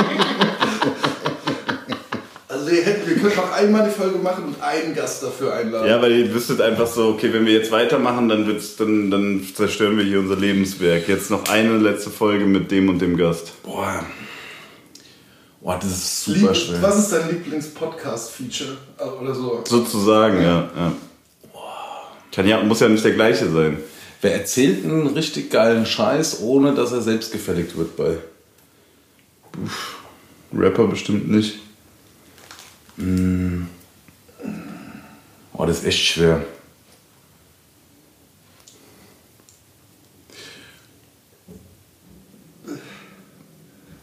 Wir, 2.76 2.84
hätten, 2.84 3.08
wir 3.08 3.16
können 3.16 3.36
noch 3.36 3.52
einmal 3.52 3.88
die 3.88 3.90
Folge 3.90 4.18
machen 4.18 4.44
und 4.44 4.62
einen 4.62 4.94
Gast 4.94 5.22
dafür 5.22 5.54
einladen. 5.54 5.88
Ja, 5.88 6.02
weil 6.02 6.12
ihr 6.12 6.34
wüsstet 6.34 6.60
einfach 6.60 6.86
so, 6.86 7.08
okay, 7.08 7.32
wenn 7.32 7.46
wir 7.46 7.54
jetzt 7.54 7.72
weitermachen, 7.72 8.28
dann, 8.28 8.46
wird's, 8.46 8.76
dann, 8.76 9.10
dann 9.10 9.42
zerstören 9.54 9.96
wir 9.96 10.04
hier 10.04 10.18
unser 10.18 10.36
Lebenswerk. 10.36 11.08
Jetzt 11.08 11.30
noch 11.30 11.48
eine 11.48 11.78
letzte 11.78 12.10
Folge 12.10 12.44
mit 12.44 12.70
dem 12.70 12.90
und 12.90 12.98
dem 12.98 13.16
Gast. 13.16 13.62
Boah. 13.62 14.04
Boah, 15.62 15.78
das 15.80 15.90
ist 15.90 16.24
super 16.24 16.52
Lieb- 16.52 16.56
schwer. 16.56 16.82
Was 16.82 16.98
ist 16.98 17.12
dein 17.12 17.30
Lieblings-Podcast-Feature 17.30 18.76
oder 19.22 19.34
so? 19.34 19.64
Sozusagen, 19.66 20.42
ja. 20.42 20.68
ja. 20.76 20.92
Kann 22.30 22.46
ja, 22.46 22.62
muss 22.62 22.80
ja 22.80 22.90
nicht 22.90 23.04
der 23.04 23.12
gleiche 23.12 23.48
sein. 23.50 23.78
Wer 24.20 24.34
erzählt 24.34 24.84
einen 24.84 25.06
richtig 25.06 25.50
geilen 25.50 25.86
Scheiß, 25.86 26.40
ohne 26.42 26.74
dass 26.74 26.92
er 26.92 27.00
selbst 27.00 27.32
gefälligt 27.32 27.78
wird 27.78 27.96
bei? 27.96 28.18
Rapper 30.54 30.88
bestimmt 30.88 31.30
nicht. 31.30 31.60
Oh, 35.52 35.66
das 35.66 35.78
ist 35.78 35.84
echt 35.86 36.04
schwer. 36.06 36.42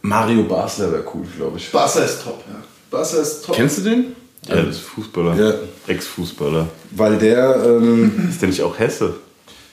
Mario 0.01 0.43
Basler 0.43 0.91
wäre 0.91 1.03
cool, 1.13 1.25
glaube 1.37 1.57
ich. 1.57 1.71
Basser 1.71 2.05
ist 2.05 2.23
top, 2.23 2.43
ja. 2.47 2.61
Basser 2.91 3.21
ist 3.21 3.45
top. 3.45 3.55
Kennst 3.55 3.77
du 3.77 3.81
den? 3.81 4.15
Ja, 4.47 4.57
das 4.61 4.75
ist 4.75 4.81
Fußballer. 4.81 5.35
Ja. 5.35 5.53
Ex-Fußballer. 5.87 6.67
Weil 6.91 7.17
der, 7.17 7.63
ähm, 7.65 8.27
Ist 8.29 8.41
der 8.41 8.49
nicht 8.49 8.61
auch 8.61 8.77
Hesse? 8.77 9.15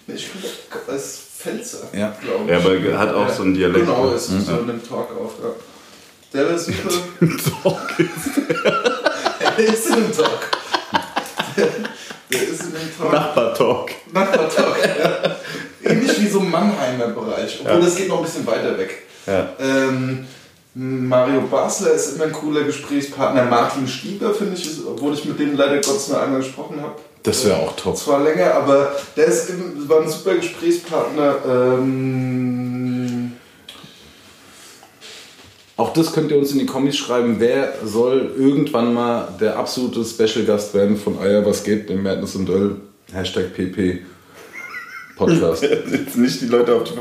Ich 0.07 0.29
glaube, 0.71 0.97
ist 0.97 1.19
Pfälzer, 1.39 1.89
Ja. 1.93 2.17
glaube 2.23 2.45
ich. 2.45 2.51
Ja, 2.51 2.59
aber 2.59 2.77
er 2.77 2.99
hat 2.99 3.15
auch 3.15 3.29
so 3.33 3.43
einen 3.43 3.55
Dialekt. 3.55 3.81
Genau, 3.87 4.13
ist 4.13 4.31
Mhm. 4.31 4.41
so 4.45 4.59
in 4.59 4.67
dem 4.69 4.89
Talk 4.89 5.11
auf, 5.17 5.33
ja. 5.43 5.51
Der 6.33 6.49
ist 6.51 6.67
super. 6.67 6.95
Talk 7.63 7.81
er 9.57 9.65
ist 9.75 9.87
in 9.89 9.95
dem 9.97 10.13
Talk. 10.17 10.51
Der, 11.57 11.67
der 12.31 12.49
ist 12.49 12.63
in 12.63 12.71
dem 12.73 12.99
Talk. 12.99 13.13
Nachbar-Talk. 13.13 13.91
Nachbar-Talk, 14.13 14.77
ja. 14.99 15.37
Ähnlich 15.91 16.21
wie 16.21 16.29
so 16.29 16.39
im 16.41 16.51
Mannheimer 16.51 17.09
Bereich. 17.09 17.59
Obwohl, 17.61 17.79
Ja. 17.81 17.85
das 17.85 17.97
geht 17.97 18.09
noch 18.09 18.19
ein 18.19 18.25
bisschen 18.25 18.47
weiter 18.47 18.79
weg. 18.79 19.03
Ja. 19.27 19.49
Ähm, 19.59 20.27
Mario 20.75 21.41
Basler 21.43 21.93
ist 21.93 22.15
immer 22.15 22.25
ein 22.25 22.33
cooler 22.33 22.63
Gesprächspartner. 22.63 23.45
Martin 23.47 23.89
Stieber, 23.89 24.33
finde 24.33 24.55
ich, 24.57 24.67
ist, 24.67 24.87
obwohl 24.87 25.15
ich 25.15 25.25
mit 25.25 25.39
dem 25.39 25.57
leider 25.57 25.77
Gottes 25.81 26.09
nur 26.09 26.23
einmal 26.23 26.41
gesprochen 26.41 26.81
habe. 26.81 26.95
das 27.25 27.45
wäre 27.45 27.57
auch 27.57 27.75
top. 27.77 27.97
Zwar 27.99 28.21
länger, 28.23 28.55
aber 28.55 28.93
der 29.17 29.27
ist, 29.27 29.51
im- 29.51 29.89
war 29.89 30.01
ein 30.03 30.09
super 30.09 30.35
Gesprächspartner. 30.37 31.35
Ähm, 31.47 32.90
Auch 35.81 35.95
das 35.95 36.13
könnt 36.13 36.31
ihr 36.31 36.37
uns 36.37 36.53
in 36.53 36.59
die 36.59 36.67
Kommis 36.67 36.95
schreiben. 36.99 37.37
Wer 37.39 37.73
soll 37.83 38.33
irgendwann 38.37 38.93
mal 38.93 39.29
der 39.41 39.57
absolute 39.57 40.05
Special 40.05 40.45
Gast 40.45 40.75
werden 40.75 40.99
von 40.99 41.19
Eier, 41.19 41.43
was 41.47 41.65
geht, 41.65 41.89
dem 41.89 42.03
Madness 42.03 42.37
und 42.37 42.45
Döll? 42.47 42.77
Hashtag 43.15 43.55
PP 43.55 44.03
Podcast. 45.17 45.63
Jetzt 45.91 46.19
nicht 46.19 46.39
die 46.43 46.49
Leute 46.49 46.75
auf 46.75 46.85
die. 46.85 46.93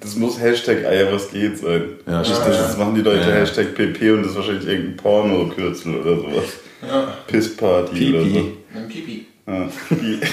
Das 0.00 0.16
muss 0.16 0.38
Hashtag 0.38 0.84
Eier, 0.84 1.10
was 1.10 1.30
geht 1.30 1.56
sein. 1.60 1.94
Ja, 2.06 2.22
stimmt. 2.22 2.40
Das 2.46 2.76
machen 2.76 2.94
die 2.94 3.00
Leute 3.00 3.20
Ja. 3.26 3.36
Hashtag 3.36 3.74
PP 3.74 4.10
und 4.12 4.20
das 4.24 4.32
ist 4.32 4.36
wahrscheinlich 4.36 4.68
irgendein 4.68 4.96
Porno-Kürzel 4.98 5.96
oder 5.96 6.16
sowas. 6.16 6.44
ja, 6.86 7.14
Pissparty 7.26 8.10
oder 8.10 8.20
so. 8.20 8.26
Pipi. 8.26 8.56
ein 8.74 8.86
Pipi. 8.88 9.26
Ja. 9.46 9.66
Die- 9.92 10.20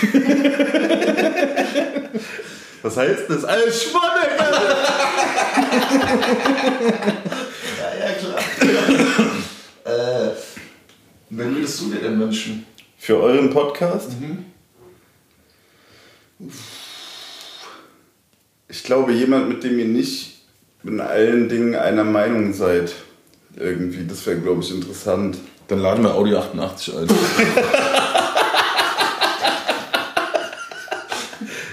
Was 2.83 2.97
heißt 2.97 3.23
das? 3.29 3.45
Alles 3.45 3.81
Schwanne! 3.83 4.27
Ja, 7.79 7.89
ja, 7.99 8.09
klar. 8.13 8.39
äh, 9.85 10.29
wen 11.29 11.55
würdest 11.55 11.81
du 11.81 11.85
dir 11.89 12.01
denn 12.01 12.19
wünschen? 12.19 12.65
Für 12.97 13.17
euren 13.17 13.49
Podcast? 13.49 14.11
Ich 18.67 18.83
glaube, 18.83 19.13
jemand, 19.13 19.49
mit 19.49 19.63
dem 19.63 19.79
ihr 19.79 19.85
nicht 19.85 20.41
in 20.83 20.99
allen 20.99 21.49
Dingen 21.49 21.75
einer 21.75 22.03
Meinung 22.03 22.53
seid. 22.53 22.93
Irgendwie, 23.55 24.05
das 24.05 24.25
wäre, 24.25 24.39
glaube 24.39 24.61
ich, 24.61 24.71
interessant. 24.71 25.37
Dann 25.67 25.79
laden 25.79 26.03
wir 26.03 26.13
Audi 26.13 26.35
88 26.35 26.95
ein. 26.95 27.07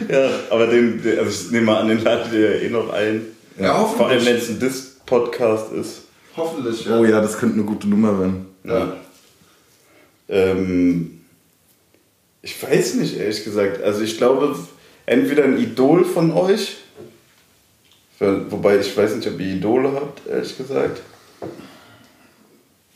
Ja, 0.08 0.28
aber 0.50 0.66
den, 0.66 1.00
also 1.18 1.46
ich 1.46 1.50
nehme 1.50 1.66
mal 1.66 1.80
an, 1.80 1.88
den 1.88 2.02
ladet 2.02 2.32
ihr 2.32 2.56
ja 2.56 2.62
eh 2.62 2.68
noch 2.68 2.92
ein. 2.92 3.22
Ja, 3.58 3.78
hoffentlich. 3.78 3.96
Vor 3.96 4.08
allem, 4.08 4.26
wenn 4.26 4.36
es 4.36 4.48
ein 4.48 4.60
Dis-Podcast 4.60 5.72
ist. 5.72 6.02
Hoffentlich, 6.36 6.84
ja. 6.84 6.98
Oh 6.98 7.04
ja, 7.04 7.20
das 7.20 7.38
könnte 7.38 7.54
eine 7.54 7.64
gute 7.64 7.88
Nummer 7.88 8.18
werden. 8.18 8.46
Ja. 8.64 8.92
Ähm, 10.28 11.20
ich 12.42 12.62
weiß 12.62 12.94
nicht, 12.94 13.16
ehrlich 13.16 13.44
gesagt. 13.44 13.82
Also 13.82 14.02
ich 14.02 14.18
glaube, 14.18 14.54
entweder 15.06 15.44
ein 15.44 15.58
Idol 15.58 16.04
von 16.04 16.32
euch, 16.32 16.76
wobei 18.18 18.78
ich 18.78 18.96
weiß 18.96 19.16
nicht, 19.16 19.28
ob 19.28 19.40
ihr 19.40 19.56
Idole 19.56 19.92
habt, 19.92 20.26
ehrlich 20.26 20.56
gesagt. 20.56 21.00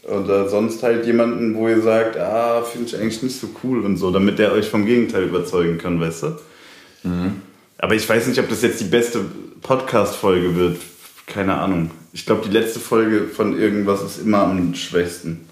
Oder 0.05 0.49
sonst 0.49 0.83
halt 0.83 1.05
jemanden, 1.07 1.55
wo 1.55 1.68
ihr 1.68 1.83
sagt, 1.83 2.16
ah, 2.16 2.62
finde 2.62 2.89
ich 2.89 2.97
eigentlich 2.97 3.22
nicht 3.22 3.39
so 3.39 3.49
cool 3.62 3.85
und 3.85 3.97
so, 3.99 4.11
damit 4.11 4.39
der 4.39 4.53
euch 4.53 4.68
vom 4.68 4.87
Gegenteil 4.87 5.24
überzeugen 5.24 5.76
kann, 5.76 6.01
weißt 6.01 6.22
du? 6.22 6.39
Aber 7.79 7.95
ich 7.95 8.09
weiß 8.09 8.26
nicht, 8.26 8.41
ob 8.41 8.49
das 8.49 8.62
jetzt 8.62 8.81
die 8.81 8.85
beste 8.85 9.20
Podcast-Folge 9.62 10.57
wird. 10.57 10.79
Keine 11.26 11.55
Ahnung. 11.55 11.91
Ich 12.12 12.24
glaube, 12.24 12.43
die 12.47 12.53
letzte 12.53 12.81
Folge 12.81 13.29
von 13.29 13.59
irgendwas 13.59 14.03
ist 14.03 14.18
immer 14.18 14.39
am 14.39 14.74
schwächsten. 14.74 15.47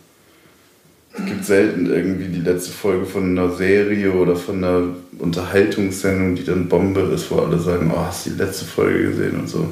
Es 1.18 1.24
gibt 1.24 1.44
selten 1.46 1.86
irgendwie 1.86 2.28
die 2.28 2.40
letzte 2.40 2.72
Folge 2.72 3.06
von 3.06 3.30
einer 3.38 3.50
Serie 3.54 4.12
oder 4.12 4.36
von 4.36 4.62
einer 4.62 4.82
Unterhaltungssendung, 5.18 6.34
die 6.34 6.44
dann 6.44 6.68
Bombe 6.68 7.00
ist, 7.00 7.30
wo 7.30 7.36
alle 7.40 7.58
sagen, 7.58 7.90
oh, 7.94 8.00
hast 8.00 8.26
du 8.26 8.30
die 8.30 8.36
letzte 8.36 8.64
Folge 8.66 9.10
gesehen 9.10 9.40
und 9.40 9.48
so. 9.48 9.66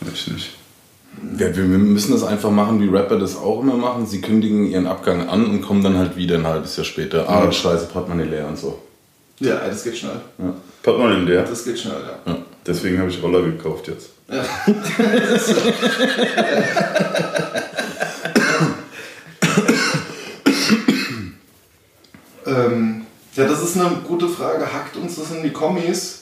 Weiß 0.00 0.12
ich 0.14 0.28
nicht. 0.32 0.50
Ja, 1.38 1.54
wir 1.54 1.64
müssen 1.64 2.12
das 2.12 2.24
einfach 2.24 2.50
machen, 2.50 2.80
wie 2.80 2.88
Rapper 2.88 3.18
das 3.18 3.36
auch 3.36 3.60
immer 3.62 3.76
machen. 3.76 4.06
Sie 4.06 4.20
kündigen 4.20 4.66
ihren 4.66 4.86
Abgang 4.86 5.28
an 5.28 5.44
und 5.46 5.60
kommen 5.62 5.82
dann 5.84 5.96
halt 5.98 6.16
wieder 6.16 6.36
ein 6.36 6.46
halbes 6.46 6.76
Jahr 6.76 6.84
später. 6.86 7.28
Ah, 7.28 7.44
Ja. 7.44 7.52
scheiße, 7.52 7.86
Portemonnaie 7.86 8.24
leer 8.28 8.48
und 8.48 8.58
so. 8.58 8.80
Ja, 9.38 9.60
das 9.68 9.84
geht 9.84 9.96
schnell. 9.98 10.20
Portemonnaie 10.82 11.24
leer. 11.24 11.42
Das 11.44 11.64
geht 11.64 11.78
schnell, 11.78 11.94
ja. 12.26 12.36
Deswegen 12.66 12.98
habe 12.98 13.10
ich 13.10 13.22
Roller 13.22 13.42
gekauft 13.42 13.88
jetzt. 13.88 14.10
ja. 14.28 14.42
ähm, 22.46 23.06
ja, 23.34 23.44
das 23.46 23.62
ist 23.62 23.76
eine 23.78 23.90
gute 24.06 24.28
Frage. 24.28 24.72
Hackt 24.72 24.96
uns 24.96 25.16
das 25.16 25.30
in 25.32 25.42
die 25.42 25.50
Kommis? 25.52 26.20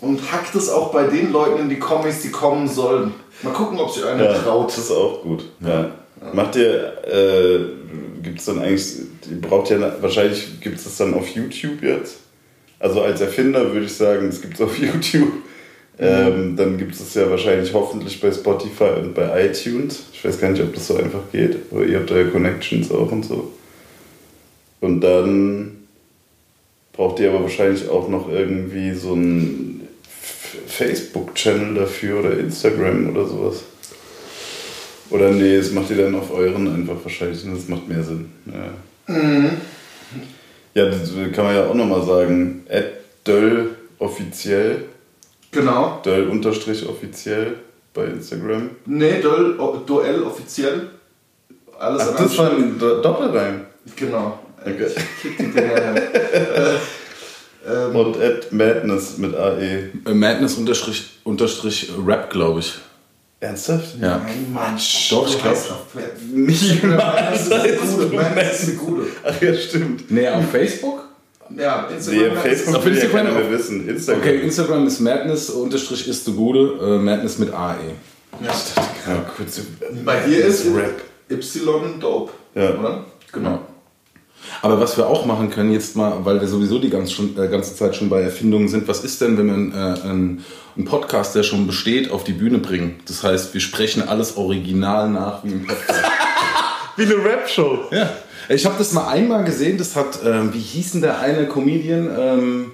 Und 0.00 0.32
hackt 0.32 0.54
es 0.56 0.68
auch 0.68 0.92
bei 0.92 1.04
den 1.04 1.32
Leuten 1.32 1.60
in 1.62 1.68
die 1.68 1.78
Kommis, 1.78 2.22
die 2.22 2.30
kommen 2.30 2.68
sollen? 2.68 3.12
Mal 3.42 3.52
gucken, 3.52 3.78
ob 3.78 3.90
sich 3.90 4.04
einer 4.04 4.24
Ja, 4.24 4.38
traut. 4.38 4.68
das 4.68 4.78
ist 4.78 4.90
auch 4.90 5.22
gut. 5.22 5.44
Ja. 5.60 5.90
Macht 6.32 6.56
ihr, 6.56 6.92
äh, 7.06 7.58
gibt 8.22 8.38
es 8.40 8.44
dann 8.46 8.60
eigentlich, 8.60 8.84
braucht 9.40 9.70
ja, 9.70 9.78
wahrscheinlich 10.00 10.60
gibt 10.60 10.78
es 10.78 10.84
das 10.84 10.96
dann 10.96 11.14
auf 11.14 11.28
YouTube 11.28 11.82
jetzt. 11.82 12.18
Also 12.78 13.00
als 13.02 13.20
Erfinder 13.20 13.72
würde 13.72 13.86
ich 13.86 13.94
sagen, 13.94 14.28
es 14.28 14.40
gibt 14.40 14.54
es 14.54 14.60
auf 14.60 14.76
YouTube. 14.80 15.32
Ähm, 15.98 16.56
dann 16.56 16.78
gibt 16.78 16.94
es 16.94 17.14
ja 17.14 17.28
wahrscheinlich 17.30 17.72
hoffentlich 17.72 18.20
bei 18.20 18.32
Spotify 18.32 18.90
und 19.00 19.14
bei 19.14 19.46
iTunes. 19.46 20.04
Ich 20.12 20.24
weiß 20.24 20.40
gar 20.40 20.50
nicht, 20.50 20.62
ob 20.62 20.74
das 20.74 20.86
so 20.88 20.96
einfach 20.96 21.20
geht, 21.30 21.56
aber 21.70 21.84
ihr 21.84 21.98
habt 21.98 22.10
da 22.10 22.16
ja 22.16 22.24
Connections 22.24 22.90
auch 22.90 23.10
und 23.12 23.24
so. 23.24 23.52
Und 24.82 25.00
dann 25.00 25.84
braucht 26.92 27.20
ihr 27.20 27.30
aber 27.30 27.42
wahrscheinlich 27.42 27.88
auch 27.88 28.08
noch 28.08 28.28
irgendwie 28.28 28.92
so 28.92 29.12
einen 29.12 29.86
Facebook-Channel 30.66 31.74
dafür 31.74 32.18
oder 32.18 32.36
Instagram 32.36 33.10
oder 33.10 33.24
sowas. 33.24 33.62
Oder 35.10 35.30
nee, 35.30 35.56
das 35.56 35.70
macht 35.70 35.88
ihr 35.90 35.98
dann 35.98 36.16
auf 36.16 36.32
euren 36.32 36.74
einfach 36.74 36.96
wahrscheinlich, 37.00 37.44
das 37.44 37.68
macht 37.68 37.86
mehr 37.86 38.02
Sinn. 38.02 38.32
Ja, 38.46 39.14
mhm. 39.14 39.50
ja 40.74 40.86
das 40.86 41.12
kann 41.32 41.44
man 41.44 41.54
ja 41.54 41.68
auch 41.68 41.74
nochmal 41.74 42.04
sagen. 42.04 42.66
Döll 43.24 43.76
offiziell. 44.00 44.86
Genau. 45.52 46.00
Döll 46.04 46.26
unterstrich 46.26 46.88
offiziell 46.88 47.54
bei 47.94 48.06
Instagram. 48.06 48.70
Nee, 48.86 49.20
Döll, 49.20 49.56
Duell 49.86 50.24
offiziell. 50.24 50.88
Alles 51.78 52.02
Ach, 52.02 52.16
das 52.16 52.36
war 52.36 52.50
ein 52.50 52.76
Doppelreim. 52.80 53.60
Genau. 53.94 54.38
Okay. 54.64 54.90
Kick 55.20 55.38
die 55.38 55.52
Dinger 55.52 55.96
äh, 55.96 56.78
ähm, 57.68 57.94
Und 57.96 58.20
at 58.20 58.52
Madness 58.52 59.18
mit 59.18 59.34
AE. 59.34 59.90
Äh, 60.06 60.14
Madness 60.14 60.54
unterstrich, 60.54 61.20
unterstrich 61.24 61.90
Rap, 62.04 62.30
glaube 62.30 62.60
ich. 62.60 62.74
Ernsthaft? 63.40 63.96
Ja. 64.00 64.18
Nein, 64.18 64.52
Mann. 64.52 64.78
Doch, 65.10 65.28
ich 65.28 65.42
glaube. 65.42 65.58
Nicht 66.32 66.82
mal. 66.84 67.30
Das 67.32 67.46
ist 67.46 67.52
eine 67.52 67.72
gute. 67.72 68.16
Das 68.34 68.62
ist 68.62 68.68
eine 68.68 68.78
gute. 68.78 69.06
Ach 69.24 69.42
ja, 69.42 69.54
stimmt. 69.54 70.10
Nee, 70.10 70.28
auf 70.28 70.50
Facebook? 70.50 71.08
Ja, 71.56 71.88
Instagram. 71.88 72.22
Nee, 72.22 72.36
Facebook 72.36 72.76
auf 72.76 72.86
Instagram 72.86 73.26
ja 73.26 73.50
wissen. 73.50 73.88
Instagram. 73.88 74.22
Okay, 74.22 74.40
Instagram 74.40 74.86
ist 74.86 75.00
Madness 75.00 75.50
unterstrich 75.50 76.08
ist 76.08 76.24
the 76.24 76.32
Gude, 76.32 76.78
äh, 76.80 76.98
Madness 76.98 77.38
mit 77.38 77.52
AE. 77.52 77.76
Ja. 78.40 78.50
Ich 78.50 78.74
dachte 78.74 78.88
gerade 79.04 79.26
kurz. 79.36 79.60
Bei 80.04 80.20
dir 80.20 80.46
ist 80.46 80.64
Rap. 80.66 81.02
Y 81.30 82.00
Dope. 82.00 82.32
Ja. 82.54 82.78
Oder? 82.78 83.04
Genau. 83.32 83.60
Aber 84.62 84.80
was 84.80 84.96
wir 84.96 85.08
auch 85.08 85.26
machen 85.26 85.50
können 85.50 85.72
jetzt 85.72 85.96
mal, 85.96 86.24
weil 86.24 86.40
wir 86.40 86.46
sowieso 86.46 86.78
die 86.78 86.88
ganze, 86.88 87.12
schon, 87.12 87.36
äh, 87.36 87.48
ganze 87.48 87.74
Zeit 87.74 87.96
schon 87.96 88.08
bei 88.08 88.22
Erfindungen 88.22 88.68
sind, 88.68 88.86
was 88.86 89.02
ist 89.02 89.20
denn, 89.20 89.36
wenn 89.36 89.48
wir 89.48 89.74
äh, 89.74 90.08
einen, 90.08 90.44
einen 90.76 90.84
Podcast, 90.84 91.34
der 91.34 91.42
schon 91.42 91.66
besteht, 91.66 92.12
auf 92.12 92.22
die 92.22 92.32
Bühne 92.32 92.58
bringen? 92.58 93.00
Das 93.06 93.24
heißt, 93.24 93.52
wir 93.54 93.60
sprechen 93.60 94.08
alles 94.08 94.36
original 94.36 95.10
nach 95.10 95.42
wie 95.42 95.50
im 95.50 95.66
Podcast. 95.66 96.00
wie 96.96 97.02
eine 97.02 97.16
Rap-Show. 97.16 97.80
Ja. 97.90 98.10
Ich 98.48 98.64
habe 98.64 98.76
das 98.78 98.92
mal 98.92 99.08
einmal 99.08 99.42
gesehen, 99.42 99.78
das 99.78 99.96
hat, 99.96 100.20
ähm, 100.24 100.54
wie 100.54 100.60
hieß 100.60 100.92
denn 100.92 101.00
der 101.00 101.18
eine 101.18 101.48
Comedian? 101.48 102.08
Ähm, 102.16 102.70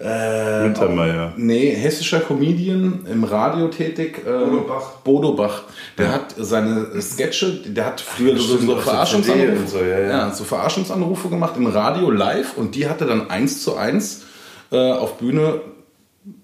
äh, 0.00 0.64
Wintermeier. 0.64 1.34
Nee, 1.36 1.74
hessischer 1.74 2.20
Comedian, 2.20 3.06
im 3.10 3.22
Radio 3.24 3.68
tätig. 3.68 4.22
Äh, 4.26 4.30
Bodo 4.30 4.60
Bach. 4.62 4.90
Bodo 5.04 5.32
Bach. 5.34 5.62
Der 5.98 6.06
ja. 6.06 6.12
hat 6.12 6.34
seine 6.38 7.00
Sketche, 7.02 7.60
der 7.66 7.84
hat 7.86 8.00
früher 8.00 8.36
so, 8.36 8.56
so, 8.56 8.76
Verarschungsanrufe, 8.76 9.66
so, 9.66 9.78
ja, 9.78 9.98
ja. 9.98 10.08
ja, 10.08 10.30
so 10.32 10.44
Verarschungsanrufe 10.44 11.28
gemacht 11.28 11.54
im 11.56 11.66
Radio 11.66 12.10
live 12.10 12.56
und 12.56 12.74
die 12.74 12.88
hat 12.88 13.02
er 13.02 13.08
dann 13.08 13.28
eins 13.30 13.62
zu 13.62 13.76
eins 13.76 14.24
äh, 14.72 14.92
auf 14.92 15.18
Bühne 15.18 15.60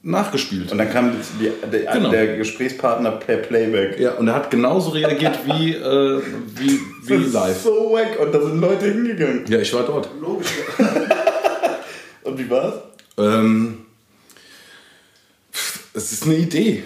nachgespielt. 0.03 0.73
Und 0.73 0.79
dann 0.79 0.91
kam 0.91 1.13
die, 1.41 1.51
der, 1.71 1.93
genau. 1.93 2.11
der, 2.11 2.37
Gesprächspartner 2.37 3.13
per 3.13 3.39
Playback. 3.39 3.99
Ja, 3.99 4.13
und 4.13 4.29
er 4.29 4.35
hat 4.35 4.51
genauso 4.51 4.91
reagiert 4.91 5.39
wie, 5.47 5.73
äh, 5.73 6.21
wie, 6.55 6.79
wie 7.05 7.31
live. 7.31 7.63
So 7.63 7.93
wack 7.93 8.19
und 8.21 8.35
da 8.35 8.41
sind 8.41 8.61
Leute 8.61 8.87
hingegangen. 8.87 9.45
Ja, 9.49 9.59
ich 9.59 9.73
war 9.73 9.85
dort. 9.85 10.11
Logisch. 10.21 10.53
und 12.25 12.39
wie 12.39 12.51
war's? 12.51 12.75
Ähm, 13.19 13.79
es 15.95 16.13
ist 16.13 16.25
eine 16.25 16.37
Idee. 16.37 16.83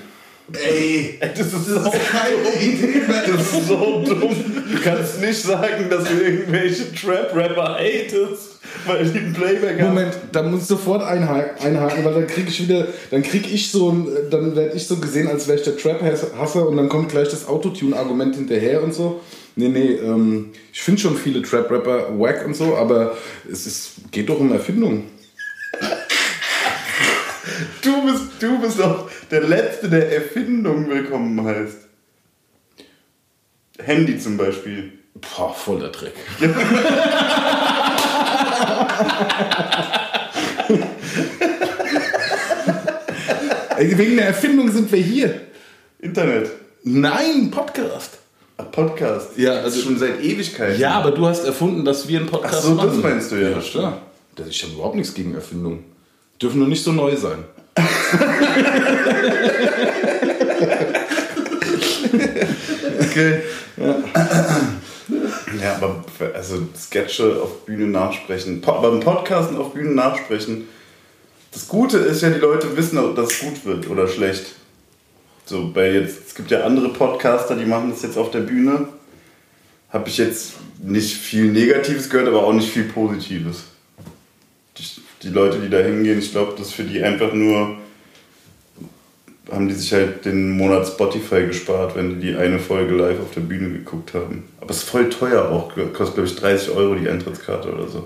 Ey, 0.52 1.18
das 1.20 1.52
ist 1.52 1.66
so 1.66 1.90
keine 1.90 2.54
Idee, 2.60 3.02
Das 3.06 3.52
ist 3.52 3.68
so 3.68 4.04
dumm. 4.04 4.34
Du 4.72 4.80
kannst 4.82 5.20
nicht 5.20 5.42
sagen, 5.42 5.88
dass 5.88 6.04
du 6.04 6.14
irgendwelche 6.14 6.92
Trap-Rapper 6.92 7.76
hatest, 7.78 8.58
weil 8.86 9.04
die 9.04 9.18
einen 9.18 9.32
Playback 9.32 9.80
haben. 9.80 9.94
Moment, 9.94 10.14
da 10.32 10.42
muss 10.42 10.62
ich 10.62 10.66
sofort 10.66 11.02
einhaken, 11.02 11.64
einhaken 11.64 12.04
weil 12.04 12.14
dann 12.14 12.26
krieg 12.26 12.48
ich 12.48 12.62
wieder, 12.68 12.88
dann 13.10 13.22
krieg 13.22 13.52
ich 13.52 13.70
so, 13.70 14.08
dann 14.30 14.56
werde 14.56 14.76
ich 14.76 14.86
so 14.86 14.96
gesehen, 14.96 15.28
als 15.28 15.46
wäre 15.46 15.58
ich 15.58 15.64
der 15.64 15.76
Trap-Hasser 15.76 16.66
und 16.66 16.76
dann 16.76 16.88
kommt 16.88 17.10
gleich 17.10 17.28
das 17.28 17.46
Autotune-Argument 17.46 18.34
hinterher 18.36 18.82
und 18.82 18.94
so. 18.94 19.20
Nee, 19.56 19.68
nee, 19.68 19.92
ähm, 19.94 20.50
ich 20.72 20.80
finde 20.80 21.00
schon 21.00 21.16
viele 21.16 21.42
Trap-Rapper 21.42 22.18
wack 22.18 22.46
und 22.46 22.56
so, 22.56 22.76
aber 22.76 23.16
es 23.50 23.66
ist, 23.66 23.92
geht 24.10 24.28
doch 24.28 24.38
um 24.38 24.52
Erfindung. 24.52 25.04
Du 27.82 28.02
bist, 28.04 28.24
du 28.40 28.58
bist 28.60 28.78
doch 28.78 29.10
der 29.30 29.42
Letzte, 29.42 29.88
der 29.88 30.12
Erfindung 30.12 30.88
willkommen 30.88 31.42
heißt. 31.44 31.78
Handy 33.78 34.18
zum 34.18 34.36
Beispiel. 34.36 34.92
Boah, 35.14 35.54
voller 35.54 35.88
Dreck. 35.88 36.12
Wegen 43.78 44.16
der 44.16 44.26
Erfindung 44.26 44.70
sind 44.70 44.92
wir 44.92 45.00
hier. 45.00 45.40
Internet. 46.00 46.50
Nein, 46.82 47.50
Podcast. 47.50 48.18
Podcast? 48.72 49.38
Ja, 49.38 49.52
also 49.62 49.80
schon 49.80 49.98
seit 49.98 50.22
Ewigkeiten. 50.22 50.78
Ja, 50.78 50.92
aber 50.92 51.12
du 51.12 51.26
hast 51.26 51.44
erfunden, 51.44 51.84
dass 51.84 52.06
wir 52.06 52.18
einen 52.20 52.28
Podcast 52.28 52.56
Ach 52.58 52.62
so, 52.62 52.74
machen. 52.74 52.90
das 52.90 53.02
meinst 53.02 53.32
du 53.32 53.36
ja. 53.36 53.50
Ja, 53.50 53.58
klar. 53.58 54.02
Ich 54.48 54.62
habe 54.62 54.74
überhaupt 54.74 54.96
nichts 54.96 55.14
gegen 55.14 55.34
Erfindungen. 55.34 55.84
Dürfen 56.40 56.58
nur 56.58 56.68
nicht 56.68 56.82
so 56.84 56.92
neu 56.92 57.16
sein. 57.16 57.44
Okay. 63.00 63.42
Ja. 63.76 63.96
ja, 65.62 65.76
aber 65.76 66.04
also 66.34 66.68
Sketche 66.76 67.42
auf 67.42 67.64
Bühne 67.64 67.86
nachsprechen, 67.86 68.60
beim 68.60 69.00
Podcasten 69.00 69.56
auf 69.56 69.72
Bühne 69.74 69.90
nachsprechen. 69.90 70.68
Das 71.52 71.66
Gute 71.68 71.98
ist 71.98 72.22
ja, 72.22 72.30
die 72.30 72.38
Leute 72.40 72.76
wissen, 72.76 72.98
ob 72.98 73.16
das 73.16 73.40
gut 73.40 73.64
wird 73.64 73.88
oder 73.88 74.06
schlecht. 74.06 74.54
So, 75.46 75.72
bei 75.72 75.90
jetzt, 75.92 76.28
es 76.28 76.34
gibt 76.34 76.50
ja 76.50 76.64
andere 76.64 76.90
Podcaster, 76.90 77.56
die 77.56 77.64
machen 77.64 77.90
das 77.90 78.02
jetzt 78.02 78.16
auf 78.16 78.30
der 78.30 78.40
Bühne. 78.40 78.88
Habe 79.88 80.08
ich 80.08 80.18
jetzt 80.18 80.52
nicht 80.78 81.16
viel 81.16 81.46
Negatives 81.50 82.08
gehört, 82.08 82.28
aber 82.28 82.44
auch 82.44 82.52
nicht 82.52 82.70
viel 82.70 82.84
Positives. 82.84 83.64
Die 85.22 85.28
Leute, 85.28 85.58
die 85.58 85.68
da 85.68 85.78
hingehen, 85.78 86.18
ich 86.18 86.32
glaube, 86.32 86.54
das 86.56 86.68
ist 86.68 86.74
für 86.74 86.84
die 86.84 87.02
einfach 87.02 87.32
nur 87.32 87.76
haben 89.50 89.68
die 89.68 89.74
sich 89.74 89.92
halt 89.92 90.24
den 90.24 90.52
Monat 90.52 90.86
Spotify 90.86 91.46
gespart, 91.46 91.96
wenn 91.96 92.20
die 92.20 92.28
die 92.28 92.36
eine 92.36 92.58
Folge 92.58 92.94
live 92.94 93.20
auf 93.20 93.34
der 93.34 93.40
Bühne 93.40 93.70
geguckt 93.70 94.14
haben. 94.14 94.44
Aber 94.60 94.70
es 94.70 94.78
ist 94.78 94.88
voll 94.88 95.08
teuer 95.08 95.48
auch, 95.48 95.72
kostet 95.92 96.14
glaube 96.14 96.28
ich 96.28 96.36
30 96.36 96.70
Euro 96.70 96.94
die 96.94 97.08
Eintrittskarte 97.08 97.72
oder 97.72 97.88
so. 97.88 98.04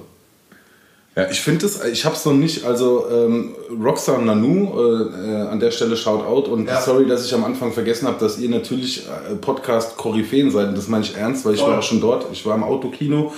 Ja, 1.16 1.30
ich 1.30 1.40
finde 1.40 1.66
es, 1.66 1.84
ich 1.84 2.04
habe 2.04 2.16
es 2.16 2.24
noch 2.24 2.32
nicht, 2.32 2.64
also 2.64 3.06
ähm, 3.08 3.54
Rockstar 3.70 4.20
Nanu, 4.20 4.72
äh, 4.76 5.32
äh, 5.32 5.48
an 5.48 5.60
der 5.60 5.70
Stelle 5.70 5.96
Shoutout 5.96 6.50
und 6.50 6.66
ja. 6.66 6.80
sorry, 6.80 7.06
dass 7.06 7.24
ich 7.24 7.32
am 7.32 7.44
Anfang 7.44 7.72
vergessen 7.72 8.08
habe, 8.08 8.18
dass 8.18 8.36
ihr 8.38 8.48
natürlich 8.48 9.06
äh, 9.06 9.36
Podcast-Koryphäen 9.36 10.50
seid 10.50 10.70
und 10.70 10.76
das 10.76 10.88
meine 10.88 11.04
ich 11.04 11.16
ernst, 11.16 11.44
weil 11.44 11.54
ich 11.54 11.62
oh. 11.62 11.68
war 11.68 11.78
auch 11.78 11.82
schon 11.84 12.00
dort, 12.00 12.26
ich 12.32 12.44
war 12.44 12.56
im 12.56 12.64
Autokino 12.64 13.32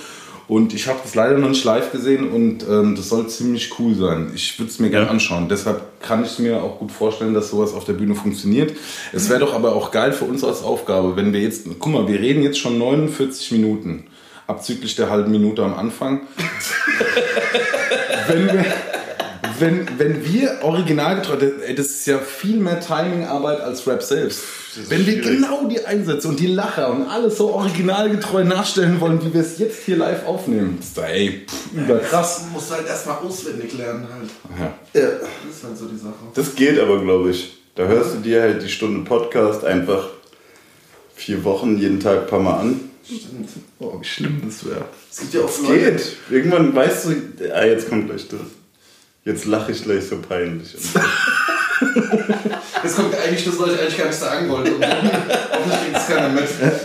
und 0.48 0.74
ich 0.74 0.86
habe 0.86 1.00
das 1.02 1.14
leider 1.14 1.38
noch 1.38 1.48
nicht 1.48 1.64
live 1.64 1.90
gesehen 1.90 2.30
und 2.30 2.62
ähm, 2.68 2.94
das 2.94 3.08
soll 3.08 3.26
ziemlich 3.28 3.78
cool 3.78 3.94
sein. 3.96 4.30
Ich 4.34 4.58
würde 4.58 4.70
es 4.70 4.78
mir 4.78 4.90
gerne 4.90 5.10
anschauen. 5.10 5.48
Deshalb 5.48 6.00
kann 6.00 6.24
ich 6.24 6.38
mir 6.38 6.62
auch 6.62 6.78
gut 6.78 6.92
vorstellen, 6.92 7.34
dass 7.34 7.50
sowas 7.50 7.74
auf 7.74 7.84
der 7.84 7.94
Bühne 7.94 8.14
funktioniert. 8.14 8.72
Es 9.12 9.28
wäre 9.28 9.40
doch 9.40 9.54
aber 9.54 9.74
auch 9.74 9.90
geil 9.90 10.12
für 10.12 10.24
uns 10.24 10.44
als 10.44 10.62
Aufgabe, 10.62 11.16
wenn 11.16 11.32
wir 11.32 11.40
jetzt, 11.40 11.66
guck 11.78 11.92
mal, 11.92 12.06
wir 12.06 12.20
reden 12.20 12.42
jetzt 12.42 12.58
schon 12.58 12.78
49 12.78 13.52
Minuten, 13.52 14.04
abzüglich 14.46 14.94
der 14.94 15.10
halben 15.10 15.32
Minute 15.32 15.64
am 15.64 15.74
Anfang. 15.74 16.20
wenn 18.28 18.46
wir 18.46 18.64
wenn, 19.60 19.86
wenn 19.98 20.24
wir 20.24 20.58
originalgetreu, 20.62 21.36
das 21.74 21.86
ist 21.86 22.06
ja 22.06 22.18
viel 22.18 22.56
mehr 22.56 22.80
Timingarbeit 22.80 23.60
als 23.60 23.86
Rap 23.86 24.02
selbst. 24.02 24.42
Wenn 24.88 25.06
wir 25.06 25.20
genau 25.20 25.66
die 25.68 25.84
Einsätze 25.84 26.28
und 26.28 26.38
die 26.38 26.48
Lacher 26.48 26.90
und 26.90 27.08
alles 27.08 27.38
so 27.38 27.52
originalgetreu 27.54 28.44
nachstellen 28.44 29.00
wollen, 29.00 29.24
wie 29.24 29.32
wir 29.32 29.40
es 29.40 29.58
jetzt 29.58 29.84
hier 29.84 29.96
live 29.96 30.26
aufnehmen, 30.26 30.76
das 30.78 30.88
ist 30.88 30.98
da, 30.98 31.06
ey, 31.06 31.46
pff, 31.46 31.72
überkrass. 31.72 32.42
Ja, 32.42 32.52
musst 32.52 32.70
du 32.70 32.74
halt 32.74 32.86
erstmal 32.86 33.18
auswendig 33.18 33.76
lernen 33.76 34.06
halt. 34.12 34.30
Ja. 34.94 35.00
ja. 35.00 35.08
Das 35.18 35.56
ist 35.56 35.64
halt 35.64 35.78
so 35.78 35.86
die 35.86 35.96
Sache. 35.96 36.14
Das 36.34 36.54
geht 36.54 36.78
aber, 36.78 37.00
glaube 37.02 37.30
ich. 37.30 37.58
Da 37.74 37.86
hörst 37.86 38.14
du 38.14 38.18
dir 38.20 38.40
halt 38.42 38.62
die 38.62 38.68
Stunde 38.68 39.08
Podcast 39.08 39.64
einfach 39.64 40.08
vier 41.14 41.44
Wochen 41.44 41.78
jeden 41.78 42.00
Tag 42.00 42.22
ein 42.22 42.26
paar 42.26 42.40
Mal 42.40 42.60
an. 42.60 42.80
Stimmt. 43.04 43.48
Oh, 43.78 44.00
wie 44.00 44.04
schlimm 44.04 44.42
das 44.44 44.64
wäre. 44.64 44.84
Es 45.10 45.20
gibt 45.20 45.34
ja 45.34 45.40
auch 45.42 45.48
Es 45.48 45.62
geht. 45.62 46.16
Irgendwann 46.30 46.74
weißt 46.74 47.06
du, 47.06 47.10
ah, 47.54 47.64
jetzt 47.64 47.88
kommt 47.88 48.08
gleich 48.08 48.26
das. 48.28 48.40
Jetzt 49.26 49.44
lache 49.44 49.72
ich 49.72 49.82
gleich 49.82 50.06
so 50.06 50.18
peinlich. 50.18 50.72
es 52.84 52.94
kommt, 52.94 53.14
eigentlich 53.14 53.44
das, 53.44 53.58
was 53.58 53.72
ich 53.74 53.80
eigentlich 53.80 53.98
gar 53.98 54.06
nicht 54.06 54.18
sagen 54.18 54.48
wollte. 54.48 54.76
Und 54.76 54.86
hoffentlich 54.86 55.80
kriegt 55.82 55.96
es 55.96 56.06
keiner 56.06 56.28
mit. 56.28 56.44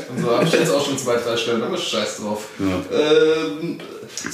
Und 0.09 0.21
so 0.21 0.31
habe 0.31 0.43
ich 0.45 0.51
jetzt 0.51 0.71
auch 0.71 0.83
schon 0.83 0.97
zwei, 0.97 1.17
drei 1.17 1.37
Stellen, 1.37 1.61
aber 1.61 1.77
scheiß 1.77 2.17
drauf. 2.17 2.47
Ja. 2.57 2.99
Ähm, 2.99 3.77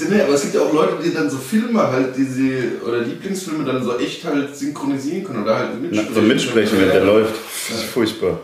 nee, 0.10 0.22
aber 0.22 0.34
es 0.34 0.41
gibt 0.43 0.55
ja 0.55 0.62
auch 0.62 0.74
Leute, 0.74 1.03
die 1.03 1.14
dann 1.14 1.30
so 1.30 1.38
Filme 1.38 1.86
halt, 1.91 2.16
die 2.16 2.24
sie, 2.24 2.72
oder 2.86 2.99
Lieblingsfilme 2.99 3.66
dann 3.66 3.84
so 3.84 3.99
echt 3.99 4.24
halt 4.24 4.55
synchronisieren 4.55 5.26
können 5.26 5.43
oder 5.43 5.58
halt 5.58 5.70
Na, 5.74 5.80
mitsprechen. 5.82 6.16
so 6.16 6.22
mitsprechen, 6.22 6.80
wenn 6.80 6.88
der 6.88 7.03
läuft. 7.03 7.36
Das 7.70 7.80
ist 7.80 7.89
furchtbar. 7.89 8.39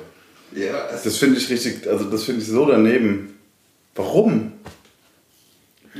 Ja, 0.54 0.90
Das 0.92 1.18
finde 1.18 1.38
ich 1.40 1.50
richtig, 1.50 1.88
also 1.90 2.04
das 2.06 2.24
finde 2.24 2.42
ich 2.42 2.48
so 2.48 2.66
daneben. 2.66 3.40
Warum? 3.96 4.52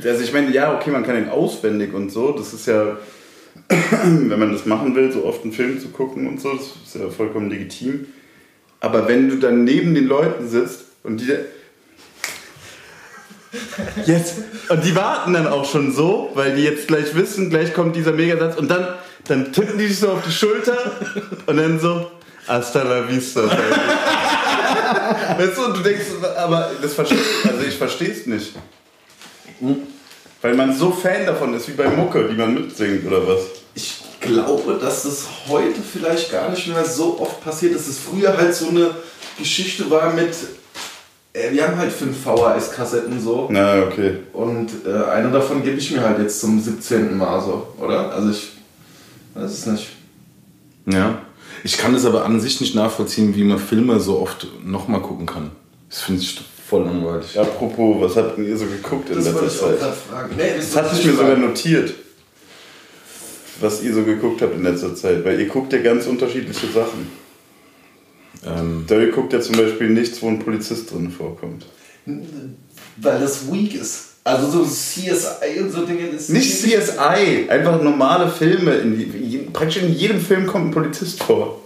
Also 0.04 0.22
ich 0.22 0.32
meine, 0.34 0.50
ja, 0.52 0.76
okay, 0.76 0.90
man 0.90 1.02
kann 1.04 1.16
ihn 1.16 1.28
auswendig 1.30 1.94
und 1.94 2.10
so, 2.12 2.32
das 2.32 2.52
ist 2.52 2.66
ja, 2.66 2.98
wenn 3.68 4.38
man 4.38 4.52
das 4.52 4.66
machen 4.66 4.94
will, 4.94 5.12
so 5.12 5.24
oft 5.24 5.42
einen 5.42 5.52
Film 5.52 5.80
zu 5.80 5.88
gucken 5.88 6.28
und 6.28 6.40
so, 6.40 6.52
das 6.52 6.74
ist 6.84 6.94
ja 6.94 7.08
vollkommen 7.08 7.50
legitim. 7.50 8.06
Aber 8.80 9.08
wenn 9.08 9.28
du 9.28 9.36
dann 9.36 9.64
neben 9.64 9.94
den 9.94 10.06
Leuten 10.06 10.48
sitzt 10.48 10.84
und 11.02 11.20
die 11.20 11.26
jetzt 14.06 14.36
und 14.68 14.84
die 14.84 14.96
warten 14.96 15.32
dann 15.32 15.46
auch 15.46 15.70
schon 15.70 15.92
so, 15.92 16.30
weil 16.34 16.56
die 16.56 16.64
jetzt 16.64 16.88
gleich 16.88 17.14
wissen, 17.14 17.50
gleich 17.50 17.72
kommt 17.72 17.96
dieser 17.96 18.12
Megasatz 18.12 18.56
und 18.56 18.70
dann 18.70 18.88
dann 19.26 19.52
tippen 19.52 19.78
die 19.78 19.88
dich 19.88 19.98
so 19.98 20.10
auf 20.10 20.22
die 20.26 20.32
Schulter 20.32 20.76
und 21.46 21.56
dann 21.56 21.80
so 21.80 22.10
Hasta 22.46 22.82
la 22.82 23.08
vista. 23.08 23.42
Weißt 25.38 25.56
du, 25.56 25.64
und 25.64 25.78
du 25.78 25.82
denkst, 25.82 26.04
aber 26.36 26.70
das 26.82 26.94
versteh, 26.94 27.16
also 27.48 27.64
ich 27.66 27.76
verstehe 27.76 28.10
es 28.10 28.26
nicht. 28.26 28.52
Weil 30.44 30.56
man 30.56 30.76
so 30.76 30.90
Fan 30.90 31.24
davon 31.24 31.54
ist, 31.54 31.68
wie 31.68 31.72
bei 31.72 31.88
Mucke, 31.88 32.28
die 32.28 32.36
man 32.36 32.52
mitsingt 32.52 33.06
oder 33.06 33.26
was. 33.26 33.40
Ich 33.74 34.02
glaube, 34.20 34.74
dass 34.78 35.04
das 35.04 35.26
heute 35.48 35.80
vielleicht 35.80 36.30
gar 36.30 36.50
nicht 36.50 36.68
mehr 36.68 36.84
so 36.84 37.18
oft 37.18 37.42
passiert, 37.42 37.74
dass 37.74 37.88
es 37.88 37.98
früher 37.98 38.36
halt 38.36 38.54
so 38.54 38.68
eine 38.68 38.90
Geschichte 39.38 39.90
war 39.90 40.12
mit, 40.12 40.34
äh, 41.32 41.50
wir 41.50 41.66
haben 41.66 41.78
halt 41.78 41.90
fünf 41.90 42.18
VHS-Kassetten 42.22 43.22
so 43.22 43.48
Na, 43.50 43.84
okay. 43.84 44.18
und 44.34 44.70
äh, 44.86 45.04
eine 45.12 45.30
davon 45.30 45.62
gebe 45.62 45.78
ich 45.78 45.90
mir 45.92 46.02
halt 46.02 46.18
jetzt 46.18 46.40
zum 46.40 46.60
17. 46.60 47.16
Mal 47.16 47.40
so, 47.40 47.68
oder? 47.82 48.12
Also 48.12 48.28
ich 48.28 48.52
weiß 49.32 49.50
es 49.50 49.64
nicht. 49.64 49.88
Ja. 50.84 51.22
Ich 51.62 51.78
kann 51.78 51.94
es 51.94 52.04
aber 52.04 52.26
an 52.26 52.38
sich 52.38 52.60
nicht 52.60 52.74
nachvollziehen, 52.74 53.34
wie 53.34 53.44
man 53.44 53.58
Filme 53.58 53.98
so 53.98 54.20
oft 54.20 54.46
nochmal 54.62 55.00
gucken 55.00 55.24
kann. 55.24 55.52
Das 55.88 56.02
finde 56.02 56.20
ich 56.20 56.38
voll 56.74 56.84
langweilig. 56.84 57.38
Apropos, 57.38 58.00
was 58.00 58.16
habt 58.16 58.38
ihr 58.38 58.56
so 58.56 58.66
geguckt 58.66 59.10
in 59.10 59.16
Das 59.16 59.24
letzter 59.26 59.46
ich 59.46 59.58
Zeit? 59.58 59.78
fragen. 59.78 60.34
Nee, 60.36 60.42
Das 60.56 60.76
hatte 60.76 60.96
ich 60.98 61.06
mir 61.06 61.12
sogar 61.12 61.36
notiert, 61.36 61.94
was 63.60 63.82
ihr 63.82 63.94
so 63.94 64.02
geguckt 64.02 64.42
habt 64.42 64.54
in 64.54 64.62
letzter 64.62 64.94
Zeit. 64.94 65.24
Weil 65.24 65.40
ihr 65.40 65.46
guckt 65.48 65.72
ja 65.72 65.80
ganz 65.80 66.06
unterschiedliche 66.06 66.66
Sachen. 66.68 67.24
Ähm, 68.46 68.84
Daryl 68.86 69.12
guckt 69.12 69.32
ja 69.32 69.40
zum 69.40 69.56
Beispiel 69.56 69.88
nichts, 69.90 70.20
wo 70.20 70.28
ein 70.28 70.38
Polizist 70.38 70.90
drin 70.90 71.10
vorkommt. 71.10 71.66
Weil 72.04 73.20
das 73.20 73.50
weak 73.50 73.74
ist. 73.74 74.10
Also 74.24 74.50
so 74.50 74.64
CSI 74.64 75.60
und 75.60 75.70
so 75.70 75.84
Dinge 75.84 76.06
ist 76.08 76.30
Nicht 76.30 76.50
CSI, 76.50 77.46
einfach 77.48 77.80
normale 77.82 78.30
Filme. 78.30 78.74
In 78.76 78.98
die, 78.98 79.38
praktisch 79.52 79.82
in 79.82 79.94
jedem 79.94 80.20
Film 80.20 80.46
kommt 80.46 80.68
ein 80.68 80.70
Polizist 80.70 81.22
vor. 81.22 81.60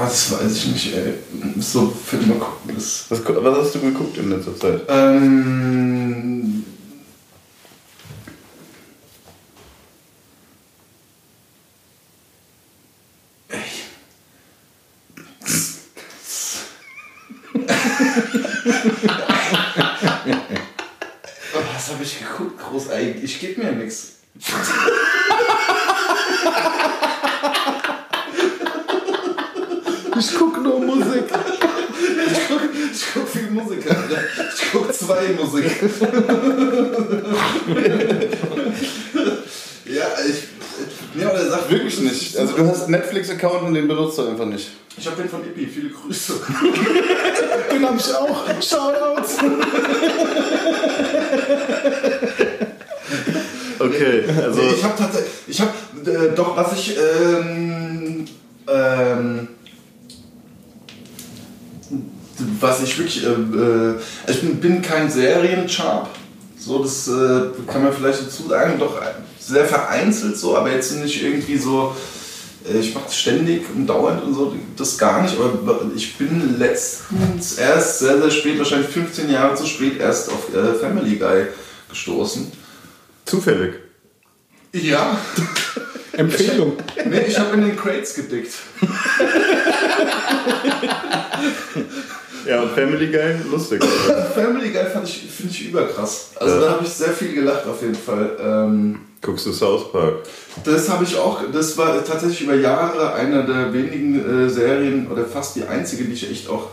Das 0.00 0.32
weiß 0.32 0.52
ich 0.56 0.66
nicht, 0.66 0.94
ey. 0.94 1.14
So 1.60 1.88
Filme 1.88 2.34
gucken 2.34 2.76
ist. 2.76 3.10
Was, 3.10 3.20
was 3.24 3.58
hast 3.58 3.74
du 3.74 3.80
geguckt 3.80 4.16
in 4.18 4.30
letzter 4.30 4.56
Zeit? 4.58 4.82
Ähm. 4.88 6.64
Ey. 13.48 13.58
Oh, 21.54 21.58
Was 21.74 21.90
habe 21.90 22.02
ich 22.02 22.18
geguckt? 22.18 22.58
Groß 22.58 22.90
eigentlich. 22.90 23.24
Ich 23.24 23.40
gebe 23.40 23.62
mir 23.62 23.72
nichts. 23.72 24.14
ich 30.18 30.34
gucke 30.36 30.60
nur 30.60 30.80
Musik. 30.80 31.24
Ich 32.30 32.48
guck, 32.48 32.60
ich 32.92 33.04
guck 33.14 33.28
viel 33.28 33.50
Musik, 33.50 33.86
Alter. 33.88 34.18
Ich 34.54 34.72
guck 34.72 34.92
zwei 34.92 35.28
Musik. 35.28 35.64
ja, 39.86 40.06
ich. 40.26 40.48
Ja, 41.20 41.30
aber 41.30 41.38
der 41.38 41.50
sagt 41.50 41.70
Wirklich 41.70 42.00
nicht. 42.00 42.36
Also 42.36 42.54
du 42.54 42.64
Netflix-Account 43.38 43.62
und 43.62 43.74
den 43.74 43.88
benutzt 43.88 44.18
du 44.18 44.26
einfach 44.26 44.46
nicht. 44.46 44.68
Ich 44.96 45.06
hab 45.06 45.16
den 45.16 45.28
von 45.28 45.40
Ippi, 45.40 45.66
viele 45.66 45.90
Grüße. 45.90 46.34
Den 47.72 47.86
hab 47.86 47.96
ich 47.96 48.14
auch. 48.14 48.46
Shoutouts. 48.60 49.36
Okay, 53.80 54.24
also 54.26 54.60
ich 54.60 54.82
habe 54.82 54.94
tatsächlich, 54.98 55.30
ich 55.46 55.60
habe 55.60 55.70
äh, 56.04 56.34
doch, 56.34 56.56
was 56.56 56.72
ich, 56.72 56.96
ähm, 56.98 58.24
ähm, 58.66 59.48
was 62.58 62.82
ich 62.82 62.98
wirklich, 62.98 63.24
äh, 63.24 63.28
äh, 63.28 63.94
ich 64.26 64.40
bin, 64.40 64.56
bin 64.56 64.82
kein 64.82 65.08
Seriencharp, 65.08 66.08
so 66.58 66.82
das 66.82 67.06
äh, 67.06 67.42
kann 67.68 67.84
man 67.84 67.92
vielleicht 67.92 68.20
dazu 68.20 68.48
sagen, 68.48 68.80
doch 68.80 69.00
sehr 69.38 69.64
vereinzelt 69.64 70.36
so, 70.36 70.56
aber 70.56 70.72
jetzt 70.72 70.96
nicht 70.96 71.22
irgendwie 71.22 71.56
so, 71.56 71.94
äh, 71.94 72.17
ich 72.74 72.94
mache 72.94 73.04
das 73.06 73.18
ständig 73.18 73.62
und 73.74 73.86
dauernd 73.86 74.22
und 74.24 74.34
so, 74.34 74.54
das 74.76 74.98
gar 74.98 75.22
nicht, 75.22 75.36
aber 75.38 75.80
ich 75.94 76.16
bin 76.16 76.58
letztens 76.58 77.58
erst 77.58 78.00
sehr, 78.00 78.20
sehr 78.20 78.30
spät, 78.30 78.58
wahrscheinlich 78.58 78.88
15 78.88 79.30
Jahre 79.30 79.54
zu 79.54 79.66
spät, 79.66 80.00
erst 80.00 80.30
auf 80.30 80.52
äh, 80.54 80.74
Family 80.74 81.16
Guy 81.16 81.46
gestoßen. 81.88 82.50
zufällig. 83.24 83.74
Ja. 84.72 85.16
Empfehlung. 86.12 86.76
Nee, 87.04 87.26
ich 87.28 87.38
habe 87.38 87.54
in 87.54 87.66
den 87.66 87.76
Crates 87.76 88.14
gedickt. 88.14 88.52
Ja, 92.48 92.62
und 92.62 92.70
Family 92.72 93.08
Guy, 93.08 93.34
lustig. 93.50 93.84
Family 94.34 94.70
Guy 94.70 94.84
fand 94.86 95.06
ich, 95.08 95.28
finde 95.30 95.52
ich 95.52 95.68
überkrass. 95.68 96.30
Also 96.36 96.54
Ja. 96.54 96.60
da 96.62 96.70
habe 96.72 96.84
ich 96.84 96.90
sehr 96.90 97.12
viel 97.12 97.34
gelacht 97.34 97.66
auf 97.66 97.82
jeden 97.82 97.94
Fall. 97.94 98.30
Ähm, 98.42 99.00
Guckst 99.20 99.46
du 99.46 99.52
South 99.52 99.92
Park? 99.92 100.14
das 100.64 100.88
habe 100.88 101.04
ich 101.04 101.16
auch, 101.18 101.40
das 101.52 101.76
war 101.76 102.02
tatsächlich 102.04 102.42
über 102.42 102.54
Jahre 102.54 103.12
eine 103.14 103.44
der 103.44 103.72
wenigen 103.72 104.46
äh, 104.46 104.48
Serien 104.48 105.08
oder 105.10 105.24
fast 105.24 105.56
die 105.56 105.64
einzige, 105.64 106.04
die 106.04 106.12
ich 106.12 106.30
echt 106.30 106.48
auch 106.48 106.68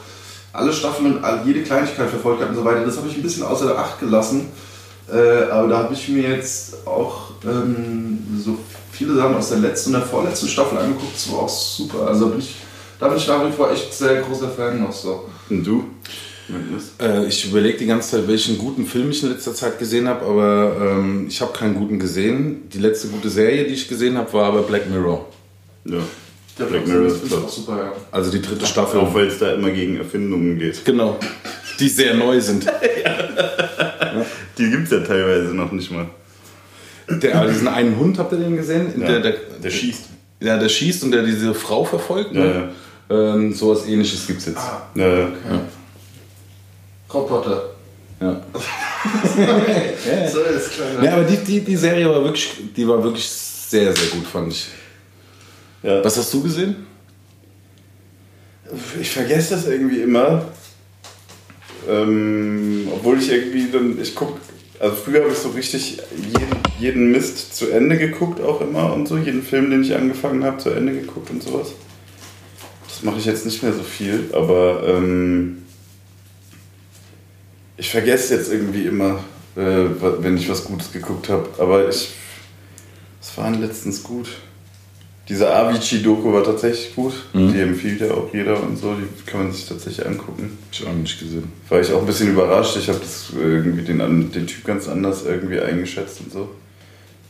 alle 0.53 0.71
Staffeln 0.71 1.17
und 1.17 1.23
all, 1.23 1.41
jede 1.45 1.63
Kleinigkeit 1.63 2.09
verfolgt 2.09 2.39
habe 2.41 2.51
und 2.51 2.55
so 2.57 2.63
weiter. 2.63 2.86
Das 2.86 2.97
habe 2.97 3.07
ich 3.09 3.17
ein 3.17 3.23
bisschen 3.23 3.43
außer 3.43 3.65
der 3.65 3.78
Acht 3.78 3.99
gelassen. 3.99 4.49
Äh, 5.11 5.49
aber 5.51 5.67
da 5.67 5.78
habe 5.80 5.93
ich 5.93 6.07
mir 6.07 6.30
jetzt 6.30 6.88
auch 6.88 7.32
ähm, 7.43 8.19
so 8.43 8.57
viele 8.91 9.15
Sachen 9.15 9.36
aus 9.36 9.49
der 9.49 9.57
letzten 9.59 9.93
und 9.93 9.99
der 10.01 10.07
vorletzten 10.07 10.47
Staffel 10.47 10.78
angeguckt. 10.78 11.13
Das 11.15 11.32
war 11.32 11.39
auch 11.39 11.49
super. 11.49 12.07
Also 12.07 12.28
bin 12.30 12.39
ich, 12.39 12.55
da 12.99 13.07
bin 13.07 13.17
ich 13.17 13.27
nach 13.27 13.45
wie 13.47 13.51
vor 13.51 13.71
echt 13.71 13.93
sehr 13.93 14.21
großer 14.21 14.49
Fan 14.49 14.81
noch 14.81 14.91
so. 14.91 15.29
Und 15.49 15.65
du? 15.65 15.85
Äh, 17.01 17.25
ich 17.25 17.45
überlege 17.49 17.77
die 17.79 17.87
ganze 17.87 18.11
Zeit, 18.17 18.27
welchen 18.27 18.57
guten 18.57 18.85
Film 18.85 19.09
ich 19.09 19.23
in 19.23 19.29
letzter 19.29 19.53
Zeit 19.53 19.79
gesehen 19.79 20.07
habe, 20.07 20.25
aber 20.25 20.75
ähm, 20.79 21.25
ich 21.27 21.41
habe 21.41 21.51
keinen 21.53 21.73
guten 21.75 21.97
gesehen. 21.97 22.69
Die 22.69 22.77
letzte 22.77 23.07
gute 23.07 23.29
Serie, 23.29 23.63
die 23.65 23.73
ich 23.73 23.87
gesehen 23.87 24.17
habe, 24.17 24.31
war 24.33 24.45
aber 24.45 24.61
Black 24.61 24.87
Mirror. 24.89 25.27
Ja. 25.85 25.97
Der 26.59 26.65
Black 26.65 26.87
Mirror 26.87 27.07
ist 27.07 27.33
auch 27.33 27.49
super, 27.49 27.77
ja. 27.77 27.93
Also 28.11 28.31
die 28.31 28.41
dritte 28.41 28.65
Staffel. 28.65 28.99
Auch 28.99 29.13
weil 29.13 29.27
es 29.27 29.39
da 29.39 29.53
immer 29.53 29.71
gegen 29.71 29.97
Erfindungen 29.97 30.59
geht. 30.59 30.85
Genau. 30.85 31.17
Die 31.79 31.89
sehr 31.89 32.13
neu 32.13 32.39
sind. 32.39 32.65
Die 34.57 34.69
gibt 34.69 34.85
es 34.85 34.91
ja 34.91 34.99
teilweise 34.99 35.53
noch 35.53 35.71
nicht 35.71 35.91
mal. 35.91 36.07
Der, 37.09 37.35
aber 37.35 37.49
diesen 37.49 37.67
einen 37.67 37.97
Hund, 37.97 38.17
habt 38.17 38.31
ihr 38.31 38.37
den 38.37 38.55
gesehen? 38.55 38.93
Ja, 38.97 39.07
der, 39.07 39.19
der, 39.19 39.33
der 39.61 39.69
schießt. 39.69 40.05
Ja, 40.39 40.57
der 40.57 40.69
schießt 40.69 41.03
und 41.03 41.11
der 41.11 41.23
diese 41.23 41.53
Frau 41.53 41.83
verfolgt. 41.83 42.33
Ja, 42.33 42.43
Ne? 42.43 42.69
Ähm, 43.10 43.53
sowas 43.53 43.86
ähnliches 43.88 44.26
gibt 44.26 44.39
es 44.39 44.47
jetzt. 44.47 44.58
Ah, 44.58 44.88
Ja, 44.95 45.08
ja. 45.20 45.30
Roboter. 47.14 47.70
Ja. 48.22 48.41
So, 50.32 50.41
ist 50.41 50.72
klar. 50.72 51.03
ja, 51.03 51.14
aber 51.14 51.24
die, 51.26 51.38
die, 51.38 51.60
die 51.60 51.76
Serie 51.76 52.10
war 52.10 52.24
wirklich, 52.24 52.53
die 52.76 52.88
war 52.88 53.03
wirklich 53.03 53.28
sehr, 53.28 53.93
sehr 53.95 54.08
gut, 54.10 54.26
fand 54.26 54.51
ich. 54.51 54.68
ja. 55.84 56.03
Was 56.03 56.18
hast 56.18 56.34
du 56.34 56.41
gesehen? 56.41 56.88
Ich 58.99 59.12
vergesse 59.12 59.56
das 59.56 59.68
irgendwie 59.68 60.01
immer. 60.01 60.45
Ähm, 61.88 62.88
obwohl 62.95 63.20
ich 63.20 63.32
irgendwie 63.32 63.70
dann, 63.72 64.01
ich 64.01 64.16
guck, 64.16 64.39
also 64.80 64.95
früher 64.95 65.22
habe 65.22 65.32
ich 65.32 65.38
so 65.38 65.49
richtig 65.49 65.99
jeden, 66.18 66.58
jeden 66.80 67.12
Mist 67.12 67.56
zu 67.56 67.70
Ende 67.70 67.97
geguckt 67.97 68.41
auch 68.41 68.60
immer 68.62 68.91
und 68.93 69.08
so, 69.08 69.18
jeden 69.18 69.43
Film, 69.43 69.70
den 69.70 69.84
ich 69.84 69.93
angefangen 69.93 70.43
habe, 70.43 70.58
zu 70.58 70.72
Ende 70.72 70.93
geguckt 70.93 71.30
und 71.30 71.43
sowas. 71.43 71.74
Das 73.06 73.12
mache 73.12 73.20
ich 73.20 73.28
jetzt 73.28 73.45
nicht 73.45 73.62
mehr 73.62 73.72
so 73.72 73.84
viel, 73.84 74.32
aber 74.34 74.82
ähm, 74.88 75.60
ich 77.78 77.91
vergesse 77.91 78.34
jetzt 78.34 78.51
irgendwie 78.51 78.88
immer, 78.88 79.20
äh, 79.56 79.86
wenn 80.22 80.36
ich 80.36 80.49
was 80.49 80.64
Gutes 80.64 80.91
geguckt 80.91 81.30
habe. 81.30 81.47
Aber 81.60 81.88
ich, 81.88 82.10
was 83.22 83.38
war 83.38 83.51
denn 83.51 83.62
letztens 83.62 84.01
gut? 84.01 84.28
Diese 85.30 85.53
Avicii-Doku 85.53 86.34
war 86.34 86.43
tatsächlich 86.43 86.95
gut. 86.95 87.14
Die 87.36 87.60
empfiehlt 87.60 88.01
ja 88.01 88.10
auch 88.10 88.34
jeder 88.34 88.64
und 88.64 88.76
so. 88.76 88.95
Die 88.95 89.30
kann 89.30 89.43
man 89.43 89.53
sich 89.53 89.68
tatsächlich 89.68 90.03
angucken. 90.03 90.58
Ich 90.72 90.84
auch 90.88 90.91
nicht 90.91 91.20
gesehen. 91.20 91.43
War 91.70 91.82
ich 91.82 91.93
auch 91.93 91.99
ein 91.99 92.08
bisschen 92.08 92.32
überrascht. 92.32 92.76
Ich 92.78 92.89
habe 92.89 92.97
das 92.97 93.28
irgendwie 93.39 93.84
den, 93.84 93.99
den 94.32 94.47
Typ 94.47 94.66
ganz 94.66 94.88
anders 94.88 95.26
irgendwie 95.28 95.60
eingeschätzt 95.60 96.22
und 96.22 96.32
so. 96.32 96.49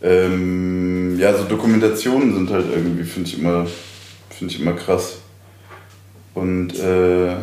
Ähm, 0.01 1.19
ja, 1.19 1.37
so 1.37 1.43
Dokumentationen 1.43 2.33
sind 2.33 2.49
halt 2.49 2.67
irgendwie, 2.73 3.03
finde 3.03 3.29
ich 3.29 3.39
immer, 3.39 3.67
finde 4.29 4.53
ich 4.53 4.61
immer 4.61 4.71
krass. 4.71 5.17
Und 6.35 6.77
äh, 6.79 7.35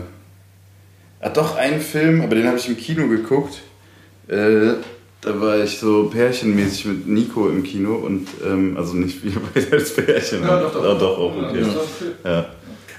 hat 1.20 1.36
doch 1.36 1.57
einen 1.57 1.80
Film, 1.80 2.20
aber 2.20 2.34
den 2.36 2.47
habe 2.47 2.59
ich 2.59 2.68
im 2.68 2.76
Kino 2.76 3.09
geguckt. 3.09 3.62
Äh, 4.28 4.74
da 5.20 5.40
war 5.40 5.59
ich 5.59 5.78
so 5.78 6.05
pärchenmäßig 6.09 6.84
mit 6.86 7.07
Nico 7.09 7.49
im 7.49 7.62
Kino 7.62 7.95
und 7.95 8.26
ähm, 8.45 8.76
also 8.76 8.95
nicht 8.95 9.24
wir 9.24 9.32
beide 9.55 9.72
als 9.72 9.95
Pärchen. 9.95 10.43
Ja, 10.43 10.61
doch, 10.61 10.72
doch. 10.72 10.84
Ah, 10.84 10.95
doch 10.99 11.18
auch, 11.18 11.36
okay. 11.36 11.64
Ja. 12.24 12.47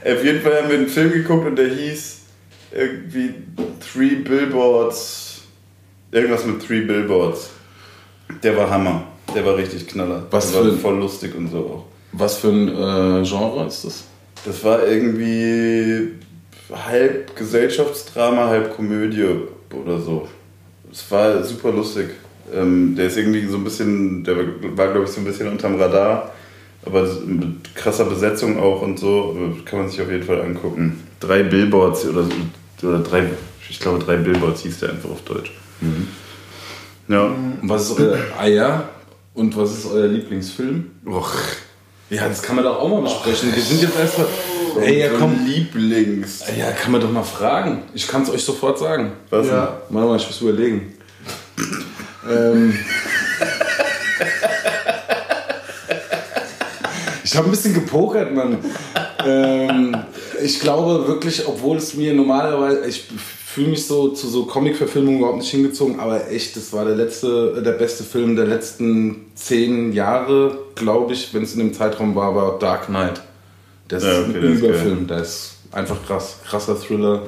Auf 0.05 0.23
jeden 0.23 0.41
Fall 0.41 0.61
haben 0.61 0.69
wir 0.69 0.77
einen 0.77 0.87
Film 0.87 1.11
geguckt 1.11 1.45
und 1.47 1.55
der 1.57 1.67
hieß 1.69 2.19
irgendwie 2.75 3.33
Three 3.79 4.15
Billboards. 4.15 5.41
Irgendwas 6.11 6.45
mit 6.45 6.65
Three 6.65 6.81
Billboards. 6.81 7.49
Der 8.41 8.55
war 8.57 8.69
Hammer. 8.69 9.03
Der 9.35 9.45
war 9.45 9.55
richtig 9.57 9.87
knaller. 9.87 10.25
Was 10.31 10.51
der 10.51 10.61
war 10.63 10.71
für- 10.71 10.77
voll 10.77 10.97
lustig 10.97 11.35
und 11.35 11.49
so 11.49 11.57
auch. 11.57 11.85
Was 12.13 12.37
für 12.37 12.49
ein 12.49 12.67
äh, 12.69 13.23
Genre 13.27 13.65
ist 13.67 13.83
das? 13.85 14.03
Das 14.45 14.63
war 14.63 14.85
irgendwie 14.85 16.13
halb 16.71 17.35
Gesellschaftsdrama, 17.35 18.47
halb 18.47 18.75
Komödie 18.75 19.25
oder 19.71 19.99
so. 19.99 20.27
Es 20.91 21.09
war 21.11 21.43
super 21.43 21.71
lustig. 21.71 22.09
Ähm, 22.53 22.95
der 22.95 23.07
ist 23.07 23.17
irgendwie 23.17 23.45
so 23.47 23.57
ein 23.57 23.63
bisschen, 23.63 24.23
der 24.23 24.37
war, 24.37 24.91
glaube 24.91 25.05
ich 25.05 25.11
so 25.11 25.21
ein 25.21 25.25
bisschen 25.25 25.47
unterm 25.47 25.79
Radar, 25.79 26.31
aber 26.85 27.07
mit 27.25 27.73
krasser 27.73 28.05
Besetzung 28.05 28.59
auch 28.59 28.81
und 28.81 28.99
so, 28.99 29.55
kann 29.65 29.79
man 29.79 29.89
sich 29.89 30.01
auf 30.01 30.11
jeden 30.11 30.23
Fall 30.23 30.41
angucken. 30.41 31.01
Drei 31.19 31.43
Billboards 31.43 32.05
oder 32.05 32.25
oder 32.83 32.99
drei, 32.99 33.29
ich 33.69 33.79
glaube 33.79 34.03
drei 34.03 34.17
Billboards 34.17 34.61
hieß 34.61 34.79
der 34.79 34.89
einfach 34.89 35.09
auf 35.09 35.21
Deutsch. 35.21 35.53
Ja. 37.07 37.23
Und 37.25 37.59
was 37.63 37.89
ist 37.89 37.99
euer 37.99 38.17
Eier 38.37 38.89
und 39.33 39.55
was 39.55 39.77
ist 39.77 39.91
euer 39.91 40.07
Lieblingsfilm? 40.07 40.91
Och. 41.05 41.33
Ja, 42.09 42.27
das 42.27 42.41
kann 42.41 42.55
man 42.55 42.65
doch 42.65 42.79
auch 42.79 42.89
mal 42.89 43.01
besprechen. 43.01 43.55
Wir 43.55 43.61
sind 43.63 43.81
jetzt 43.81 43.97
erstmal. 43.97 44.27
Ey, 44.81 44.99
ja, 44.99 45.09
komm. 45.17 45.45
Lieblings. 45.45 46.43
Ja, 46.57 46.71
kann 46.71 46.91
man 46.91 47.01
doch 47.01 47.11
mal 47.11 47.23
fragen. 47.23 47.83
Ich 47.93 48.07
kann 48.07 48.23
es 48.23 48.29
euch 48.29 48.43
sofort 48.43 48.79
sagen. 48.79 49.13
Was? 49.29 49.47
Ja. 49.47 49.81
Warte 49.89 50.07
mal, 50.07 50.17
ich 50.17 50.25
muss 50.27 50.41
überlegen. 50.41 50.93
ähm. 52.29 52.77
Ich 57.23 57.37
habe 57.37 57.47
ein 57.47 57.51
bisschen 57.51 57.73
gepokert, 57.73 58.33
Mann. 58.33 58.57
Ähm, 59.25 59.97
ich 60.43 60.59
glaube 60.59 61.07
wirklich, 61.07 61.47
obwohl 61.47 61.77
es 61.77 61.95
mir 61.95 62.13
normalerweise, 62.13 62.85
ich 62.85 63.05
fühle 63.53 63.67
mich 63.69 63.85
so 63.85 64.09
zu 64.09 64.27
so 64.27 64.45
Comic-Verfilmungen 64.45 65.19
überhaupt 65.19 65.39
nicht 65.39 65.49
hingezogen, 65.51 65.99
aber 65.99 66.29
echt, 66.29 66.55
das 66.55 66.73
war 66.73 66.85
der 66.85 66.95
letzte, 66.95 67.61
der 67.61 67.71
beste 67.73 68.03
Film 68.03 68.35
der 68.35 68.45
letzten 68.45 69.27
zehn 69.35 69.93
Jahre, 69.93 70.57
glaube 70.75 71.13
ich, 71.13 71.33
wenn 71.33 71.43
es 71.43 71.53
in 71.53 71.59
dem 71.59 71.73
Zeitraum 71.73 72.15
war, 72.15 72.35
war 72.35 72.57
Dark 72.59 72.87
Knight. 72.87 73.21
Das 73.87 74.03
Ja, 74.03 74.11
ist 74.11 74.17
okay, 74.29 74.37
ein 74.37 74.41
der 74.41 74.51
ist 74.51 74.61
geil. 74.61 74.69
Überfilm, 74.71 75.07
der 75.07 75.17
ist 75.21 75.51
einfach 75.71 75.97
krass, 76.05 76.37
krasser 76.47 76.79
Thriller. 76.79 77.21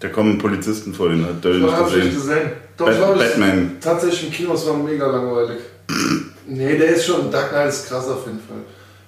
Da 0.00 0.08
kommen 0.08 0.38
Polizisten 0.38 0.92
vor, 0.92 1.08
den 1.10 1.24
hat 1.24 1.44
ich 1.44 1.62
nicht 1.62 1.84
gesehen. 1.84 2.14
gesehen. 2.14 2.52
Doch, 2.76 2.86
Bat- 2.86 2.94
ich 2.94 3.00
glaube, 3.00 3.18
Batman. 3.18 3.76
tatsächlich 3.80 4.24
im 4.24 4.30
Kino, 4.32 4.54
es 4.54 4.66
war 4.66 4.76
mega 4.76 5.06
langweilig. 5.06 5.58
nee, 6.48 6.76
der 6.76 6.88
ist 6.96 7.04
schon, 7.06 7.30
Dark 7.30 7.50
Knight 7.50 7.68
ist 7.68 7.86
krass 7.88 8.08
auf 8.08 8.26
jeden 8.26 8.40
Fall. 8.40 8.56